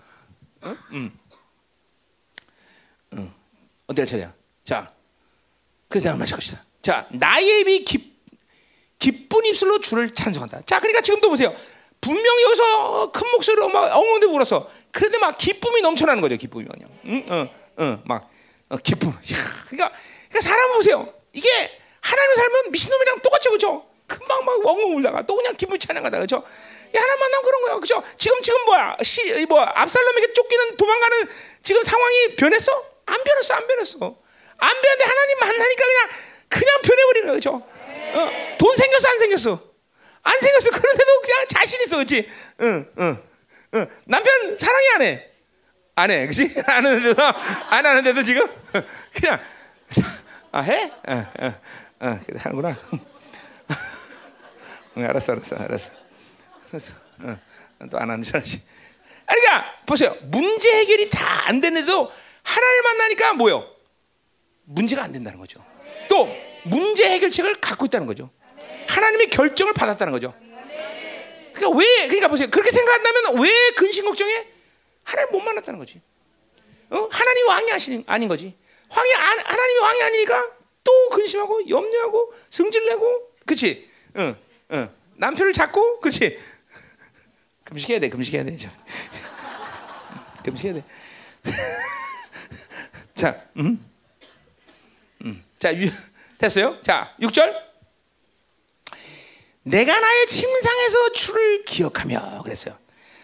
[3.87, 4.33] 어때 차례야?
[4.65, 4.93] 자,
[5.89, 6.63] 그래서 내가 마실 것이다.
[6.83, 8.15] 자, 나의 입이 기,
[8.99, 10.63] 기쁜 입술로 주를 찬송한다.
[10.63, 11.55] 자, 그러니까 지금도 보세요.
[12.01, 14.71] 분명히 여기서 큰 목소리로 막 엉엉대 울었어.
[14.91, 16.37] 그런데 막 기쁨이 넘쳐나는 거죠.
[16.37, 16.89] 기쁨이 그냥.
[17.07, 17.49] 응, 응,
[17.81, 18.31] 응, 막
[18.69, 19.09] 어, 기쁨.
[19.11, 19.15] 야,
[19.67, 19.93] 그러니까,
[20.29, 21.13] 그러니까 사람 보세요.
[21.33, 21.49] 이게
[22.15, 23.87] 하나님 살면 미친놈이랑 똑같죠, 그죠?
[24.07, 26.45] 금방 막 엉엉 울다가 또 그냥 기분 찬양하다, 그죠?
[26.95, 28.03] 하나님 만나면 그런 거야, 그죠?
[28.17, 31.29] 지금 지금 뭐야, 시, 뭐 압살롬에게 쫓기는 도망가는
[31.63, 32.73] 지금 상황이 변했어?
[33.07, 33.99] 안 변했어, 안 변했어.
[34.59, 36.09] 안 변했는데 하나님 만나니까 그냥
[36.49, 37.55] 그냥 변해버리는 거야, 그죠?
[37.55, 39.61] 어, 돈 생겼어, 안 생겼어?
[40.23, 40.71] 안 생겼어.
[40.71, 42.31] 그런데도 그냥 자신 있어, 그렇지?
[42.61, 43.23] 응, 응,
[43.75, 43.87] 응.
[44.07, 45.31] 남편 사랑해 안 해?
[45.97, 46.55] 안 해, 그렇지?
[46.67, 47.23] 안 하는데도
[47.71, 48.47] 안 하는데도 지금
[49.13, 49.41] 그냥
[50.53, 50.93] 아 해?
[51.09, 51.55] 어, 어.
[52.01, 52.77] 어, 하는구나.
[54.97, 55.91] 응, 알았어, 알았어, 알았어.
[56.73, 56.95] 알았어.
[57.21, 57.39] 어,
[57.91, 58.63] 또안 하는 줄 알지.
[59.27, 60.17] 그러니까 보세요.
[60.23, 62.11] 문제 해결이 다 안 됐는데도
[62.43, 63.69] 하나님 만나니까 뭐요?
[64.65, 65.63] 문제가 안 된다는 거죠.
[66.09, 66.27] 또
[66.65, 68.31] 문제 해결책을 갖고 있다는 거죠.
[68.89, 70.33] 하나님의 결정을 받았다는 거죠.
[71.53, 72.49] 그러니까 왜 그러니까 보세요.
[72.51, 74.47] 그렇게 생각한다면 왜 근심 걱정해?
[75.05, 76.01] 하나님 못 만났다는 거지.
[76.91, 77.09] 어?
[77.11, 78.57] 하나님 왕이 하시는 아닌 거지.
[78.89, 80.45] 왕이 안, 하나님이 왕이 아니니까
[80.85, 83.91] 또 근심하고 염려하고 승질내고, 그렇지?
[84.19, 84.37] 응,
[84.73, 84.91] 응.
[85.17, 86.39] 남편을 잡고, 그렇지?
[87.65, 88.57] 금식해야 돼, 금식해야 돼.
[90.45, 90.85] 금식해야 돼.
[93.17, 93.85] 자, 음,
[95.25, 95.45] 음.
[95.59, 95.89] 자, 유,
[96.39, 96.81] 됐어요?
[96.83, 97.65] 자, 6절.
[99.63, 102.77] 내가 나의 침상에서 주를 기억하며 그랬어요.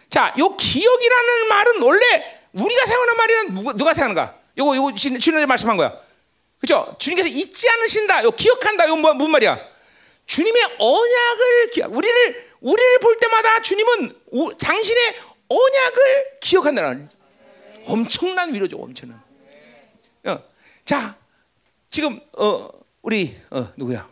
[0.08, 4.40] 자, 요 기억이라는 말은 원래 우리가 사용하는 말이는 누가, 누가 사용하는가?
[4.58, 5.98] 요거 요거 주님이 말씀한 거야.
[6.60, 6.94] 그죠?
[6.98, 8.22] 주님께서 잊지 않으신다.
[8.24, 8.86] 요 기억한다.
[8.88, 9.58] 요 뭐, 무슨 말이야?
[10.26, 11.92] 주님의 언약을 기억.
[11.92, 17.08] 우리를 우리를 볼 때마다 주님은 우, 당신의 언약을 기억한다는
[17.86, 18.76] 엄청난 위로죠.
[18.76, 19.20] 엄청난.
[20.26, 20.38] 어.
[20.84, 21.16] 자,
[21.88, 22.68] 지금 어
[23.02, 24.08] 우리 어 누구야?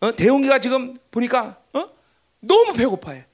[0.00, 1.88] 어 대웅이가 지금 보니까 어
[2.40, 3.24] 너무 배고파해.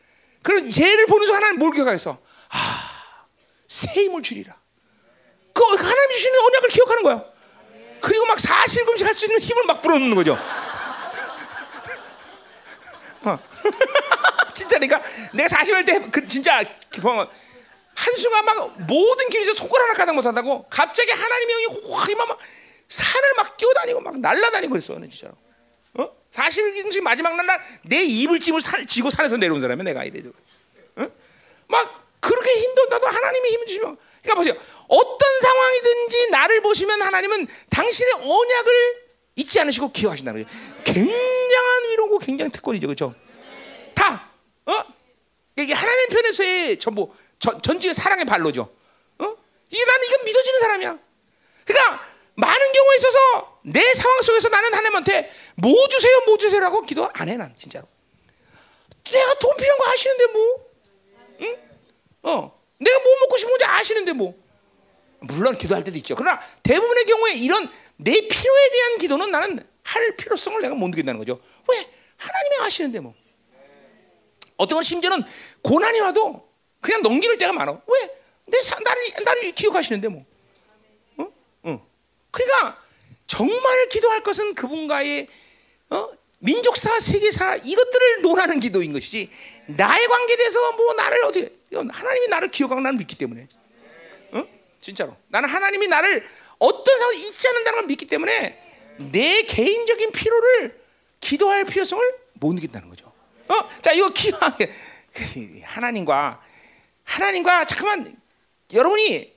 [0.42, 2.16] 그런 쟤를 보는 중 하나님 뭘 기억하겠어?
[2.50, 3.26] 아,
[3.68, 4.56] 새 힘을 주리라.
[5.52, 7.24] 그 하나님 주시는 언약을 기억하는 거야.
[8.00, 10.38] 그리고 막 사실 금식 할 수 있는 힘을 막 불어넣는 거죠.
[13.22, 13.38] 어.
[14.54, 16.62] 진짜 그러니까 내가 사실 때그 진짜
[17.94, 22.38] 한순간 막 모든 길에서 손가락 하나 가장 못한다고 갑자기 하나님의 영이 확막
[22.88, 25.34] 산을 막 뛰어다니고 막 날아다니고 그랬어 진짜로.
[25.94, 26.10] 어?
[26.30, 30.22] 40일 마지막 날 내 입을 찜을 살, 지고 산에서 내려온 사람이 내가 이래.
[30.96, 31.06] 어?
[31.66, 34.54] 막 그렇게 힘도 나도 하나님이 힘을 주시면 그러니까 보세요.
[34.88, 40.82] 어떤 상황이든지 나를 보시면 하나님은 당신의 언약을 잊지 않으시고 기억하신다는 거예요.
[40.84, 42.86] 굉장한 위로고 굉장히 특권이죠.
[42.86, 43.14] 그렇죠?
[43.94, 44.30] 다
[44.66, 44.84] 어?
[45.56, 48.62] 이게 하나님 편에서의 전부 전, 전직의 사랑의 발로죠.
[49.18, 49.36] 어?
[49.70, 50.98] 이게 나는 이건 믿어지는 사람이야.
[51.64, 52.04] 그러니까
[52.34, 57.36] 많은 경우에 있어서 내 상황 속에서 나는 하나님한테 뭐 주세요, 뭐 주세요라고 기도 안 해,
[57.36, 57.86] 난 진짜로.
[59.04, 60.70] 내가 돈 필요한 거 아시는데 뭐,
[61.40, 61.56] 응?
[62.22, 64.34] 어, 내가 뭐 먹고 싶은 건지 아시는데 뭐.
[65.20, 66.16] 물론 기도할 때도 있죠.
[66.16, 71.40] 그러나 대부분의 경우에 이런 내 필요에 대한 기도는 나는 할 필요성을 내가 못 느낀다는 거죠.
[71.68, 71.86] 왜?
[72.16, 73.14] 하나님이 아시는데 뭐.
[74.56, 75.22] 어떤 건 심지어는
[75.62, 76.48] 고난이 와도
[76.80, 77.72] 그냥 넘기는 때가 많아.
[77.86, 78.16] 왜?
[78.46, 80.24] 내 사, 나를 나를 기억하시는데 뭐.
[81.18, 81.32] 어?
[81.64, 81.86] 어.
[82.30, 82.78] 그러니까
[83.26, 85.28] 정말 기도할 것은 그분과의
[85.90, 86.08] 어?
[86.38, 89.30] 민족사, 세계사 이것들을 논하는 기도인 것이지
[89.66, 93.46] 나의 관계에 대해서 뭐 나를 어떻게 하나님이 나를 기억하고 나는 믿기 때문에
[94.32, 94.44] 어?
[94.80, 96.26] 진짜로 나는 하나님이 나를
[96.58, 100.80] 어떤 상황 잊지 않는다는 걸 믿기 때문에 내 개인적인 필요를
[101.20, 102.02] 기도할 필요성을
[102.34, 103.12] 못 느낀다는 거죠.
[103.48, 103.68] 어?
[103.80, 104.40] 자 이거 기왕
[105.64, 106.42] 하나님과
[107.04, 108.16] 하나님과 잠깐만
[108.72, 109.32] 여러분이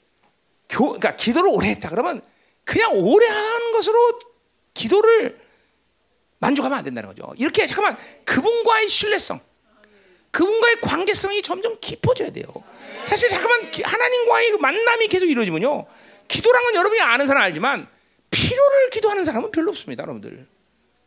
[0.69, 2.21] 교, 그러니까 기도를 오래 했다 그러면
[2.63, 4.19] 그냥 오래 하는 것으로
[4.73, 5.39] 기도를
[6.39, 7.33] 만족하면 안 된다는 거죠.
[7.37, 9.39] 이렇게 잠깐만 그분과의 신뢰성,
[10.33, 12.45] 그분과의 관계성이 점점 깊어져야 돼요.
[13.05, 15.85] 사실 잠깐만 하나님과의 그 만남이 계속 이루어지면요,
[16.27, 17.87] 기도란 건 여러분이 아는 사람 알지만
[18.31, 20.47] 필요를 기도하는 사람은 별로 없습니다, 여러분들.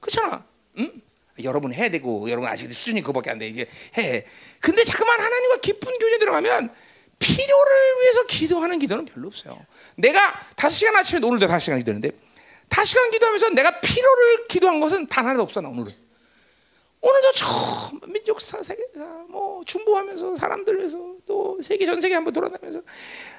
[0.01, 0.45] 그렇잖아.
[0.79, 1.03] 응?
[1.43, 3.49] 여러분 해야 되고 여러분 아직 수준이 그밖에 안 돼.
[3.49, 3.67] 이제
[3.99, 4.25] 해.
[4.61, 6.73] 근데 잠깐만 하나님과 깊은 교제 들어가면
[7.19, 9.67] 필요를 위해서 기도하는 기도는 별로 없어요.
[9.97, 12.17] 내가 다섯 시간 아침에 오늘도 다섯 시간 기도했는데
[12.69, 16.06] 다섯 시간 기도하면서 내가 필요를 기도한 것은 단 하나도 없어 나 오늘은.
[17.07, 22.83] 오늘도 처음 민족 사 세계사 뭐 중보하면서 사람들 위해서 또 세계 전 세계 한번 돌아다니면서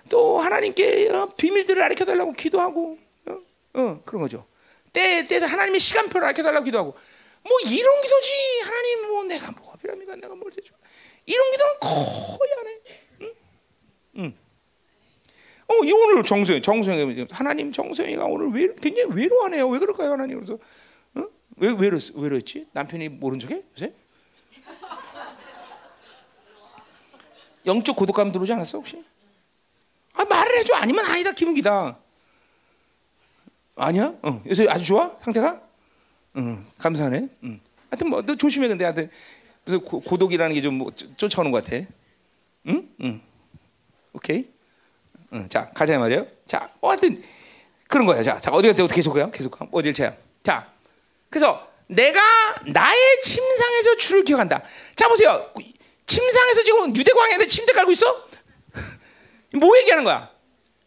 [0.10, 3.38] 또 하나님께 어, 비밀들을 알려 달라고 기도하고 어,
[3.74, 4.46] 어 그런 거죠.
[4.94, 6.96] 때 때에 하나님의 시간표를 알려 달라고 기도하고
[7.44, 8.32] 뭐 이런 기도지
[8.64, 10.74] 하나님 뭐 내가 뭐가 필요합니까 내가 뭘 해줘
[11.26, 12.80] 이런 기도는 거의 안 해.
[13.22, 13.34] 응?
[14.20, 14.34] 응.
[15.68, 19.68] 어, 이 오늘 정수영, 정수영 하나님 정수영이가 오늘 왜 굉장히 외로워하네요.
[19.68, 20.38] 왜 그럴까요, 하나님?
[20.38, 20.60] 그래서 어?
[21.58, 22.68] 왜 외로 외로웠지?
[22.72, 23.94] 남편이 모른 척해 요새?
[27.66, 29.04] 영적 고독감 들어오지 않았어 혹시?
[30.14, 31.98] 아 말을 해줘 아니면 아니다 기분기다.
[33.76, 34.14] 아니야?
[34.24, 35.62] 어, 요새 아주 좋아 상태가?
[36.38, 37.28] 응, 감사하네.
[37.44, 37.60] 응.
[37.90, 39.10] 하여튼 뭐 너 조심해 근데 하여튼
[39.66, 41.86] 그래서 고, 독이라는 게좀뭐 쫓아오는 것 같아.
[42.68, 42.90] 응?
[43.02, 43.22] 응.
[44.14, 44.48] 오케이.
[45.34, 45.50] 응.
[45.50, 46.26] 자 가자 말이에요.
[46.46, 47.22] 자, 어, 하여튼
[47.88, 48.24] 그런 거야.
[48.24, 49.30] 자, 자 어디 갔다 어떻게 계속 가요?
[49.32, 49.68] 계속 가.
[49.72, 50.16] 어딜 쳐요?
[50.42, 50.72] 자,
[51.30, 52.22] 그래서 내가
[52.66, 54.64] 나의 침상에서 주를 기억한다.
[54.96, 55.52] 자 보세요.
[56.06, 58.28] 침상에서 지금 유대광야에 침대 깔고 있어?
[59.60, 60.32] 뭐 얘기하는 거야?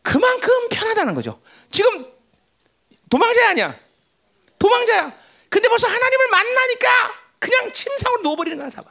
[0.02, 1.40] 그만큼 편하다는 거죠.
[1.70, 2.04] 지금
[3.10, 3.78] 도망자야 아니야?
[4.58, 5.16] 도망자야.
[5.48, 8.88] 근데 벌써 하나님을 만나니까 그냥 침상으로 누워버리는 거야, 사람.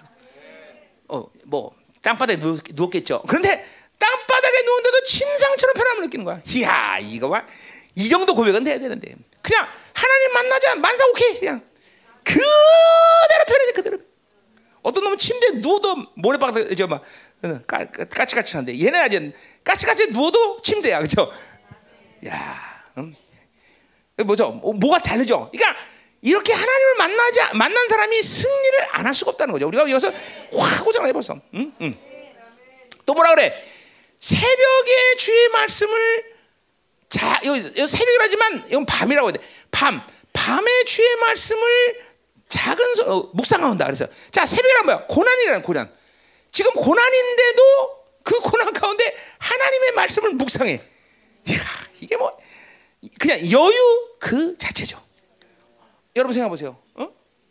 [1.07, 3.23] 어, 뭐 땅바닥에 누, 누웠겠죠.
[3.27, 3.65] 그런데
[3.97, 6.41] 땅바닥에 누운데도 침상처럼 편함을 느끼는 거야.
[6.47, 7.45] 이야, 이거 봐.
[7.95, 9.15] 이 정도 고백은 돼야 되는데.
[9.49, 11.61] 그냥 하나님 만나자 만사 오케이 그냥
[12.23, 13.97] 그대로 편해져 그대로.
[14.84, 17.03] 어떤 놈은 침대에 누워도 모래바닥 저막
[17.43, 21.31] 어, 까치까치한데 얘는 아직 까치까치 누워도 침대야 그죠?
[22.27, 23.15] 야, 음.
[24.23, 24.49] 뭐죠?
[24.51, 25.49] 뭐, 뭐가 다르죠?
[25.51, 25.81] 그러니까
[26.21, 29.67] 이렇게 하나님을 만나지 만난 사람이 승리를 안 할 수가 없다는 거죠.
[29.67, 30.11] 우리가 여기서
[30.53, 31.39] 확 고장내 벌써.
[31.55, 31.73] 응?
[31.81, 31.97] 응.
[33.05, 33.53] 또 뭐라 그래?
[34.19, 36.28] 새벽에 주의 말씀을
[37.10, 39.44] 자, 여기, 새벽이라지만 이건 밤이라고 해야 돼.
[39.72, 42.10] 밤, 밤에 주의 말씀을
[42.48, 43.86] 작은 소, 어, 묵상한다.
[43.86, 45.06] 그래서 자 새벽이란 뭐야?
[45.07, 45.91] 고난이라는 고난.
[46.52, 47.64] 지금 고난인데도
[48.23, 50.81] 그 고난 가운데 하나님의 말씀을 묵상해.
[51.48, 51.57] 이야,
[51.99, 52.38] 이게 뭐
[53.19, 55.02] 그냥 여유 그 자체죠.
[56.15, 56.77] 여러분 생각해 보세요.
[56.95, 57.07] 어?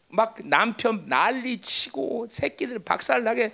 [0.09, 3.53] 막 남편 난리 치고 새끼들 박살나게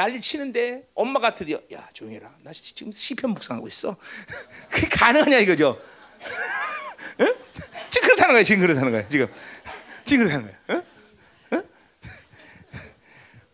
[0.00, 2.34] 난리 치는데 엄마가 드디어 야 조용해라.
[2.42, 3.98] 나 지금 시편 묵상하고 있어.
[4.70, 5.78] 그게 가능하냐 이거죠.
[7.20, 7.34] 응?
[7.90, 8.42] 지금 그렇다는 거야.
[8.42, 9.08] 지금 그렇다는 거야.
[9.10, 9.26] 지금
[10.06, 10.58] 지금 그렇다는 거야.
[10.70, 10.82] 응?
[11.52, 11.62] 응?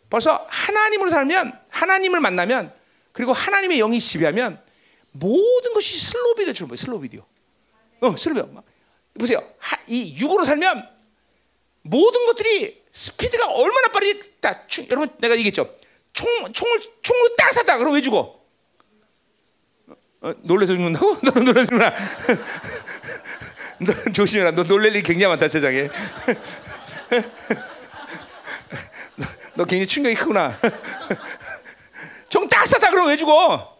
[0.09, 2.73] 벌써 하나님으로 살면 하나님을 만나면
[3.10, 4.62] 그리고 하나님의 영이 지배하면
[5.10, 6.77] 모든 것이 slow video 처럼 보여.
[6.77, 7.27] slow video.
[8.02, 8.62] 어, slow.
[9.18, 9.43] 보세요.
[9.59, 10.89] 하, 이 육으로 살면
[11.82, 15.74] 모든 것들이 스피드가 얼마나 빠르게 다 충, 여러분 내가 얘기했죠.
[16.16, 17.76] 총 총을 총으로 딱 쐈다.
[17.76, 18.40] 그럼 왜 죽어?
[20.22, 21.18] 어, 놀래서 죽는다고?
[21.22, 21.93] 너 놀래서 죽나?
[23.84, 24.52] 너 조심해라.
[24.52, 25.90] 너 놀랄 일이 굉장히 많다 세상에.
[29.16, 29.26] 너,
[29.56, 30.56] 너 굉장히 충격이 크구나.
[32.30, 32.88] 총 딱 쐈다.
[32.90, 33.76] 그럼 왜 죽어?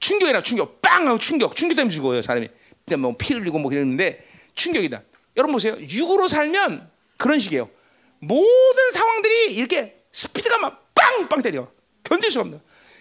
[0.00, 0.82] 충격이나 충격.
[0.82, 1.56] 빵 하고 충격.
[1.56, 2.50] 충격 때문에 죽어요 사람이.
[2.98, 4.22] 뭐피 흘리고 뭐 그랬는데
[4.54, 5.00] 충격이다.
[5.38, 5.74] 여러분 보세요.
[5.80, 7.70] 육으로 살면 그런 식이에요.
[8.18, 10.83] 모든 상황들이 이렇게 스피드가 막
[11.14, 11.68] 빵 빵 때려.
[12.02, 12.60] 견딜 수가 없는.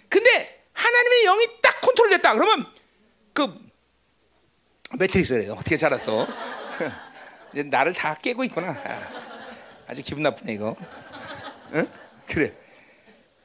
[0.10, 2.34] 근데 하나님의 영이 딱 컨트롤 됐다.
[2.34, 2.66] 그러면
[3.34, 3.48] 그
[4.98, 5.54] 매트릭스래요.
[5.54, 6.28] 어떻게 자랐어?
[7.54, 8.76] 이제 나를 다 깨고 있구나.
[9.88, 10.76] 아, 주 기분 나쁘네 이거.
[11.74, 11.88] 응?
[12.28, 12.54] 그래.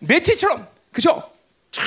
[0.01, 1.33] 매트처럼 그죠?
[1.71, 1.83] 차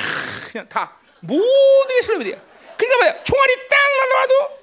[0.50, 2.36] 그냥 다 모든 게 슬로비디야.
[2.76, 3.24] 그러니까 뭐야?
[3.24, 4.62] 총알이 딱 날라와도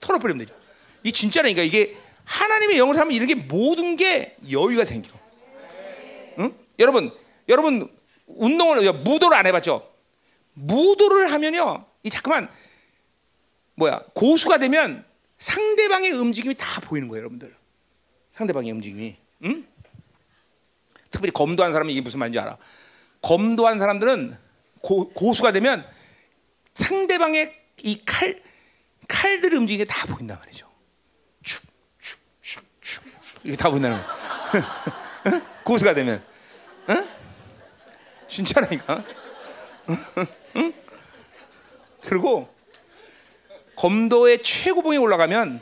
[0.00, 0.58] 털어버리면 되죠.
[1.02, 5.10] 이 진짜라니까 이게 하나님의 영을 하면 이런 게 모든 게 여유가 생겨.
[6.38, 6.54] 응?
[6.78, 7.10] 여러분,
[7.48, 7.88] 여러분
[8.26, 9.92] 운동을 무도를 안 해봤죠?
[10.54, 12.50] 무도를 하면요, 이 잠깐만
[13.74, 15.04] 뭐야 고수가 되면
[15.38, 17.54] 상대방의 움직임이 다 보이는 거예요, 여러분들.
[18.34, 19.16] 상대방의 움직임이.
[19.44, 19.66] 응?
[21.10, 22.56] 특별히 검도한 사람이 이게 무슨 말인지 알아?
[23.22, 24.36] 검도한 사람들은
[24.80, 25.86] 고, 고수가 되면
[26.74, 28.42] 상대방의 이 칼,
[29.08, 30.70] 칼들 움직임이 다 보인단 말이죠.
[31.42, 31.62] 축,
[31.98, 33.04] 축, 축, 축.
[33.44, 34.96] 이게 다 보인다는 거야.
[35.66, 36.22] 고수가 되면.
[36.90, 37.08] 응?
[38.28, 39.02] 진짜라니까.
[40.56, 40.72] 응?
[42.02, 42.48] 그리고
[43.74, 45.60] 검도의 최고봉에 올라가면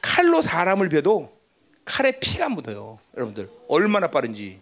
[0.00, 1.36] 칼로 사람을 벼도
[1.84, 3.00] 칼에 피가 묻어요.
[3.16, 4.60] 여러분들 얼마나 빠른지.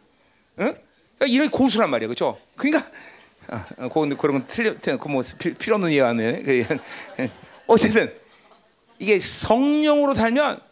[0.58, 0.74] 응?
[1.18, 2.40] 그러니까 이런 고수란 말이에요, 그렇죠?
[2.56, 2.90] 그러니까
[3.48, 5.22] 아, 그런 건 틀려, 그뭐
[5.58, 6.78] 필요 없는 얘기하네.
[7.66, 8.10] 어쨌든
[8.98, 10.65] 이게 성령으로 살면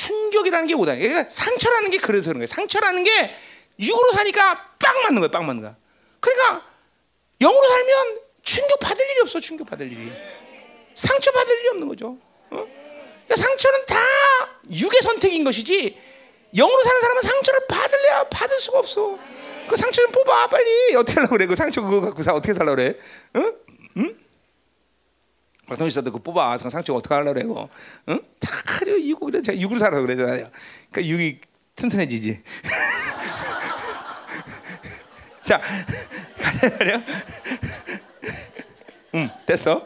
[0.00, 0.94] 충격이라는 게 오다.
[0.96, 2.46] 그러니까 상처라는 게 그래서 그런 거예요.
[2.46, 3.34] 상처라는 게
[3.78, 5.30] 육으로 사니까 빵 맞는 거예요.
[5.30, 5.74] 빵 맞는 거.
[6.20, 6.64] 그러니까
[7.40, 9.40] 영으로 살면 충격 받을 일이 없어.
[9.40, 10.10] 충격 받을 일이.
[10.94, 12.16] 상처 받을 일이 없는 거죠.
[12.50, 12.66] 어?
[13.26, 13.96] 그러니까 상처는 다
[14.70, 15.96] 육의 선택인 것이지
[16.56, 19.18] 영으로 사는 사람은 상처를 받을래야 받을 수가 없어.
[19.68, 21.46] 그 상처는 뽑아 빨리 어떻게 하려고 그래?
[21.46, 22.96] 그 상처 그거 갖고 사 어떻게 살려고 그래?
[23.36, 23.54] 응?
[25.86, 27.44] 있어도 그 뽑아 상처 어떻게 하려고 그래?
[27.44, 27.68] 고
[28.08, 28.20] 응?
[28.38, 29.42] 다 하려 이고 그래.
[29.42, 30.50] 제가 육으로 살아 그래잖아요.
[30.90, 31.40] 그러니까 육이
[31.76, 32.40] 튼튼해지지.
[35.44, 35.60] 자,
[36.38, 37.02] 가자
[39.14, 39.84] 응, 됐어.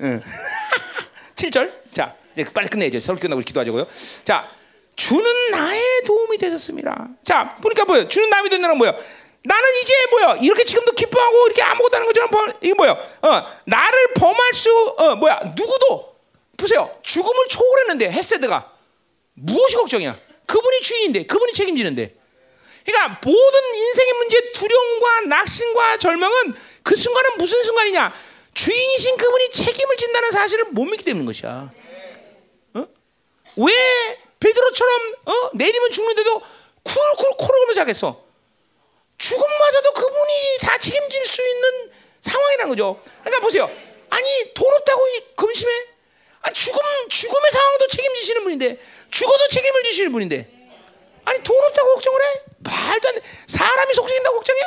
[0.00, 0.22] 응.
[1.36, 1.72] 7절.
[1.90, 3.00] 자, 이제 빨리 끝내야죠.
[3.00, 3.86] 서울 끝나고 기도하자고요.
[4.24, 4.48] 자,
[4.96, 7.08] 주는 나의 도움이 되셨습니다.
[7.24, 8.08] 자, 보니까 뭐예요?
[8.08, 8.96] 주는 남이 된다는 뭐예요?
[9.44, 10.36] 나는 이제 뭐야?
[10.40, 12.92] 이렇게 지금도 기뻐하고 이렇게 아무것도 하는 것처럼 뭐, 이게 뭐야?
[12.92, 15.40] 어, 나를 범할 수, 어, 뭐야?
[15.56, 16.16] 누구도
[16.56, 16.96] 보세요.
[17.02, 18.72] 죽음을 초월했는데 헤세드가
[19.34, 20.16] 무엇이 걱정이야?
[20.46, 22.10] 그분이 주인인데, 그분이 책임지는데.
[22.84, 28.12] 그러니까 모든 인생의 문제, 두려움과 낙심과 절망은 그 순간은 무슨 순간이냐?
[28.54, 31.72] 주인이신 그분이 책임을 진다는 사실을 못 믿기 때문인 것이야.
[32.74, 32.86] 어?
[33.56, 35.50] 왜 베드로처럼 어?
[35.54, 36.42] 내리면 죽는데도
[36.82, 38.31] 쿨쿨 코로로 자겠어.
[39.22, 41.92] 죽음마저도 그분이 다 책임질 수 있는
[42.22, 43.00] 상황이라는 거죠.
[43.20, 43.70] 그러니까 보세요.
[44.10, 45.00] 아니 돈 없다고
[45.36, 45.72] 금심해?
[46.40, 48.80] 아니 죽음 죽음의 상황도 책임지시는 분인데
[49.12, 50.50] 죽어도 책임을 지시는 분인데
[51.24, 52.26] 아니 돈 없다고 걱정을 해?
[52.64, 53.22] 말도 안 돼.
[53.46, 54.60] 사람이 속죄된다고 걱정해?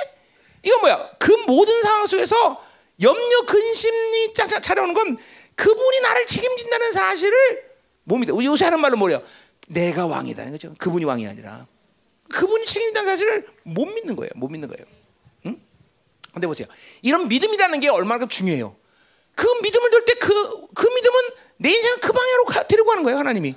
[0.63, 1.11] 이건 뭐야?
[1.19, 2.63] 그 모든 상황 속에서
[3.01, 5.17] 염려 근심이 짝짝 차려오는 건
[5.55, 7.71] 그분이 나를 책임진다는 사실을.
[8.07, 9.21] 우리 요새 하는 말로 뭐래요?
[9.67, 10.49] 내가 왕이다.
[10.51, 10.73] 그죠?
[10.77, 11.67] 그분이 왕이 아니라
[12.29, 14.29] 그분이 책임진다는 사실을 못 믿는 거예요.
[14.35, 14.85] 못 믿는 거예요.
[15.45, 15.59] 응?
[16.33, 16.67] 근데 보세요.
[17.01, 18.75] 이런 믿음이라는 게 얼마나 중요해요.
[19.35, 21.21] 그 믿음을 들 때 그 그 믿음은
[21.57, 23.55] 내 인생을 그 방향으로 가, 데리고 가는 거예요, 하나님이.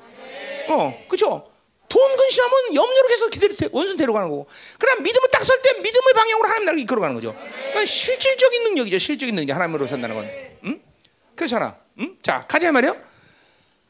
[0.69, 1.51] 어, 그렇죠?
[1.89, 4.47] 돈 근심하면 염려로 계속 기대를 원수 데려가는 거고.
[4.78, 7.32] 그럼 믿음을 딱 설 때 믿음의 방향으로 하나님 나를 이끌어가는 거죠.
[7.32, 8.99] 그러니까 실질적인 능력이죠.
[8.99, 10.31] 실질적인 능력 하나님으로 산다는 건.
[10.65, 10.82] 응?
[11.35, 11.77] 그렇잖아.
[11.99, 12.16] 응?
[12.20, 12.97] 자, 가자 말이요.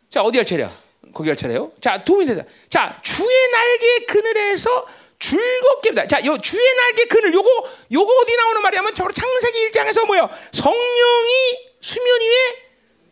[0.09, 0.70] 자, 어디 할 차례야?
[1.12, 1.72] 거기 할 차례요.
[1.80, 2.44] 자, 도움이 되다.
[2.68, 4.86] 자, 주의 날개 그늘에서
[5.18, 7.48] 즐겁게 다 자, 요 주의 날개 그늘 요거
[7.93, 10.30] 요거 어디 나오는 말이냐면 저거 창세기 1장에서 뭐요?
[10.52, 12.68] 성령이 수면 위에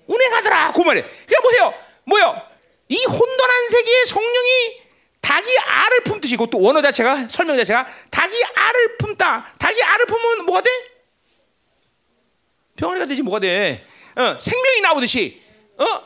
[0.06, 0.72] 운행하더라.
[0.72, 1.06] 그 말이에요.
[1.26, 1.74] 그러니까 보세요.
[2.04, 2.42] 뭐요?
[2.88, 4.82] 이 혼돈한 세계에 성령이
[5.20, 9.54] 닭이 알을 품듯이 그것도 원어 자체가 설명 자체가 닭이 알을 품다.
[9.58, 10.70] 닭이 알을 품으면 뭐가 돼?
[12.76, 13.84] 병아리가 되지 뭐가 돼?
[14.14, 15.42] 어, 생명이 나오듯이
[15.78, 16.02] 어, 하,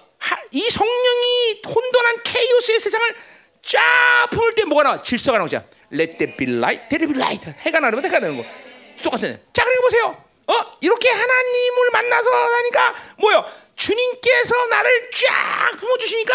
[0.52, 3.16] 이 성령이 혼돈한 케이오스의 세상을
[3.62, 5.02] 쫙 품을 때 뭐가 나와?
[5.02, 5.64] 질서가 나오죠.
[5.92, 7.48] Let there be light, there be light.
[7.60, 8.44] 해가 나면 해가 되는 거.
[9.02, 9.40] 똑같은.
[9.52, 10.24] 자, 그리고 보세요.
[10.46, 13.44] 어, 이렇게 하나님을 만나서 하니까 뭐요?
[13.76, 16.34] 주님께서 나를 쫙 품어주시니까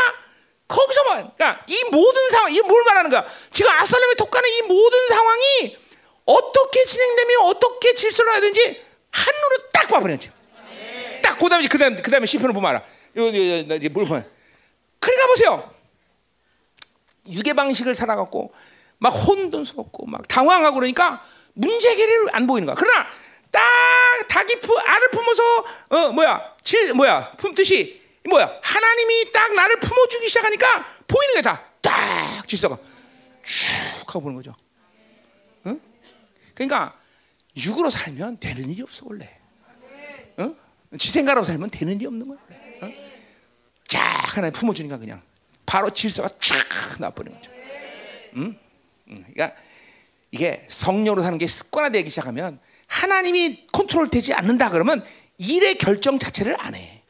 [0.67, 3.25] 거기서 뭐, 그러니까 이 모든 상황, 이뭘 말하는가?
[3.51, 5.77] 지금 아살렘에 독가는 이 모든 상황이
[6.25, 10.31] 어떻게 진행되면 어떻게 질서를 해야 되는지 한눈으로 딱 봐버렸죠.
[11.21, 12.83] 딱 그다음에 그다음 그다음에 시편을 보면 알아.
[13.17, 14.29] 요, 이제 뭘 보면.
[14.99, 15.73] 그러니까 보세요.
[17.27, 18.53] 유괴 방식을 살아갖고
[18.97, 21.23] 막 혼돈스럽고 막 당황하고 그러니까
[21.53, 22.75] 문제 해결이 안 보이는 거야.
[22.77, 23.07] 그러나
[23.51, 23.61] 딱
[24.27, 30.85] 닭이 품, 알을 품어서 어 뭐야 질 뭐야 품듯이 뭐야 하나님이 딱 나를 품어주기 시작하니까
[31.07, 32.77] 보이는 게 다딱 질서가
[33.43, 34.53] 쭉 하고 보는 거죠.
[35.67, 35.79] 응?
[36.53, 36.97] 그러니까
[37.55, 39.39] 육으로 살면 되는 일이 없어 원래.
[40.39, 40.55] 응?
[40.97, 42.37] 지생가로 살면 되는 일이 없는 거야.
[43.95, 43.99] 응?
[43.99, 45.21] 쫙 하나님 품어주니까 그냥
[45.65, 47.51] 바로 질서가 쫙 나버리는 거죠.
[48.35, 48.57] 응?
[49.09, 49.25] 응.
[49.33, 49.57] 그러니까
[50.31, 55.03] 이게 성령으로 사는 게 습관화되기 시작하면 하나님이 컨트롤 되지 않는다 그러면
[55.37, 57.01] 일의 결정 자체를 안 해.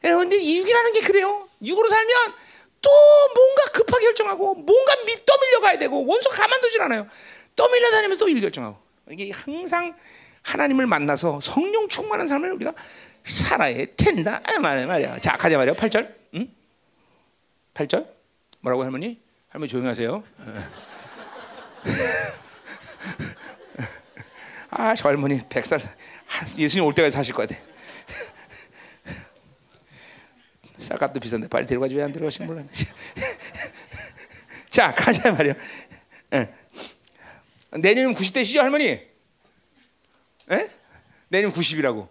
[0.00, 1.48] 그런데 육이라는 게 그래요.
[1.62, 2.34] 육으로 살면
[2.80, 2.90] 또
[3.34, 7.06] 뭔가 급하게 결정하고 뭔가 밑 떠밀려 가야 되고 원수가 가만두질 않아요.
[7.54, 8.76] 떠밀려 다니면서 또 일 결정하고
[9.10, 9.94] 이게 항상
[10.42, 12.74] 하나님을 만나서 성령 충만한 삶을 우리가
[13.22, 14.40] 살아야 된다.
[14.44, 15.18] 아, 말이야, 말이야.
[15.20, 15.74] 자, 가자 말이야.
[15.74, 16.14] 8절.
[16.34, 16.48] 응?
[17.74, 18.06] 8절.
[18.60, 19.20] 뭐라고 할머니?
[19.48, 20.22] 할머니 조용하세요.
[24.70, 25.80] 아, 저 할머니 100살
[26.58, 27.60] 예수님 올 때까지 사실 것 같아.
[30.78, 32.62] 쌀값도 비싼데 빨리 데려가지 왜 안 데려가신 몰라.
[34.70, 35.54] 자, 가자 말이야.
[37.72, 38.86] 내년은 90대시죠, 할머니?
[38.88, 39.10] 에?
[41.28, 42.08] 내년 90이라고.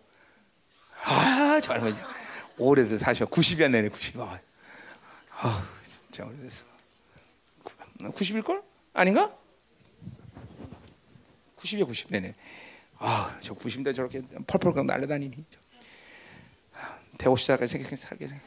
[1.62, 1.96] 아, 저 할머니
[2.58, 3.26] 오래돼서 사셔.
[3.26, 4.20] 90이야 내내 90.
[4.20, 4.40] 아,
[5.38, 6.66] 아, 진짜 오래됐어.
[8.00, 8.64] 90일 걸?
[8.94, 9.32] 아닌가?
[11.58, 12.10] 90이야 90.
[12.10, 12.34] 네네.
[12.98, 15.46] 아, 저 90대 저렇게 펄펄 날려다니니.
[17.20, 18.44] 대호 시작할 생각 살게 생각.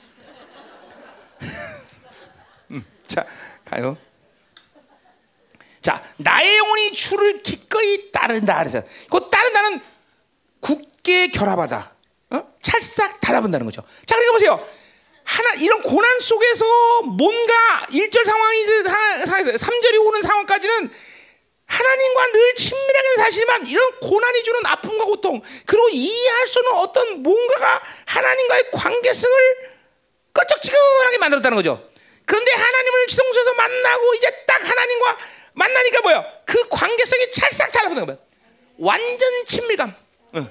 [2.73, 3.25] 음, 자,
[3.65, 3.97] 가요.
[5.81, 9.81] 자, 나의 영혼이 주를 기꺼이 따른다 그래서 그 따른다는
[10.61, 11.94] 굳게 결합하다.
[12.35, 12.55] 어?
[12.63, 13.83] 찰싹 달라붙는다는 거죠.
[14.07, 14.69] 자, 그러니까 보세요.
[15.25, 18.65] 하나 이런 고난 속에서 뭔가 일절 상황이
[19.25, 20.91] 상황에서 3절이 오는 상황까지는
[21.67, 27.83] 하나님과 늘 친밀하게 사시지만 이런 고난이 주는 아픔과 고통 그리고 이해할 수 없는 어떤 뭔가가
[28.07, 29.75] 하나님과의 관계성을
[30.35, 31.91] 껄쩍지근하게 만들었다는 거죠.
[32.27, 35.19] 그런데 하나님을 지성소에서 만나고 이제 딱 하나님과
[35.55, 36.25] 만나니까 뭐야?
[36.45, 38.17] 그 관계성이 찰싹 달라붙는 거야.
[38.79, 39.95] 완전 친밀감.
[40.35, 40.49] 응.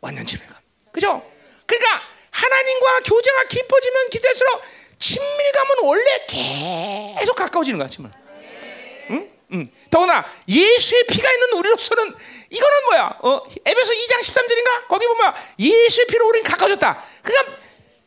[0.00, 0.55] 완전 친밀감.
[0.96, 1.22] 그죠?
[1.66, 2.00] 그러니까
[2.30, 4.62] 하나님과 교제가 깊어지면 깊을수록
[4.98, 8.10] 친밀감은 원래 계속 가까워지는 거야, 친밀.
[9.10, 9.30] 응?
[9.52, 9.66] 응.
[9.90, 12.14] 더구나 예수의 피가 있는 우리로서는
[12.48, 13.18] 이거는 뭐야?
[13.22, 14.88] 어, 에베소 2장 13절인가?
[14.88, 17.04] 거기 보면 예수의 피로 우리는 가까워졌다.
[17.22, 17.56] 그러니까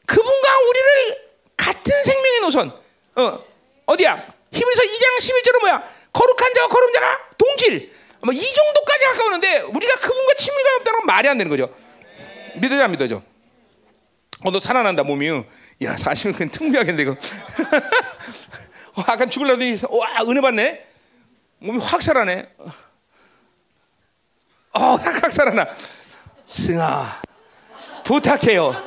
[0.08, 2.72] 그분과 우리를 같은 생명의 노선.
[3.18, 3.46] 어,
[3.86, 4.34] 어디야?
[4.52, 5.84] 히브리서 2장 11절은 뭐야?
[6.12, 7.92] 거룩한 자와 거룩한 자가 동질.
[8.22, 11.72] 뭐이 정도까지 가까우는데 우리가 그분과 친밀감 없다는 건 말이 안 되는 거죠.
[12.56, 13.22] 믿어져 안 믿어져?
[14.46, 15.28] 어, 너 살아난다 몸이.
[15.84, 17.12] 야, 사실은 그냥 특별하겠는데 이거.
[18.96, 20.86] 어, 약간 죽을라더니 와 은혜 받네.
[21.60, 22.50] 몸이 확 살아네.
[24.72, 25.68] 어, 확 살아나.
[26.46, 27.22] 승아,
[28.04, 28.74] 부탁해요.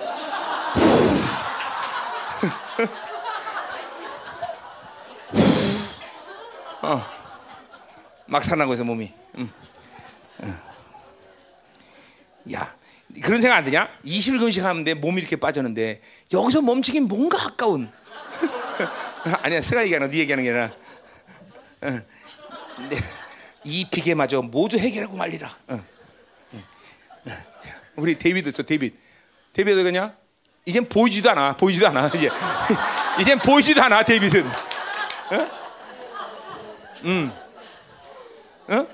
[6.82, 7.00] 어,
[8.26, 9.12] 막 살아나고 있어 몸이.
[9.38, 9.50] 응.
[10.42, 10.60] 응.
[12.52, 12.74] 야,
[13.20, 13.88] 그런 생각 안 드냐?
[14.04, 16.00] 20일 금식 하는데 몸이 이렇게 빠졌는데
[16.32, 17.90] 여기서 멈추긴 뭔가 아까운.
[19.42, 20.72] 아니야, 스가 얘기하는 네 얘기하는 게 아니라
[21.84, 22.04] 응.
[22.88, 22.96] 네.
[23.64, 25.56] 이 비계마저 모두 해결하고 말리라.
[25.70, 25.84] 응.
[26.54, 26.64] 응.
[27.96, 28.96] 우리 데이비드 있어, 데이비드.
[29.52, 30.16] 데이비드 그냥
[30.64, 32.30] 이젠 보이지도 않아, 보이지도 않아 이제
[33.20, 34.50] 이젠 보이지도 않아, 데이비드는.
[35.32, 35.50] 응?
[38.70, 38.86] 응.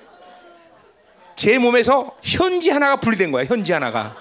[1.38, 1.48] 응?
[1.48, 3.44] 제 몸에서 현지 하나가 분리된 거야.
[3.44, 4.14] 현지 하나가.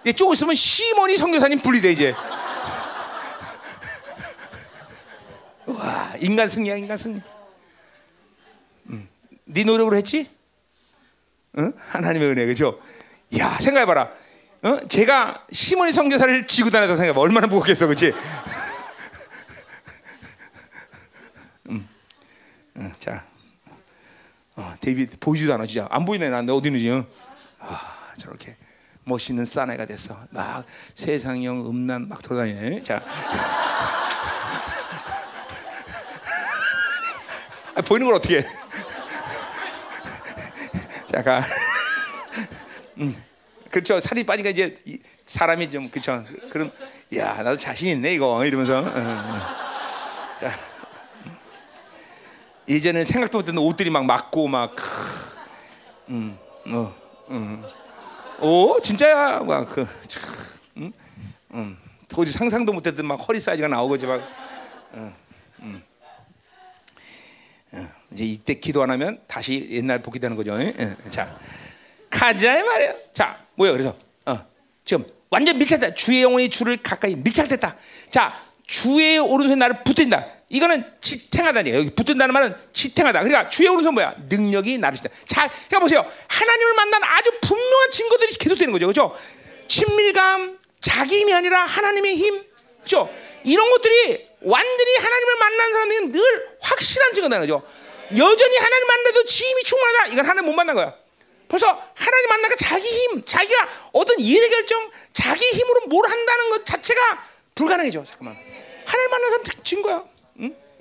[0.00, 2.14] 이제 조금 있으면 시몬이 성교사님 분리돼 이제.
[5.66, 7.20] 와 인간 승리야 인간 승리.
[8.86, 9.08] 음.
[9.44, 10.30] 네 노력으로 했지?
[11.58, 11.72] 응?
[11.90, 12.80] 하나님의 은혜 그죠?
[13.38, 14.10] 야 생각해봐라.
[14.62, 14.78] 어?
[14.88, 17.20] 제가 시몬이 선교사를 지고 다녔다고 생각해봐.
[17.20, 18.14] 얼마나 무겁겠어, 그렇지?
[21.68, 21.88] 음.
[22.76, 23.26] 응, 자,
[24.62, 26.88] 어, 데이비드 보이지도 않아 진짜 안 보이네 난 어디 있는지.
[26.90, 27.04] 어?
[27.58, 28.56] 아 저렇게
[29.04, 30.16] 멋있는 사내가 됐어.
[30.30, 30.64] 막
[30.94, 32.84] 세상형 음란 막 돌아다니네.
[32.84, 33.02] 자.
[37.74, 38.38] 아, 보이는 걸 어떻게?
[38.38, 38.44] 해?
[41.10, 41.42] 잠깐.
[42.98, 43.16] 음,
[43.70, 43.98] 그렇죠.
[43.98, 46.22] 살이 빠니까 이제 이, 사람이 좀 그렇죠.
[46.50, 46.70] 그럼
[47.16, 48.78] 야 나도 자신 있네 이거 이러면서.
[48.78, 49.40] 어, 어.
[50.38, 50.52] 자,
[52.72, 54.74] 예전에 생각도 못했던 옷들이 막 맞고 막.
[56.08, 56.38] 음,
[56.68, 56.94] 어,
[57.28, 57.62] 음.
[58.40, 59.86] 오 진짜야 막그
[60.78, 60.92] 음,
[61.52, 61.78] 음.
[62.08, 64.22] 도저히 상상도 못했던 막 허리 사이즈가 나오고지 막.
[64.92, 65.12] 어,
[65.60, 65.82] 음.
[67.72, 70.58] 어, 이제 이때 기도 안 하면 다시 옛날 복귀 되는 거죠.
[70.58, 70.74] 예?
[70.78, 71.38] 예, 자,
[72.08, 72.94] 가자 이 말이야.
[73.12, 73.94] 자, 뭐야 그래서
[74.24, 74.38] 어,
[74.86, 75.94] 지금 완전 밀착됐다.
[75.94, 77.76] 주의 영혼이 주를 가까이 밀착됐다.
[78.10, 78.34] 자,
[78.66, 80.26] 주의 오른손에 나를 붙든다.
[80.52, 83.24] 이거는 지탱하다니 여기 붙든다는 말은 지탱하다.
[83.24, 84.14] 그러니까 주의 오른손 뭐야?
[84.28, 85.10] 능력이 지탱.
[85.26, 86.06] 자, 그러니까 보세요.
[86.28, 89.16] 하나님을 만난 아주 분명한 증거들이 계속 되는 거죠, 그렇죠?
[89.66, 92.44] 친밀감, 자기 힘이 아니라 하나님의 힘,
[92.80, 93.10] 그렇죠?
[93.44, 96.22] 이런 것들이 완전히 하나님을 만난 사람은 늘
[96.60, 97.62] 확실한 증거다 거죠.
[98.18, 100.06] 여전히 하나님 만나도 지 힘이 충분하다.
[100.08, 100.94] 이건 하나님 못 만난 거야.
[101.48, 107.24] 벌써 하나님 만나니까 자기 힘, 자기가 어떤 이해 결정, 자기 힘으로 뭘 한다는 것 자체가
[107.54, 108.04] 불가능해져.
[108.04, 108.36] 잠깐만.
[108.84, 110.11] 하나님 만난 사람 증거야.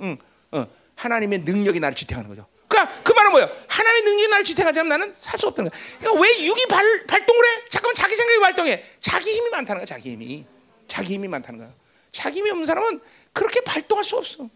[0.02, 0.18] 응?
[0.54, 0.60] 응.
[0.60, 0.68] 어.
[0.96, 2.46] 하나님의 능력이 나를 지탱하는 거죠.
[2.68, 3.50] 그러니까 그 말은 뭐예요?
[3.68, 5.80] 하나님의 능력이 나를 지탱하지 않으면 나는 살 수 없다는 거야.
[6.00, 7.66] 그러니까 왜 육이 발, 발동을 해?
[7.70, 8.84] 잠깐만 자기 생각이 발동해.
[9.00, 9.86] 자기 힘이 많다는 거야.
[9.86, 10.46] 자기 힘이.
[10.88, 11.74] 자기 힘이 많다는 거야.
[12.12, 13.02] 자기 힘이 없는 사람은
[13.34, 14.48] 그렇게 발동할 수 없어.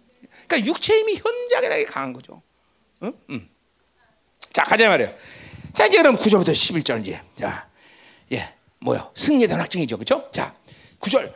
[0.48, 2.42] 그러니까 육체 힘이 현저하게 강한 거죠.
[3.04, 3.14] 응?
[3.30, 3.50] 응.
[4.54, 5.14] 자 가자 말이야.
[5.74, 7.68] 자 이제 그럼 9절부터 11절 이제 자,
[8.32, 9.12] 예, 뭐요?
[9.16, 10.30] 승리에 대한 확증이죠, 그렇죠?
[10.32, 10.56] 자,
[11.00, 11.34] 9절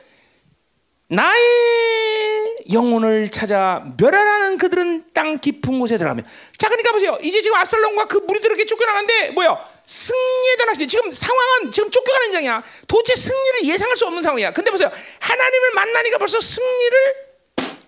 [1.09, 6.23] 나의 영혼을 찾아 멸하라는 그들은 땅 깊은 곳에 들어가면
[6.57, 7.17] 자 그러니까 보세요.
[7.21, 9.57] 이제 지금 압살롬과 그 무리들에게 쫓겨나는데 뭐야
[9.87, 12.63] 승리에 대한 확증 지금 상황은 지금 쫓겨가는 장이야.
[12.87, 14.53] 도대체 승리를 예상할 수 없는 상황이야.
[14.53, 14.91] 근데 보세요.
[15.19, 17.15] 하나님을 만나니까 벌써 승리를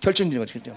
[0.01, 0.75] 결정짓는 거죠 결정.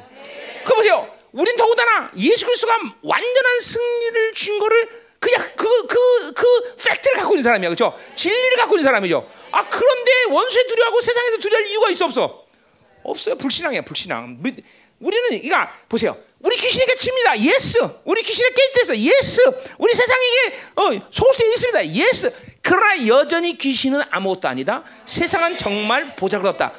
[0.65, 1.11] 그 보세요.
[1.33, 7.43] 우린 더군다나 예수 그리스도가 완전한 승리를 준 거를 그냥 그 그 그 팩트를 갖고 있는
[7.45, 7.99] 사람이야, 그렇죠?
[8.17, 9.27] 진리를 갖고 있는 사람이죠.
[9.53, 12.45] 아 그런데 원수에 두려워하고 세상에서 두려워할 이유가 있어 없어?
[13.05, 13.37] 없어요.
[13.37, 14.39] 불신앙이야, 불신앙.
[15.01, 16.17] 우리는 이가 보세요.
[16.41, 17.39] 우리 귀신에게 칩니다.
[17.41, 17.79] Yes.
[18.05, 18.97] 우리 귀신에 깨졌어.
[18.99, 19.41] Yes.
[19.79, 21.87] 우리 세상에게 어, 수 있습니다.
[21.95, 22.35] Yes.
[22.63, 24.83] 그러나 여전히 귀신은 아무것도 아니다.
[25.07, 26.73] 세상은 정말 보잘것없다.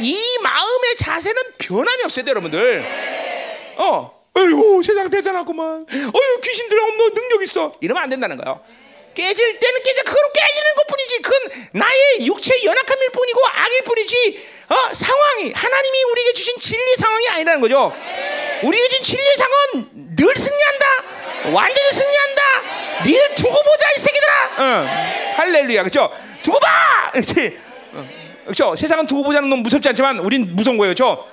[0.00, 2.84] 이 마음의 자세는 변함이 없어요, 여러분들.
[3.76, 4.23] 어.
[4.36, 5.86] 어휴 세상 대단하구만.
[5.88, 7.72] 어휴 귀신들 없는 능력 있어.
[7.80, 8.60] 이러면 안 된다는 거예요.
[9.14, 10.02] 깨질 때는 깨져.
[10.02, 11.22] 그거로 깨지는 것뿐이지.
[11.22, 14.46] 그건 나의 육체의 연약함일 뿐이고 악일 뿐이지.
[14.70, 17.92] 어, 상황이 하나님이 우리에게 주신 진리 상황이 아니라는 거죠.
[18.64, 20.86] 우리에게 주신 진리 상황은 늘 승리한다.
[21.52, 22.42] 완전히 승리한다.
[23.06, 24.44] 니들 두고 보자 이 새끼들아.
[24.58, 24.86] 어.
[25.36, 25.82] 할렐루야.
[25.84, 26.10] 그렇죠?
[26.42, 27.10] 두고 봐.
[27.12, 27.56] 그렇지?
[27.92, 28.08] 어.
[28.46, 28.74] 그렇죠?
[28.74, 30.92] 세상은 두고 보자는 건 무섭지 않지만 우린 무서운 거예요.
[30.92, 31.24] 그렇죠?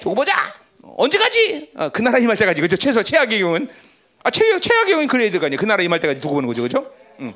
[0.00, 0.54] 두고 보자.
[0.96, 1.70] 언제까지?
[1.76, 2.76] 어, 그 나라 임할 때까지 그죠?
[2.76, 3.68] 최소 최악의 경우는
[4.24, 5.58] 아 최악 최악의 경우는 그래야 될거 아니에요.
[5.58, 6.92] 그 나라 임할 때까지 두고 보는 거죠, 그죠?
[7.20, 7.32] 응.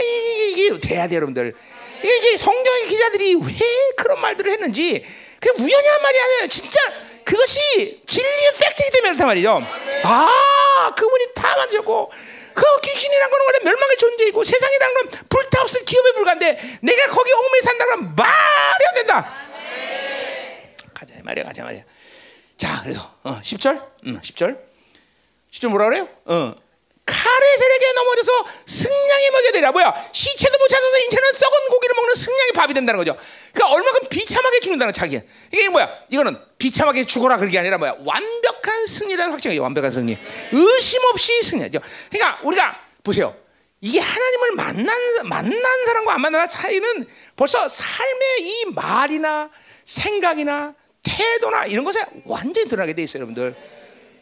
[0.00, 1.54] 이게, 이게 돼야 돼, 여러분들.
[2.02, 3.52] 이게 성경의 기자들이 왜
[3.96, 5.04] 그런 말들을 했는지
[5.40, 6.80] 그냥 우연히 한 말이 아니라 진짜
[7.24, 9.62] 그것이 진리의 팩트이기 때문에 그렇단 말이죠.
[10.04, 12.12] 아, 그분이 다 만드셨고
[12.54, 17.84] 그 귀신이란 건 원래 멸망의 존재이고 세상이란 건 불타없을 기업의 불가인데 내가 거기 얽매여 산다
[17.86, 19.34] 그러면 말이 안 된다.
[20.92, 21.82] 가자 말이야, 가자 말이야.
[22.56, 24.58] 자, 그래서 어, 10절, 음, 10절,
[25.50, 26.08] 10절 뭐라 그래요?
[26.24, 26.54] 어,
[27.56, 29.72] 세력에 넘어져서 승냥이 먹게 되라.
[29.72, 29.94] 뭐야?
[30.12, 33.16] 시체도 못 찾아서 인체는 썩은 고기를 먹는 승냥이 밥이 된다는 거죠.
[33.52, 35.20] 그러니까 얼마큼 비참하게 죽는다는 자기.
[35.52, 35.90] 이게 뭐야?
[36.10, 37.96] 이거는 비참하게 죽어라 그런 게 아니라 뭐야?
[38.04, 39.62] 완벽한 승리라는 확증이에요.
[39.62, 40.18] 완벽한 승리.
[40.52, 41.80] 의심 없이 승리죠.
[42.10, 43.36] 그러니까 우리가 보세요.
[43.80, 47.06] 이게 하나님을 만난 만난 사람과 안 만난 차이는
[47.36, 49.50] 벌써 삶의 이 말이나
[49.84, 50.74] 생각이나
[51.04, 53.54] 태도나 이런 것에 완전히 드러나게 돼 있어요, 여러분들.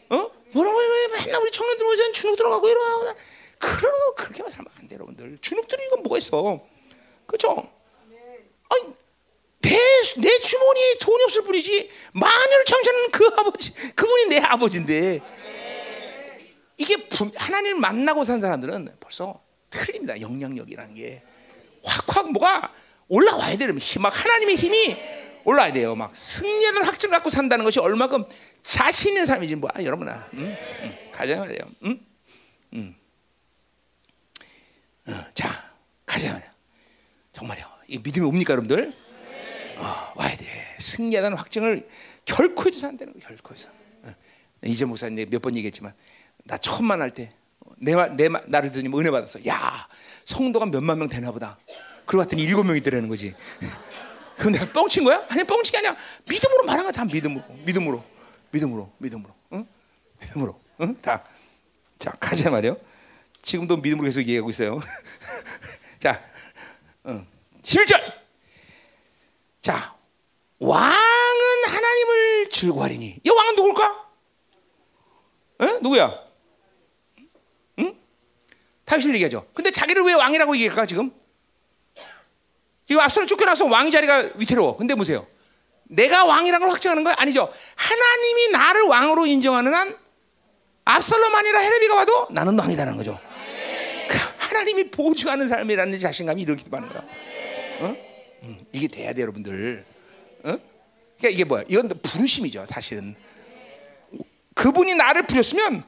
[0.09, 0.31] 어?
[0.51, 0.87] 뭐라고 해?
[1.25, 3.15] 맨날 우리 청년들 오전 주눅 들어가고 이러고
[3.57, 5.37] 그런 거 그렇게만 살면 안 돼, 여러분들.
[5.41, 6.59] 주눅 들이 이건 뭐가 있어?
[7.25, 7.71] 그렇죠?
[8.69, 8.93] 아니,
[9.61, 9.69] 내,
[10.17, 15.21] 내 주머니에 돈이 없을 뿐이지 마녀를 창조하는 그 아버지 그분이 내 아버지인데
[16.77, 21.23] 이게 분- 하나님을 만나고 산 사람들은 벌써 틀립니다 영향력이라는 게
[21.83, 22.73] 확확 뭐가
[23.07, 24.97] 올라와야 힘, 막 하나님의 힘이
[25.45, 28.25] 올라와야 돼요 막 승리하는 확증 갖고 산다는 것이 얼마큼
[28.61, 30.55] 자신 있는 삶이지 뭐 아, 여러분아 음?
[30.83, 31.99] 음, 가자 말이에요 음?
[32.73, 32.95] 음.
[35.07, 35.71] 어, 자
[36.05, 36.51] 가자 말이에요
[37.33, 38.93] 정말요 이 믿음이 옵니까 여러분들
[39.77, 40.45] 어, 와야 돼.
[40.79, 41.87] 승리하다는 확증을
[42.25, 43.69] 결코 해서 안 되는 거 결코 해서.
[44.03, 44.13] 어.
[44.63, 45.93] 이재 목사님 몇 번 얘기했지만
[46.45, 47.31] 나 처음 만날 때
[47.77, 49.45] 내 내, 말- 나를 듣니 은혜 받았어.
[49.47, 49.87] 야
[50.25, 51.57] 성도가 몇만 명 되나 보다.
[52.05, 53.33] 그러고 봤더니 일곱 명이 되라는 거지.
[54.37, 55.25] 그럼 내가 뻥친 거야?
[55.29, 55.95] 아니 게 아니야.
[56.27, 56.91] 믿음으로 말한 거야.
[56.91, 58.03] 다 믿음으로, 믿음으로,
[58.51, 59.67] 믿음으로, 믿음으로, 응?
[60.21, 60.95] 믿음으로, 응?
[61.01, 61.23] 다.
[61.97, 62.77] 자 가자 말이요.
[63.41, 64.79] 지금도 믿음으로 계속 얘기하고 있어요.
[65.99, 66.23] 자,
[67.07, 67.25] 응.
[67.61, 68.01] 11절.
[69.61, 69.95] 자,
[70.59, 73.19] 왕은 하나님을 즐거워하리니.
[73.23, 74.09] 이 왕은 누굴까?
[75.61, 75.79] 에?
[75.81, 76.13] 누구야?
[77.79, 77.97] 응?
[78.85, 79.47] 다윗을 얘기하죠.
[79.53, 81.11] 근데 자기를 왜 왕이라고 얘기할까 지금?
[82.85, 84.77] 지금 앞서는 쫓겨나서 왕 자리가 위태로워.
[84.77, 85.25] 근데 보세요.
[85.83, 87.15] 내가 왕이라는 걸 확증하는 거야?
[87.17, 87.51] 아니죠.
[87.75, 89.97] 하나님이 나를 왕으로 인정하는 한
[90.85, 93.19] 압살롬 아니라 헤레비가 와도 나는 왕이라는 거죠.
[94.09, 97.01] 그 하나님이 보증하는 삶이라는 자신감이 이렇게 많은 거야.
[97.79, 97.95] 어?
[98.43, 99.85] 음, 이게 돼야 돼 여러분들.
[100.43, 100.57] 어?
[101.17, 101.63] 그러니까 이게 뭐야?
[101.69, 103.15] 이건 부르심이죠, 사실은.
[104.55, 105.83] 그분이 나를 부르셨으면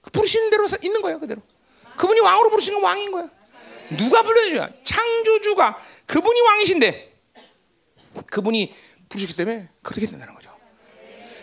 [0.00, 1.42] 그 부르시는 대로 사- 있는 거예요, 그대로.
[1.96, 3.28] 그분이 왕으로 부르신 건 왕인 거야.
[3.96, 4.70] 누가 불러줘야?
[4.82, 7.12] 창조주가 그분이 왕이신데
[8.26, 8.74] 그분이
[9.08, 10.50] 부르셨기 때문에 그렇게 된다는 거죠.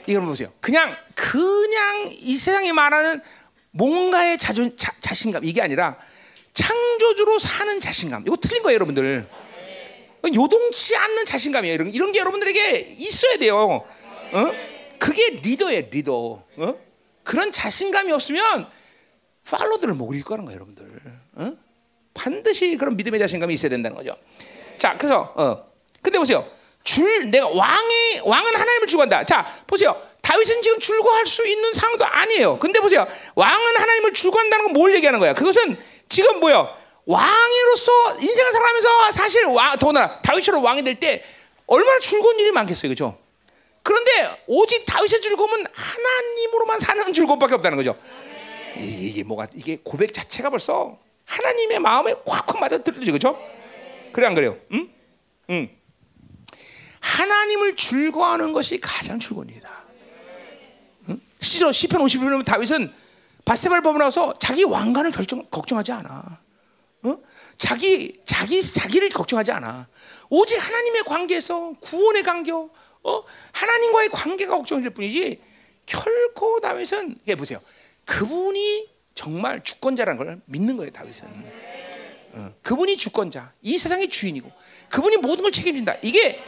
[0.08, 0.52] 이걸 보세요.
[0.62, 3.22] 그냥 그냥 이 세상에 말하는
[3.72, 5.98] 뭔가의 자존 자, 자신감 이게 아니라
[6.54, 8.24] 창조주로 사는 자신감.
[8.26, 9.30] 이거 틀린 거예요, 여러분들.
[10.34, 11.76] 요동치 않는 자신감이에요.
[11.76, 13.86] 이런, 이런 게 여러분들에게 있어야 돼요.
[14.32, 14.52] 어?
[14.98, 16.44] 그게 리더예요, 리더.
[16.58, 16.80] 어?
[17.24, 18.68] 그런 자신감이 없으면
[19.44, 21.02] 팔로들을 못 이길 거라는 거예요, 여러분들.
[21.34, 21.67] 어?
[22.18, 24.16] 반드시 그런 믿음의 자신감이 있어야 된다는 거죠.
[24.78, 25.66] 자, 그래서 어.
[26.02, 26.46] 근데 보세요.
[26.84, 29.26] 줄 내가 왕이 왕은 하나님을 주관한다.
[29.26, 30.02] 자, 보세요.
[30.22, 32.58] 다윗은 지금 줄거할 수 있는 상황도 아니에요.
[32.60, 33.08] 근데 보세요.
[33.36, 35.34] 왕은 하나님을 줄거한다는 건 뭘 얘기하는 거야?
[35.34, 35.78] 그것은
[36.10, 36.76] 지금 뭐야?
[37.06, 41.24] 왕으로서 인생을 살아가면서 사실 왕 더나 다윗처럼 왕이 될 때
[41.66, 43.18] 얼마나 즐거운 일이 많겠어요, 그렇죠?
[43.84, 47.96] 그런데 오직 다윗의 즐거움은 하나님으로만 사는 즐거움밖에 없다는 거죠.
[48.78, 50.98] 이- 이게 뭐가 이게 고백 자체가 벌써
[51.28, 53.40] 하나님의 마음에 확확 맞아 들리죠, 그렇죠?
[54.12, 54.58] 그래 안 그래요?
[54.72, 54.90] 응?
[55.52, 55.70] 응.
[57.00, 59.84] 하나님을 즐거워하는 것이 가장 즐거운 일이다.
[61.10, 61.22] 응?
[61.42, 61.70] 시편
[62.02, 62.94] 50편 보면 다윗은
[63.46, 66.40] 바세바를 보고 나서 자기 왕관을 결정 걱정하지 않아.
[67.04, 67.18] 어?
[67.58, 69.88] 자기 자기 자기를 걱정하지 않아.
[70.30, 73.24] 오직 하나님의 관계에서 구원의 관계, 어?
[73.52, 75.42] 하나님과의 관계가 걱정될 뿐이지
[75.86, 77.60] 결코 다윗은 이게 보세요.
[78.06, 81.28] 그분이 정말 주권자라는 걸 믿는 거예요, 다윗은.
[82.34, 84.50] 어, 그분이 주권자, 이 세상의 주인이고,
[84.90, 85.96] 그분이 모든 걸 책임진다.
[86.04, 86.40] 이게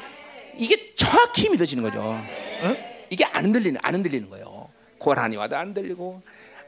[0.56, 2.00] 이게 정확히 믿어지는 거죠.
[2.02, 2.76] 어?
[3.10, 4.68] 이게 안 흔들리는 안 흔들리는 거예요.
[5.00, 6.22] 고난이 와도 안 흔들리고,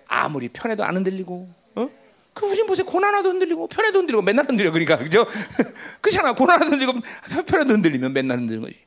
[0.08, 1.90] 아무리 편해도 안 흔들리고, 어?
[2.34, 2.84] 그 우리 보세요.
[2.88, 4.72] 고난 와도 흔들리고, 편해도 흔들리고, 맨날 흔들려.
[4.72, 5.28] 그러니까 그죠?
[6.02, 6.34] 그렇잖아.
[6.34, 7.00] 고난 와도 흔들리고,
[7.46, 8.80] 편해도 흔들리면 맨날 흔들리는 거지.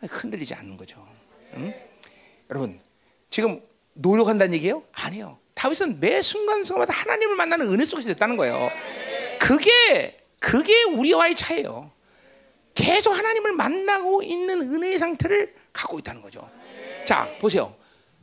[0.00, 1.06] 흔들리지 않는 거죠.
[1.54, 1.72] 응?
[2.50, 2.80] 여러분,
[3.30, 3.60] 지금
[3.92, 4.82] 노력한다는 얘기예요?
[4.92, 5.38] 아니요.
[5.56, 8.70] 다윗은 매 순간순간마다 하나님을 만나는 은혜 속에서 됐다는 거예요.
[9.40, 11.90] 그게 그게 우리와의 차이예요.
[12.74, 16.48] 계속 하나님을 만나고 있는 은혜의 상태를 갖고 있다는 거죠.
[17.06, 17.74] 자, 보세요.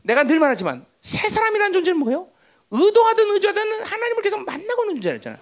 [0.03, 2.29] 내가 늘 말하지만 새 사람이라는 존재는 뭐예요?
[2.69, 5.37] 의도하든 의도하든 하나님을 계속 만나고 있는 존재잖아.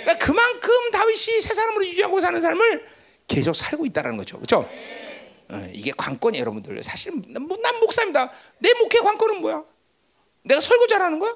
[0.00, 2.86] 그러니까 그만큼 다윗이 새 사람으로 유지하고 사는 삶을
[3.28, 4.36] 계속 살고 있다는 거죠.
[4.38, 4.68] 그렇죠?
[5.50, 6.82] 어, 이게 관건이에요, 여러분들.
[6.82, 7.46] 사실 난
[7.80, 8.30] 목사입니다.
[8.58, 9.62] 내 목회 관건은 뭐야?
[10.44, 11.30] 내가 설교 잘하는 거야?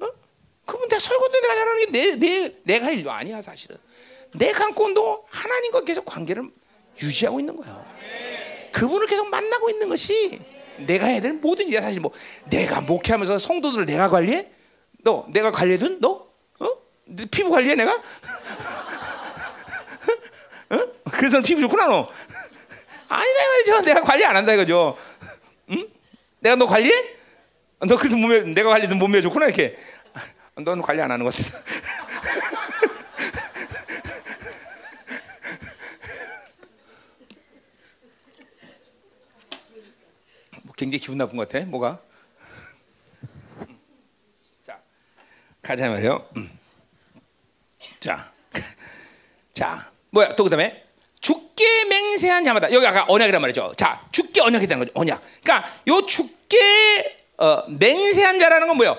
[0.00, 0.08] 어?
[0.64, 3.76] 그분 내가 설교도 내가 잘하는 게 내 내 내가 할 일도 아니야, 사실은.
[4.34, 6.50] 내 관건도 하나님과 계속 관계를
[7.00, 7.86] 유지하고 있는 거예요.
[8.72, 10.40] 그분을 계속 만나고 있는 것이
[10.78, 11.80] 내가 해야 될 모든 일이야.
[11.82, 12.10] 사실 뭐
[12.46, 14.50] 내가 목회하면서 성도들을 내가 관리해?
[15.02, 16.26] 너 내가 관리해둔 너?
[16.58, 16.68] 어?
[17.04, 17.94] 네 피부 관리해 내가?
[20.70, 20.86] 어?
[21.12, 22.08] 그래서 피부 좋구나 너.
[23.08, 23.80] 아니다 이 말이죠.
[23.82, 24.96] 내가 관리 안 한다 이거죠.
[25.70, 25.88] 응?
[26.40, 27.16] 내가 너 관리해?
[27.80, 29.76] 너 그래서 몸매 내가 관리해서 몸매 좋구나 이렇게.
[30.56, 31.58] 넌 관리 안 하는 것 같아.
[40.62, 41.66] 뭐 굉장히 기분 나쁜 것 같아.
[41.66, 42.00] 뭐가?
[44.64, 44.80] 자,
[45.60, 46.26] 가자 말이요.
[46.38, 46.58] 음.
[48.00, 48.32] 자,
[49.52, 50.34] 자, 뭐야?
[50.34, 50.82] 또 그다음에
[51.20, 53.74] 죽게 맹세한 자마다 여기 아까 언약이란 말이죠.
[53.76, 54.98] 자, 죽게 언약했다는 거죠.
[54.98, 55.22] 언약.
[55.42, 58.96] 그러니까 요 죽게 어, 맹세한 자라는 건 뭐예요?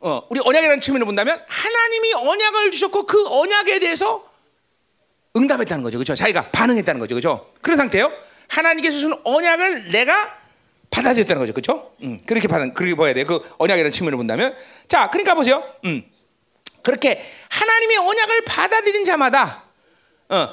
[0.00, 4.24] 어, 우리 언약이라는 측면을 본다면 하나님이 언약을 주셨고 그 언약에 대해서
[5.36, 5.98] 응답했다는 거죠.
[5.98, 6.14] 그렇죠?
[6.14, 7.14] 자기가 반응했다는 거죠.
[7.14, 7.52] 그렇죠?
[7.60, 8.10] 그런 상태예요.
[8.48, 10.38] 하나님께서 주신 언약을 내가
[10.90, 11.52] 받아들였다는 거죠.
[11.52, 11.92] 그렇죠?
[12.02, 13.24] 음, 그렇게 받은 그렇게 봐야 돼.
[13.24, 14.56] 그 언약이라는 측면을 본다면
[14.88, 15.62] 자, 그러니까 보세요.
[15.84, 16.04] 음.
[16.82, 19.64] 그렇게 하나님의 언약을 받아들인 자마다
[20.28, 20.48] 어,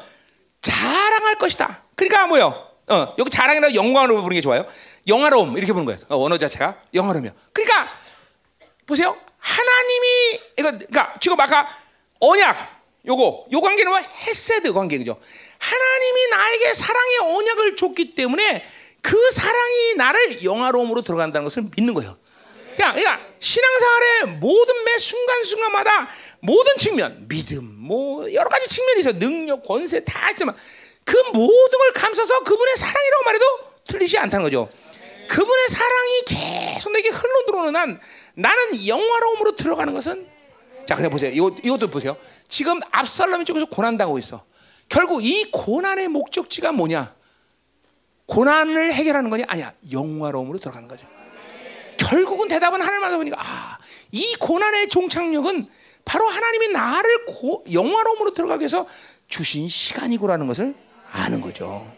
[0.62, 1.84] 자랑할 것이다.
[1.96, 2.68] 그러니까 뭐요?
[2.88, 4.66] 어, 여기 자랑이라고 영광으로 부르는 게 좋아요.
[5.08, 6.00] 영화로움 이렇게 보는 거예요.
[6.10, 7.32] 어, 언어 자체가 영화로움이요.
[7.52, 7.92] 그러니까
[8.86, 9.18] 보세요.
[9.38, 11.68] 하나님이 이거 그러니까 지금 아까
[12.20, 15.20] 언약 요거 요 관계는 뭐 헤세드 관계 그죠?
[15.60, 18.66] 하나님이 나에게 사랑의 언약을 줬기 때문에
[19.02, 22.18] 그 사랑이 나를 영화로움으로 들어간다는 것을 믿는 거예요.
[22.74, 26.10] 그러니까, 그러니까 신앙생활의 모든 매 순간순간마다
[26.40, 30.56] 모든 측면, 믿음, 뭐 여러 가지 측면이 있어 능력, 권세 다 있지만
[31.04, 33.46] 그 모든 걸 감싸서 그분의 사랑이라고 말해도
[33.88, 34.70] 틀리지 않다는 거죠.
[35.28, 38.00] 그분의 사랑이 계속 내게 흘러 들어오는 한
[38.36, 40.28] 나는 영화로움으로 들어가는 것은
[40.86, 41.32] 자, 그냥 보세요.
[41.32, 42.18] 이거, 이것도 보세요.
[42.48, 44.44] 지금 압살롬이 쪽에서 고난 당하고 있어.
[44.90, 47.16] 결국 이 고난의 목적지가 뭐냐?
[48.26, 49.46] 고난을 해결하는 거냐?
[49.48, 49.74] 아니야.
[49.92, 51.08] 영화로움으로 들어가는 거죠.
[51.98, 53.78] 결국은 대답은 하늘마다 보니까 아,
[54.12, 55.70] 이 고난의 종착역은
[56.06, 58.88] 바로 하나님이 나를 고, 영화로움으로 들어가기 위해서
[59.28, 60.76] 주신 시간이고라는 것을
[61.12, 61.90] 아는 거죠.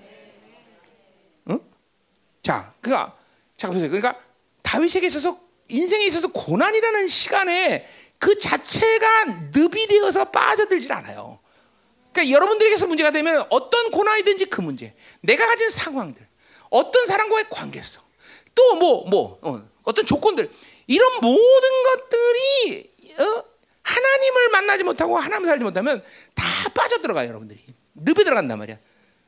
[2.45, 2.51] 응?
[2.51, 3.15] 자, 그러니까
[3.57, 3.89] 자 보세요.
[3.89, 4.19] 그러니까
[4.61, 7.87] 다윗에게 있어서 인생에 있어서 고난이라는 시간에
[8.19, 11.39] 그 자체가 늪이 되어서 빠져들질 않아요.
[12.13, 16.25] 그러니까 여러분들에게서 문제가 되면 어떤 고난이든지 그 문제, 내가 가진 상황들,
[16.69, 18.03] 어떤 사람과의 관계성,
[18.55, 20.49] 또 뭐 뭐, 어, 떤 조건들
[20.87, 22.89] 이런 모든 것들이
[23.19, 23.43] 어?
[23.83, 26.03] 하나님을 만나지 못하고 하나님 살지 못하면
[26.33, 26.43] 다
[26.73, 27.59] 빠져들어가요, 여러분들이.
[27.95, 28.77] 늪에 들어간단 말이야.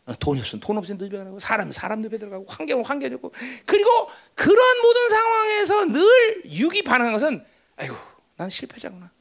[0.07, 3.31] 어, 돈이 없으면 돈 없으면 늪에 들어가고 사람 사람 늪에 들어가고 환경은 환경이 고
[3.65, 7.95] 그리고 그런 모든 상황에서 늘 육이 반응하는 것은 아이고
[8.37, 9.11] 난 실패자구나.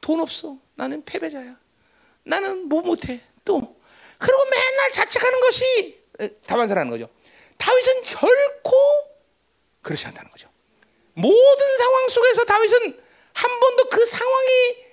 [0.00, 0.58] 돈 없어.
[0.74, 1.56] 나는 패배자야.
[2.24, 3.20] 나는 뭐 못해.
[3.44, 3.76] 또
[4.18, 6.04] 그리고 맨날 자책하는 것이
[6.46, 7.08] 다반사라는 거죠.
[7.58, 8.76] 다윗은 결코
[9.82, 10.48] 그렇지 않다는 거죠.
[11.14, 13.00] 모든 상황 속에서 다윗은
[13.32, 14.83] 한 번도 그 상황이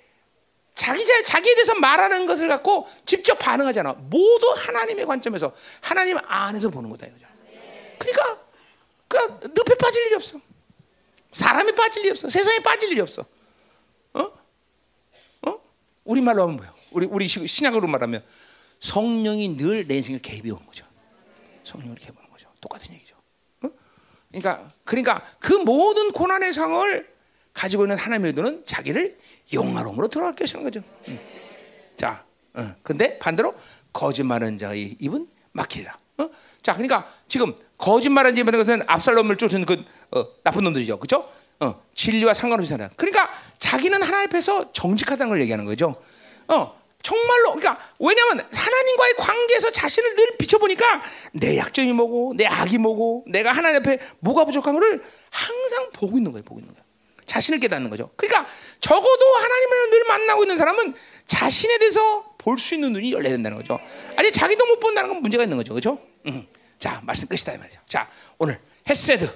[0.74, 3.94] 자기 자기에 대해서 말하는 것을 갖고 직접 반응하잖아.
[3.94, 7.26] 모두 하나님의 관점에서 하나님 안에서 보는 거다 이거죠.
[8.00, 8.42] 그러니까
[9.08, 9.18] 그
[9.48, 10.40] 늪에 빠질 일이 없어.
[11.32, 12.30] 사람이 빠질 일이 없어.
[12.30, 13.24] 세상에 빠질 일이 없어.
[14.14, 14.32] 어?
[15.48, 15.62] 어?
[16.04, 16.74] 우리 말로 하면 뭐요?
[16.92, 18.24] 우리 우리 신약으로 말하면
[18.80, 20.86] 성령이 늘 내 인생에 개입이 오는 거죠.
[21.64, 22.50] 성령이 개입하는 거죠.
[22.60, 23.16] 똑같은 얘기죠.
[23.64, 23.70] 어?
[24.30, 27.12] 그러니까 그러니까 그 모든 고난의 상을
[27.54, 29.20] 가지고 있는 하나님의 의도는 자기를
[29.54, 30.84] 영화로움으로 들어갈 것이라는 거죠.
[31.08, 31.20] 음.
[31.96, 32.24] 자,
[32.54, 32.76] 어.
[32.84, 33.56] 근데 반대로
[33.94, 35.98] 거짓말하는 자의 입은 막히리라.
[36.18, 36.30] 어?
[36.62, 41.30] 자, 그러니까 지금 거짓말하는 자의 것은 압살롬을 쫓은 그 어, 나쁜 놈들이죠, 그렇죠?
[41.60, 42.90] 어, 진리와 상관없이 살아.
[42.96, 45.96] 그러니까 자기는 하나님 앞에서 정직하다는 걸 얘기하는 거죠.
[46.48, 51.02] 어, 정말로 그러니까 왜냐하면 하나님과의 관계에서 자신을 늘 비춰보니까
[51.34, 56.32] 내 약점이 뭐고 내 악이 뭐고 내가 하나님 앞에 뭐가 부족한 것을 항상 보고 있는
[56.32, 56.81] 거예요, 보고 있는 거예요.
[57.32, 58.10] 자신을 깨닫는 거죠.
[58.18, 58.46] 그러니까
[58.82, 60.94] 적어도 하나님을 늘 만나고 있는 사람은
[61.28, 63.80] 자신에 대해서 볼 수 있는 눈이 열려야 된다는 거죠.
[64.18, 65.98] 아니 자기도 못 본다는 건 문제가 있는 거죠, 그렇죠?
[66.26, 66.46] 음.
[66.78, 67.80] 자 말씀 끝이다 이 말이죠.
[67.88, 68.60] 자 오늘
[68.90, 69.30] 헤세드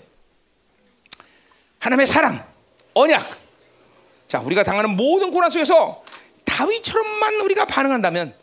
[1.79, 2.45] 하나님의 사랑
[2.95, 3.29] 언약.
[4.27, 6.03] 자 우리가 당하는 모든 고난 속에서
[6.43, 8.33] 다윗처럼만 우리가 반응한다면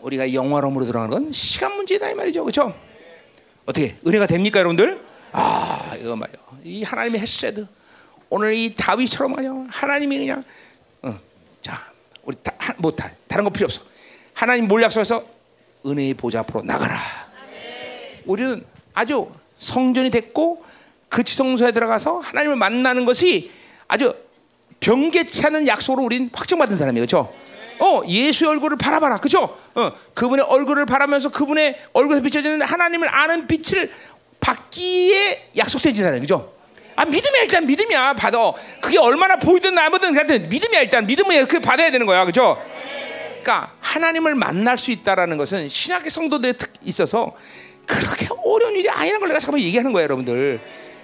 [0.00, 2.78] 우리가 영화로움으로 들어가는 건 시간 문제다 이 말이죠, 그렇죠?
[3.64, 5.00] 어떻게 은혜가 됩니까, 여러분들?
[5.32, 6.36] 아 이거 말이요.
[6.64, 7.66] 이 하나님의 헤세드.
[8.30, 10.44] 오늘 이 다윗처럼 말이야 하나님이 그냥
[11.02, 11.18] 어,
[11.60, 11.80] 자
[12.24, 13.82] 우리 다, 뭐 다, 다른 거 필요 없어.
[14.32, 15.24] 하나님 몰 약속해서
[15.86, 16.96] 은혜의 보좌 앞으로 나가라.
[18.24, 18.64] 우리는
[18.94, 20.64] 아주 성전이 됐고
[21.08, 23.52] 그 지성소에 들어가서 하나님을 만나는 것이
[23.86, 24.14] 아주
[24.80, 27.32] 병개치 않은 약속으로 우린 확정받은 사람이에요, 그렇죠?
[27.78, 29.56] 어, 예수의 얼굴을 바라봐라, 그렇죠?
[29.74, 33.92] 어, 그분의 얼굴을 바라면서 그분의 얼굴에 비춰지는 하나님을 아는 빛을
[34.40, 36.53] 받기에 약속된 사람이에요, 그렇죠?
[36.96, 38.52] 아 믿음이야 일단 믿음이야 받아.
[38.80, 42.62] 그게 얼마나 보이든 나보든 그냥 믿음이야 일단 믿음을 그 받아야 되는 거야, 그렇죠?
[43.42, 46.54] 그러니까 하나님을 만날 수 있다라는 것은 신약의 성도들에
[46.84, 47.34] 있어서
[47.86, 50.60] 그렇게 어려운 일이 아니라는 걸 내가 잠깐 얘기하는 거예요, 여러분들.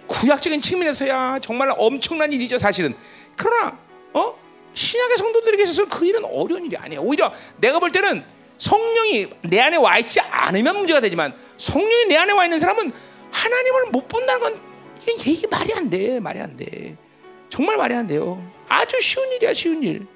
[0.06, 2.94] 구약적인 측면에서야 정말 엄청난 일이죠, 사실은.
[3.36, 3.78] 그러나
[4.12, 4.34] 어?
[4.72, 7.02] 신약의 성도들에게 있어서 그 일은 어려운 일이 아니에요.
[7.02, 8.24] 오히려 내가 볼 때는
[8.58, 12.92] 성령이 내 안에 와 있지 않으면 문제가 되지만 성령이 내 안에 와 있는 사람은
[13.32, 14.69] 하나님을 못 본다는 건
[15.02, 16.20] 이게, 이게 말이 안 돼.
[16.20, 16.96] 말이 안 돼.
[17.48, 18.42] 정말 말이 안 돼요.
[18.68, 20.06] 아주 쉬운 일이야, 쉬운 일.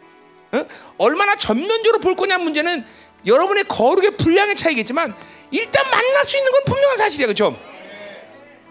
[0.53, 0.65] 어?
[0.99, 2.85] 얼마나 전면적으로 볼 거냐 문제는
[3.27, 5.15] 여러분의 거룩의 분량의 차이겠지만
[5.51, 7.57] 일단 만날 수 있는 건 분명한 사실이야, 그렇죠?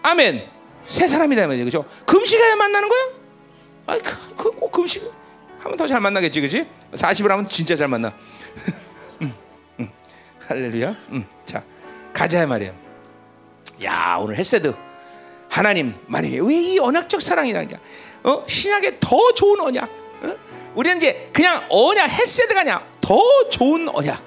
[0.02, 0.46] 아멘.
[0.86, 1.84] 새 사람이다 말이야, 그렇죠?
[2.06, 3.00] 금식해야 만나는 거야?
[3.86, 5.02] 아, 그, 그, 꼭 금식
[5.60, 6.66] 하면 더 잘 만나겠지, 그렇지?
[6.92, 8.14] 40을 하면 진짜 잘 만나.
[9.22, 9.34] 음,
[9.80, 9.90] 음.
[10.46, 10.94] 할렐루야.
[11.10, 11.26] 음.
[11.46, 11.62] 자,
[12.12, 12.72] 가자 말이야.
[13.82, 14.74] 야, 오늘 헤세드
[15.54, 17.78] 하나님 만약에 왜 이 언약적 사랑이라니까?
[18.24, 18.44] 어?
[18.48, 19.88] 신약에 더 좋은 언약.
[20.22, 20.36] 어?
[20.74, 22.84] 우리는 이제 그냥 언약 헤세드가 아니야.
[23.00, 23.16] 더
[23.50, 24.20] 좋은 언약.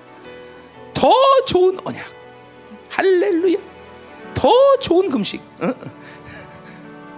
[0.93, 1.11] 더
[1.45, 2.05] 좋은 언약.
[2.89, 3.57] 할렐루야.
[4.33, 4.49] 더
[4.79, 5.41] 좋은 금식.
[5.59, 5.65] 어?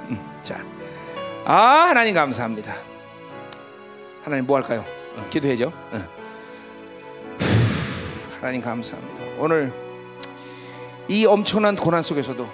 [0.10, 0.60] 음, 자,
[1.46, 2.76] 아 하나님 감사합니다.
[4.24, 4.84] 하나님 뭐 할까요?
[5.18, 5.72] 어, 기도해죠.
[5.92, 6.08] 어.
[8.40, 9.26] 하나님 감사합니다.
[9.38, 9.72] 오늘
[11.08, 12.48] 이 엄청난 고난 속에서도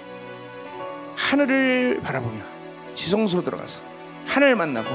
[1.16, 2.40] 하늘을 바라보며
[2.94, 3.80] 지성소로 들어가서
[4.26, 4.88] 하늘을 만나고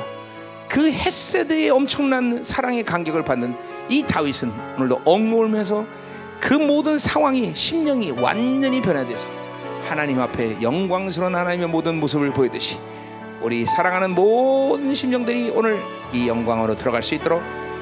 [0.69, 3.55] 그 햇세드의 엄청난 사랑의 간격을 받는
[3.89, 5.85] 이 다윗은 오늘도 엉울면서
[6.39, 9.27] 그 모든 상황이 심령이 완전히 변화돼서
[9.83, 12.79] 하나님 앞에 영광스러운 하나님의 모든 모습을 보이듯이
[13.41, 15.81] 우리 사랑하는 모든 심령들이 오늘
[16.13, 17.41] 이 영광으로 들어갈 수 있도록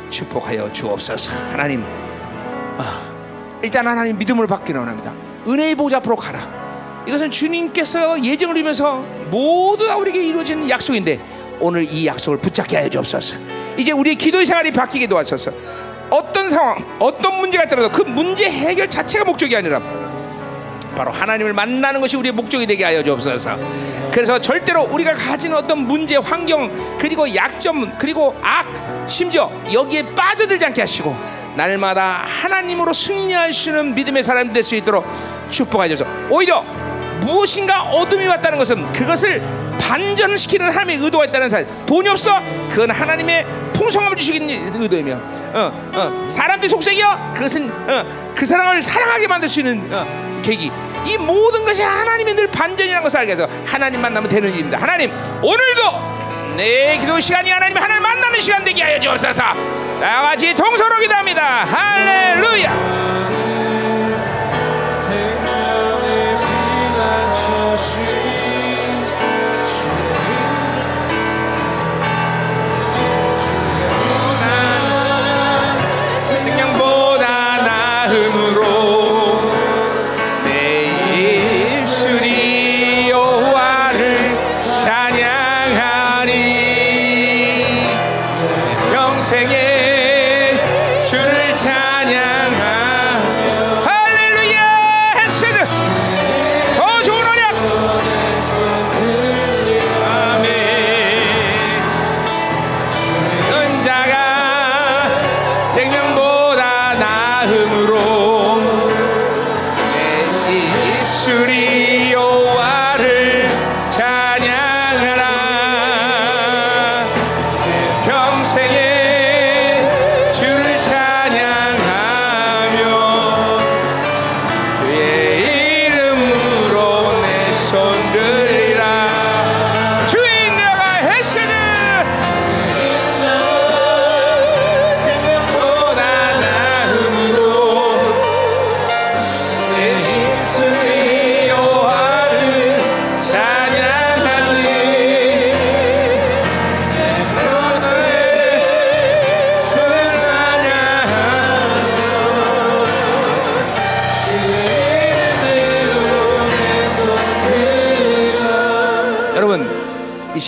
[0.10, 1.32] 축복하여 주옵소서.
[1.52, 1.84] 하나님,
[2.78, 5.14] 아, 일단 하나님 믿음을 받기를 원합니다.
[5.48, 6.69] 은혜의 보좌 앞으로 가라.
[7.10, 11.20] 이것은 주님께서 예정을 이루면서 모두 다 우리에게 이루어진 약속인데
[11.60, 13.36] 오늘 이 약속을 붙잡게 하여 주옵소서.
[13.78, 15.52] 이제 우리의 기도의 생활이 바뀌게 도와주소서.
[16.12, 19.82] 어떤 상황, 어떤 문제가 있더라도 그 문제 해결 자체가 목적이 아니라
[20.96, 23.58] 바로 하나님을 만나는 것이 우리의 목적이 되게 하여 주옵소서.
[24.12, 28.68] 그래서 절대로 우리가 가진 어떤 문제, 환경, 그리고 약점, 그리고 악,
[29.08, 31.16] 심지어 여기에 빠져들지 않게 하시고
[31.56, 35.06] 날마다 하나님으로 있는 믿음의 사람 될 수 있도록
[35.50, 36.28] 축복하여 주옵소서.
[36.30, 36.64] 오히려
[37.22, 39.42] 무엇인가 어둠이 왔다는 것은 그것을
[39.80, 41.68] 반전시키는 하나님의 의도가 있다는 사실.
[41.86, 42.42] 돈이 없어?
[42.70, 45.14] 그건 하나님의 풍성함을 주시는 의도이며,
[45.54, 47.34] 어, 어, 사람들이 속색이야?
[47.34, 50.72] 그것은 어, 그 사람을 사랑하게 만들 수 있는 어, 계기.
[51.06, 54.78] 이 모든 것이 하나님의 늘 반전이라는 것을 알게 해서 하나님 만나면 되는 일입니다.
[54.78, 59.42] 하나님 오늘도 내 기도 시간이 하나님 하나님 만나는 시간 되게 하여 주옵소서.
[59.42, 61.64] 다 같이 동서로 기도합니다.
[61.64, 63.39] 할렐루야.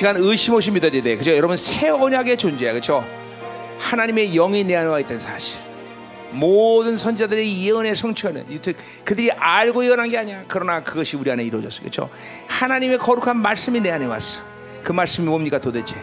[0.01, 1.15] 시간 의심없이 믿어야 돼.
[1.15, 1.31] 그죠?
[1.35, 2.71] 여러분 새 언약의 존재야.
[2.71, 3.05] 그렇죠?
[3.77, 5.61] 하나님의 영이 내 안에 와 있다는 사실.
[6.31, 10.43] 모든 선자들의 예언의 성취는 즉 그들이 알고 예언한 게 아니야.
[10.47, 11.81] 그러나 그것이 우리 안에 이루어졌어.
[11.81, 12.09] 그렇죠?
[12.47, 14.41] 하나님의 거룩한 말씀이 내 안에 왔어.
[14.81, 15.95] 그 말씀이 뭡니까 도대체?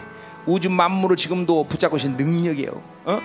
[0.45, 2.81] 우주 만물을 지금도 붙잡고 계신 능력이에요.
[3.03, 3.21] 어?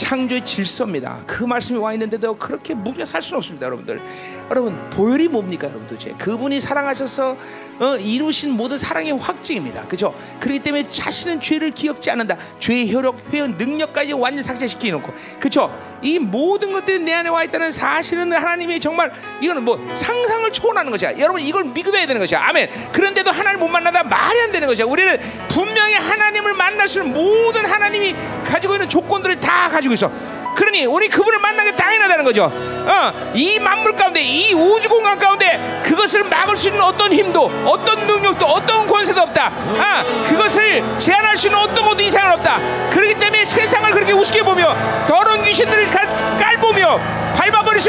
[0.00, 1.20] 창조의 질서입니다.
[1.26, 4.00] 그 말씀이 와 있는데도 그렇게 무게 살 수는 없습니다, 여러분들.
[4.48, 6.12] 여러분 보혈이 뭡니까, 여러분 도대체?
[6.12, 7.36] 그분이 사랑하셔서
[7.80, 9.86] 어, 이루신 모든 사랑의 확증입니다.
[9.86, 10.14] 그죠?
[10.40, 12.38] 그렇기 때문에 자신은 죄를 기억지 않는다.
[12.58, 15.70] 죄의 효력, 회원, 능력까지 완전 삭제시켜 놓고, 그죠?
[16.02, 21.18] 이 모든 것들이 내 안에 와 있다는 사실은 하나님이 정말 이거는 뭐 상상을 초월하는 것이야.
[21.18, 22.40] 여러분 이걸 믿어야 되는 것이야.
[22.42, 22.90] 아멘.
[22.92, 24.86] 그런데도 하나님 못 만나다 말이 안 되는 것이야.
[24.86, 25.18] 우리는
[25.48, 28.14] 분명히 하나님을 만날 수 있는 모든 하나님이
[28.44, 30.10] 가지고 있는 조건들을 다 가지고 있어.
[30.54, 32.44] 그러니 우리 그분을 만나게 당연하다는 거죠.
[32.44, 38.06] 어, 이 만물 가운데 이 우주 공간 가운데 그것을 막을 수 있는 어떤 힘도 어떤
[38.06, 39.46] 능력도 어떤 권세도 없다.
[39.46, 42.58] 아, 그것을 제한할 수 있는 어떤 것도 이상은 없다.
[42.90, 44.74] 그렇기 때문에 세상을 그렇게 우습게 보며
[45.06, 46.06] 더러운 귀신들을 깔,
[46.38, 47.00] 깔보며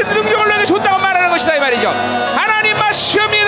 [0.02, 1.90] 있는 능력을 내게 줬다고 말하는 것이다 이 말이죠.
[1.90, 3.41] 하나님 말씀입니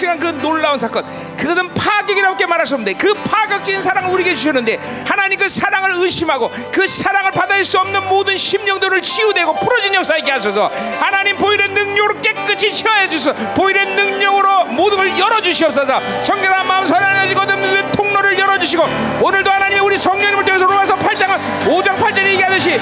[0.00, 1.04] 확증한 그 놀라운 사건.
[1.36, 6.86] 그것은 파격이라고밖에 말할 수 없는데 그 파격적인 사랑을 우리에게 주셨는데 하나님 그 사랑을 의심하고 그
[6.86, 10.70] 사랑을 받아낼 수 없는 모든 심령들을 치유되고 풀어진 역사 있게 하소서.
[10.98, 16.22] 하나님 보일의 능력으로 깨끗이 치워해 주소서 보일의 능력으로 모든 걸 열어주시옵소서.
[16.22, 18.82] 청결한 마음 선하여지고 얻는 통로를 열어주시고
[19.20, 21.36] 오늘도 하나님이 우리 성령님을 통해서 로마서 8장은
[21.66, 22.78] 5장 8절에 얘기하듯이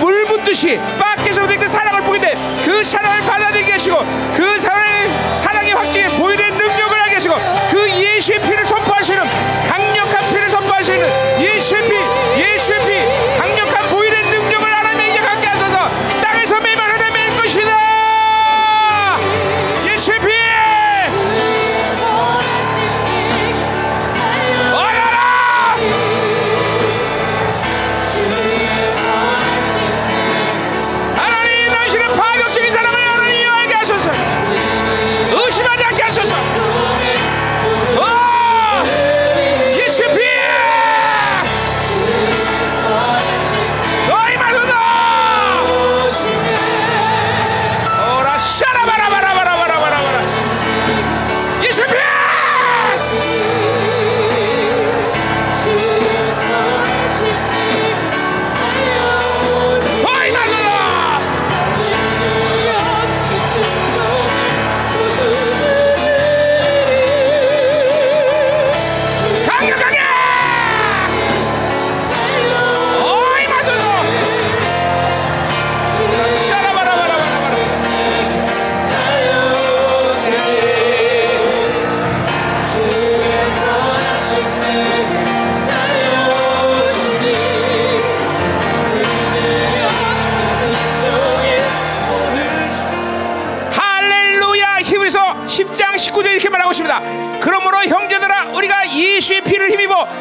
[0.00, 3.98] 물 붓듯이 밖에서부터 그 사랑을 돼그 사랑을 받아들이게 하시고
[4.36, 6.06] 그 사랑의 사랑의 확증에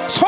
[0.08, 0.21] 서.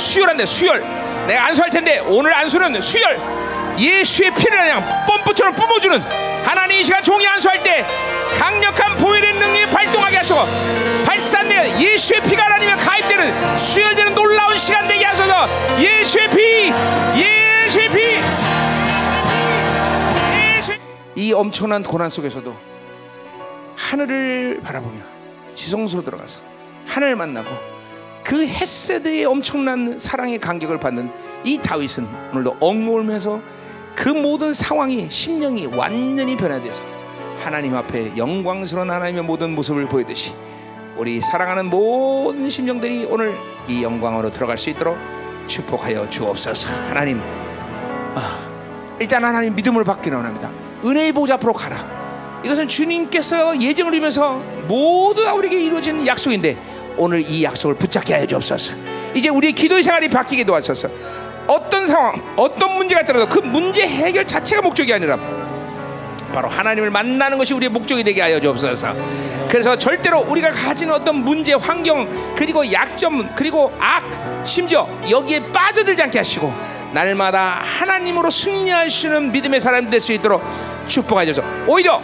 [0.00, 0.80] 수혈 수혈한대 수혈.
[1.26, 3.20] 내가 안수할 텐데 오늘 안수는 수혈.
[3.78, 6.00] 예수의 피를 그냥 펌프처럼 뿜어주는
[6.44, 7.84] 하나님 이 시간 종이 안수할 때
[8.38, 10.38] 강력한 보혈의 능력이 발동하게 하시고
[11.06, 15.46] 발산되어 예수의 피가 하나님에 가입되는 수혈되는 놀라운 시간 되게 하소서.
[15.78, 16.72] 예수의 피
[17.16, 18.20] 예수의 피.
[20.56, 20.80] 예수의
[21.14, 22.56] 이 엄청난 고난 속에서도
[23.76, 25.00] 하늘을 바라보며
[25.54, 26.40] 지성소로 들어가서
[26.88, 27.79] 하늘을 만나고
[28.24, 31.10] 그 헤세드의 엄청난 사랑의 간격을 받는
[31.44, 33.40] 이 다윗은 오늘도 엉울면서
[33.94, 36.82] 그 모든 상황이 심령이 완전히 변화돼서
[37.40, 40.32] 하나님 앞에 영광스러운 하나님의 모든 모습을 보이듯이
[40.96, 43.36] 우리 사랑하는 모든 심령들이 오늘
[43.66, 44.98] 이 영광으로 들어갈 수 있도록
[45.46, 46.68] 축복하여 주옵소서.
[46.88, 47.20] 하나님
[48.14, 48.38] 아,
[49.00, 50.50] 일단 하나님 믿음을 받기를 원합니다.
[50.84, 52.00] 은혜의 보좌 앞으로 가라.
[52.44, 54.36] 이것은 주님께서 예정을 이루면서
[54.66, 56.56] 모두 다 우리에게 이루어지는 약속인데
[57.00, 58.74] 오늘 이 약속을 붙잡게 하여 주옵소서.
[59.14, 60.88] 이제 우리의 기도의 생활이 바뀌게 도와주소서.
[61.46, 65.18] 어떤 상황, 어떤 문제가 있더라도 그 문제 해결 자체가 목적이 아니라
[66.32, 68.94] 바로 하나님을 만나는 것이 우리의 목적이 되게 하여 주옵소서.
[69.48, 72.06] 그래서 절대로 우리가 가진 어떤 문제, 환경,
[72.36, 74.04] 그리고 약점, 그리고 악,
[74.44, 76.52] 심지어 여기에 빠져들지 않게 하시고
[76.92, 80.42] 날마다 하나님으로 있는 믿음의 사람 될수 있도록
[80.86, 81.64] 축복하여 주옵소서.
[81.66, 81.98] 오히려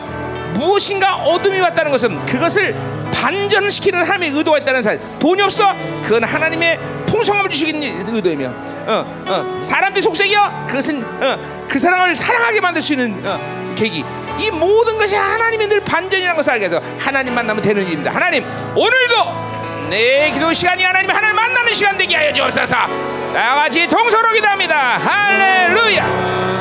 [0.55, 2.75] 무엇인가 어둠이 왔다는 것은 그것을
[3.21, 5.01] 반전시키는 하나님의 의도가 있다는 사실.
[5.19, 5.75] 돈이 없어?
[6.03, 8.47] 그건 하나님의 풍성함을 주시는 의도이며,
[8.87, 10.67] 어, 어, 사람들이 속색이여?
[10.69, 14.05] 그것은 어, 그 사람을 사랑하게 만들 수 있는 어, 계기.
[14.39, 18.11] 이 모든 것이 하나님의 늘 반전이라는 것을 알게 해서 하나님 만나면 되는 일입니다.
[18.15, 18.45] 하나님
[18.75, 22.77] 오늘도 내 기도 시간이 하나님 하나님 만나는 시간 되게 하여 주옵소서.
[22.77, 24.99] 다 같이 동서로 기도합니다.
[24.99, 26.56] 할렐루야.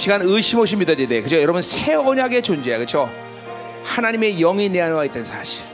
[0.00, 1.20] 시간 의심 없이 믿어야 돼.
[1.20, 1.38] 그죠?
[1.38, 2.78] 여러분 새 언약의 존재야.
[2.78, 3.10] 그렇죠?
[3.84, 5.66] 하나님의 영이 내 안에 와 있다는 사실.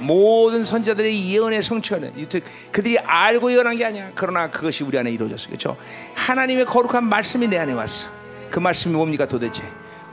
[0.00, 4.10] 모든 선자들의 예언의 성취는 즉 그들이 알고 예언한 게 아니야.
[4.16, 5.46] 그러나 그것이 우리 안에 이루어졌어.
[5.46, 5.76] 그렇죠?
[6.16, 8.08] 하나님의 거룩한 말씀이 내 안에 왔어.
[8.50, 9.62] 그 말씀이 뭡니까 도대체?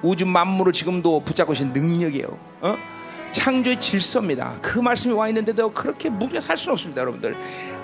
[0.04, 2.28] 우주 만물을 지금도 붙잡고 계신 능력이에요.
[2.62, 2.78] 어?
[3.32, 4.56] 창조의 질서입니다.
[4.62, 7.36] 그 말씀이 와 있는데도 그렇게 무게 살 수는 없습니다, 여러분들.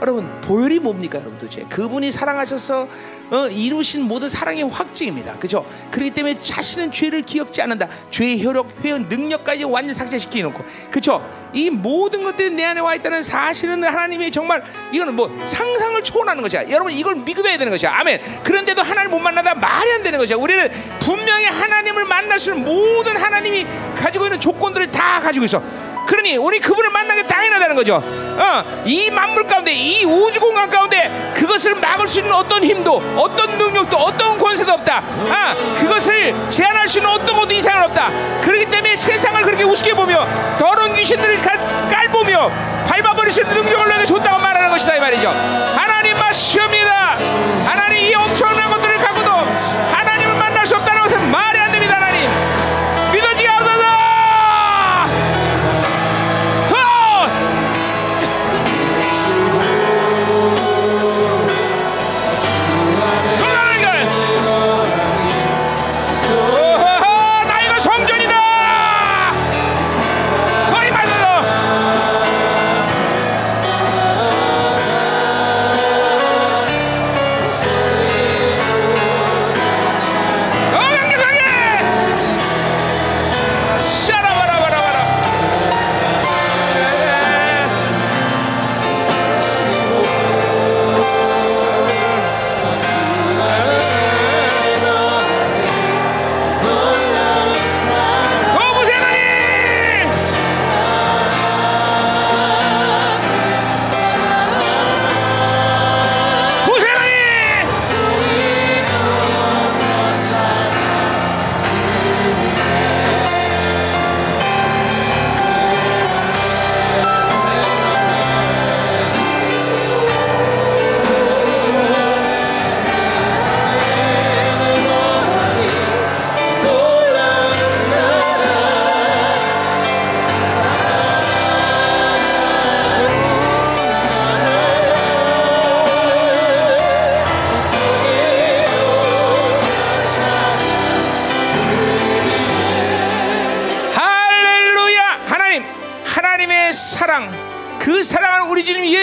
[0.02, 1.64] 여러분 보혈이 뭡니까, 여러분 도대체?
[1.70, 2.88] 그분이 사랑하셔서
[3.32, 5.38] 어, 이루신 모든 사랑의 확증입니다.
[5.40, 5.66] 그죠?
[5.92, 7.88] 그렇기 때문에 자신은 죄를 기억지 않는다.
[8.12, 11.26] 죄의 효력, 회원, 능력까지 완전 삭제시켜 놓고, 그죠?
[11.54, 16.70] 이 모든 것들이 내 안에 와 있다는 사실은 하나님이 정말 이거는 뭐 상상을 초월하는 것이야.
[16.70, 17.92] 여러분 이걸 믿어야 되는 것이야.
[17.94, 18.22] 아멘.
[18.44, 20.38] 그런데도 하나님 못 만나다 말이 안 되는 것이야.
[20.38, 20.70] 우리는
[21.00, 23.66] 분명히 하나님을 만날 수 있는 모든 하나님이
[23.96, 25.62] 가지고 있는 조건들을 다 가지고 있어.
[26.08, 27.96] 그러니 우리 그분을 만나는 게 당연하다는 거죠.
[27.96, 33.58] 어, 이 만물 가운데, 이 우주 공간 가운데 그것을 막을 수 있는 어떤 힘도, 어떤
[33.58, 35.02] 능력도, 어떤 권세도 없다.
[35.30, 38.12] 아, 그것을 제한할 수 있는 어떤 것도 이상은 없다.
[38.42, 40.28] 그렇기 때문에 세상을 그렇게 우습게 보며
[40.60, 42.52] 더러운 귀신들을 갈- 깔보며
[42.88, 45.30] 밟아버릴 수 있는 능력을 내게 줬다고 말하는 것이다 이 말이죠.
[45.30, 47.16] 하나님 말씀입니다.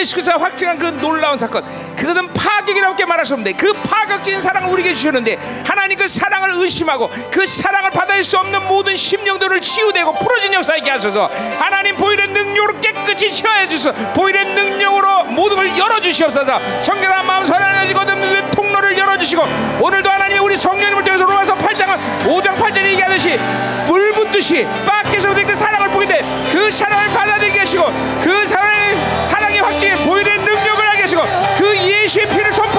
[0.03, 1.63] 예수 그리스도가 확증한 그 놀라운 사건.
[1.95, 2.33] 그것은
[3.25, 8.37] 수 없는데 그 파격적인 사랑을 우리에게 주셨는데 하나님 그 사랑을 의심하고 그 사랑을 받아들일 수
[8.37, 11.29] 없는 모든 심령들을 치유되고 풀어진 역사 있게 하소서.
[11.57, 13.93] 하나님 보일의 능력으로 깨끗이 치워해 주소서.
[14.11, 16.81] 보일의 능력으로 모든 걸 열어주시옵소서.
[16.81, 19.47] 정결한 마음 선하여지고 없는 통로를 열어주시고
[19.79, 23.39] 오늘도 하나님이 우리 성령님을 통해서 로마서 8장은 5장 8절에 얘기하듯이
[23.87, 27.85] 물 붓듯이 밖에서부터 그 사랑을 돼그 사랑을 받아들이게 하시고
[28.21, 28.62] 그 사랑을
[29.25, 31.21] 사랑의 확증에 보이는 능력을 하게 하시고
[31.57, 32.72] 그 예수의 피를 선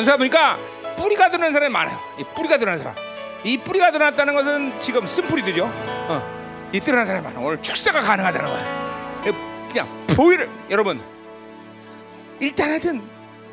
[0.00, 0.58] 안수해 보니까
[0.96, 1.98] 뿌리가 드러나는 사람이 많아요.
[2.18, 2.94] 이 뿌리가 드러나는 사람.
[3.44, 5.64] 이 뿌리가 드러났다는 것은 지금 쓴뿌리들이죠.
[5.64, 7.40] 어, 이 드러나는 사람이 많아.
[7.40, 8.80] 오늘 축사가 가능하다는 거야.
[9.70, 11.00] 그냥 보이를 여러분
[12.40, 13.02] 일단 하여튼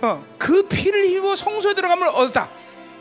[0.02, 2.50] 어, 그 피를 입어 성소에 들어가면 얻었다.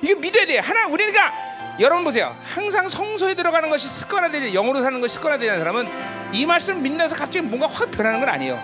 [0.03, 0.59] 이게 믿어야 돼.
[0.59, 1.33] 하나 우리가
[1.81, 2.37] 여러분 보세요.
[2.43, 5.89] 항상 성소에 들어가는 것이 습관화되지 영으로 사는 것이 습관화되는 사람은
[6.33, 8.61] 이 말씀을 믿는다서 갑자기 뭔가 확 변하는 건 아니에요.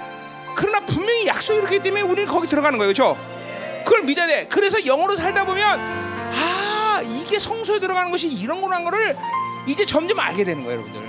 [0.55, 3.32] 그러나 분명히 약속이 그렇기 때문에 우리는 거기 들어가는 거예요, 그렇죠?
[4.03, 4.47] 그걸 믿어야 돼.
[4.49, 9.17] 그래서 영으로 살다 보면 아 이게 성소에 들어가는 것이 이런 거라는 거를
[9.67, 11.09] 이제 점점 알게 되는 거예요, 여러분들.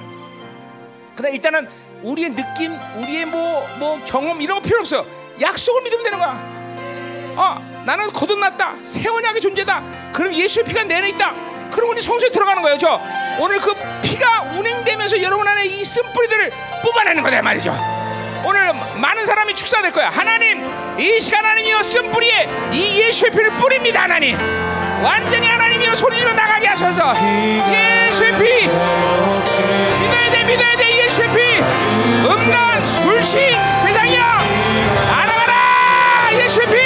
[1.15, 1.67] 근데 일단은
[2.01, 5.05] 우리의 느낌, 우리의 뭐, 뭐 경험 이런 거 필요 없어요.
[5.39, 6.53] 약속을 믿으면 되는 거야.
[7.35, 8.75] 어, 나는 거듭났다.
[8.83, 10.11] 새 언약의 존재다.
[10.11, 11.33] 그럼 예수의 피가 내 안에 있다.
[11.71, 12.77] 그럼 우리 성소에 들어가는 거예요.
[12.77, 13.01] 저
[13.39, 16.51] 오늘 그 피가 운행되면서 여러분 안에 이 쓴뿌리들을
[16.83, 17.73] 뽑아내는 거다 말이죠.
[18.45, 20.09] 오늘 많은 사람이 축사될 거야.
[20.09, 20.61] 하나님,
[20.99, 24.03] 이 시간 하 나님이여 쓴 뿌리에 이 예수의 피를 뿌립니다.
[24.03, 24.37] 하나님.
[25.03, 27.13] 완전히 하나님이여 소리로 나가게 하셔서
[27.71, 31.59] 예수의 피 믿어야 돼 믿어야 돼 예수의 피
[32.25, 33.51] 음란 불신
[33.81, 34.39] 세상이야
[35.11, 36.82] 알아가라 예수의 피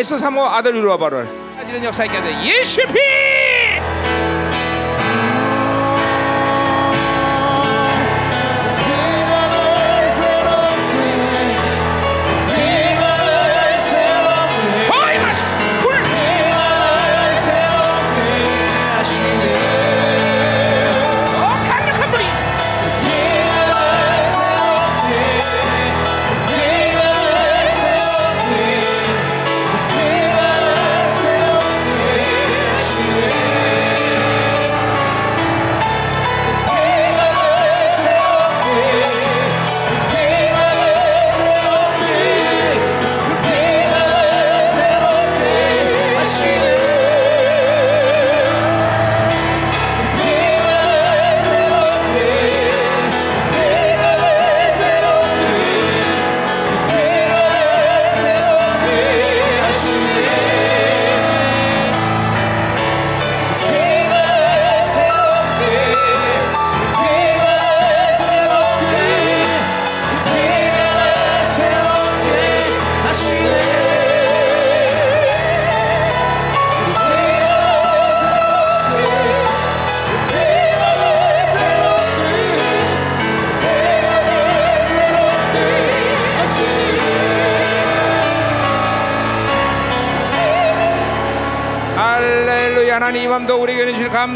[0.00, 1.22] 에서 3호 아들 이루어 바로
[1.66, 3.09] 지는 역사에 가서 예수피!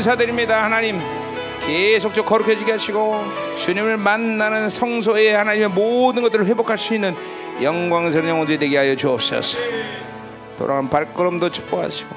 [0.04, 0.62] 감사드립니다.
[0.62, 1.00] 하나님.
[1.60, 3.24] 계속적 거룩해 지게 하시고
[3.64, 7.14] 주님을 만나는 성소에 하나님의 모든 것들을 회복할 수 있는
[7.62, 9.58] 영광스러운 영혼들이 되게 하여 주옵소서.
[10.58, 12.14] 돌아온 발걸음도 축복하시고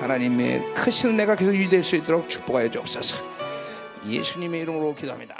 [0.00, 3.22] 하나님의 크신 내가 계속 유지될 수 있도록 축복하여 주옵소서.
[4.06, 5.34] 예수님의 이름으로 기도합니다.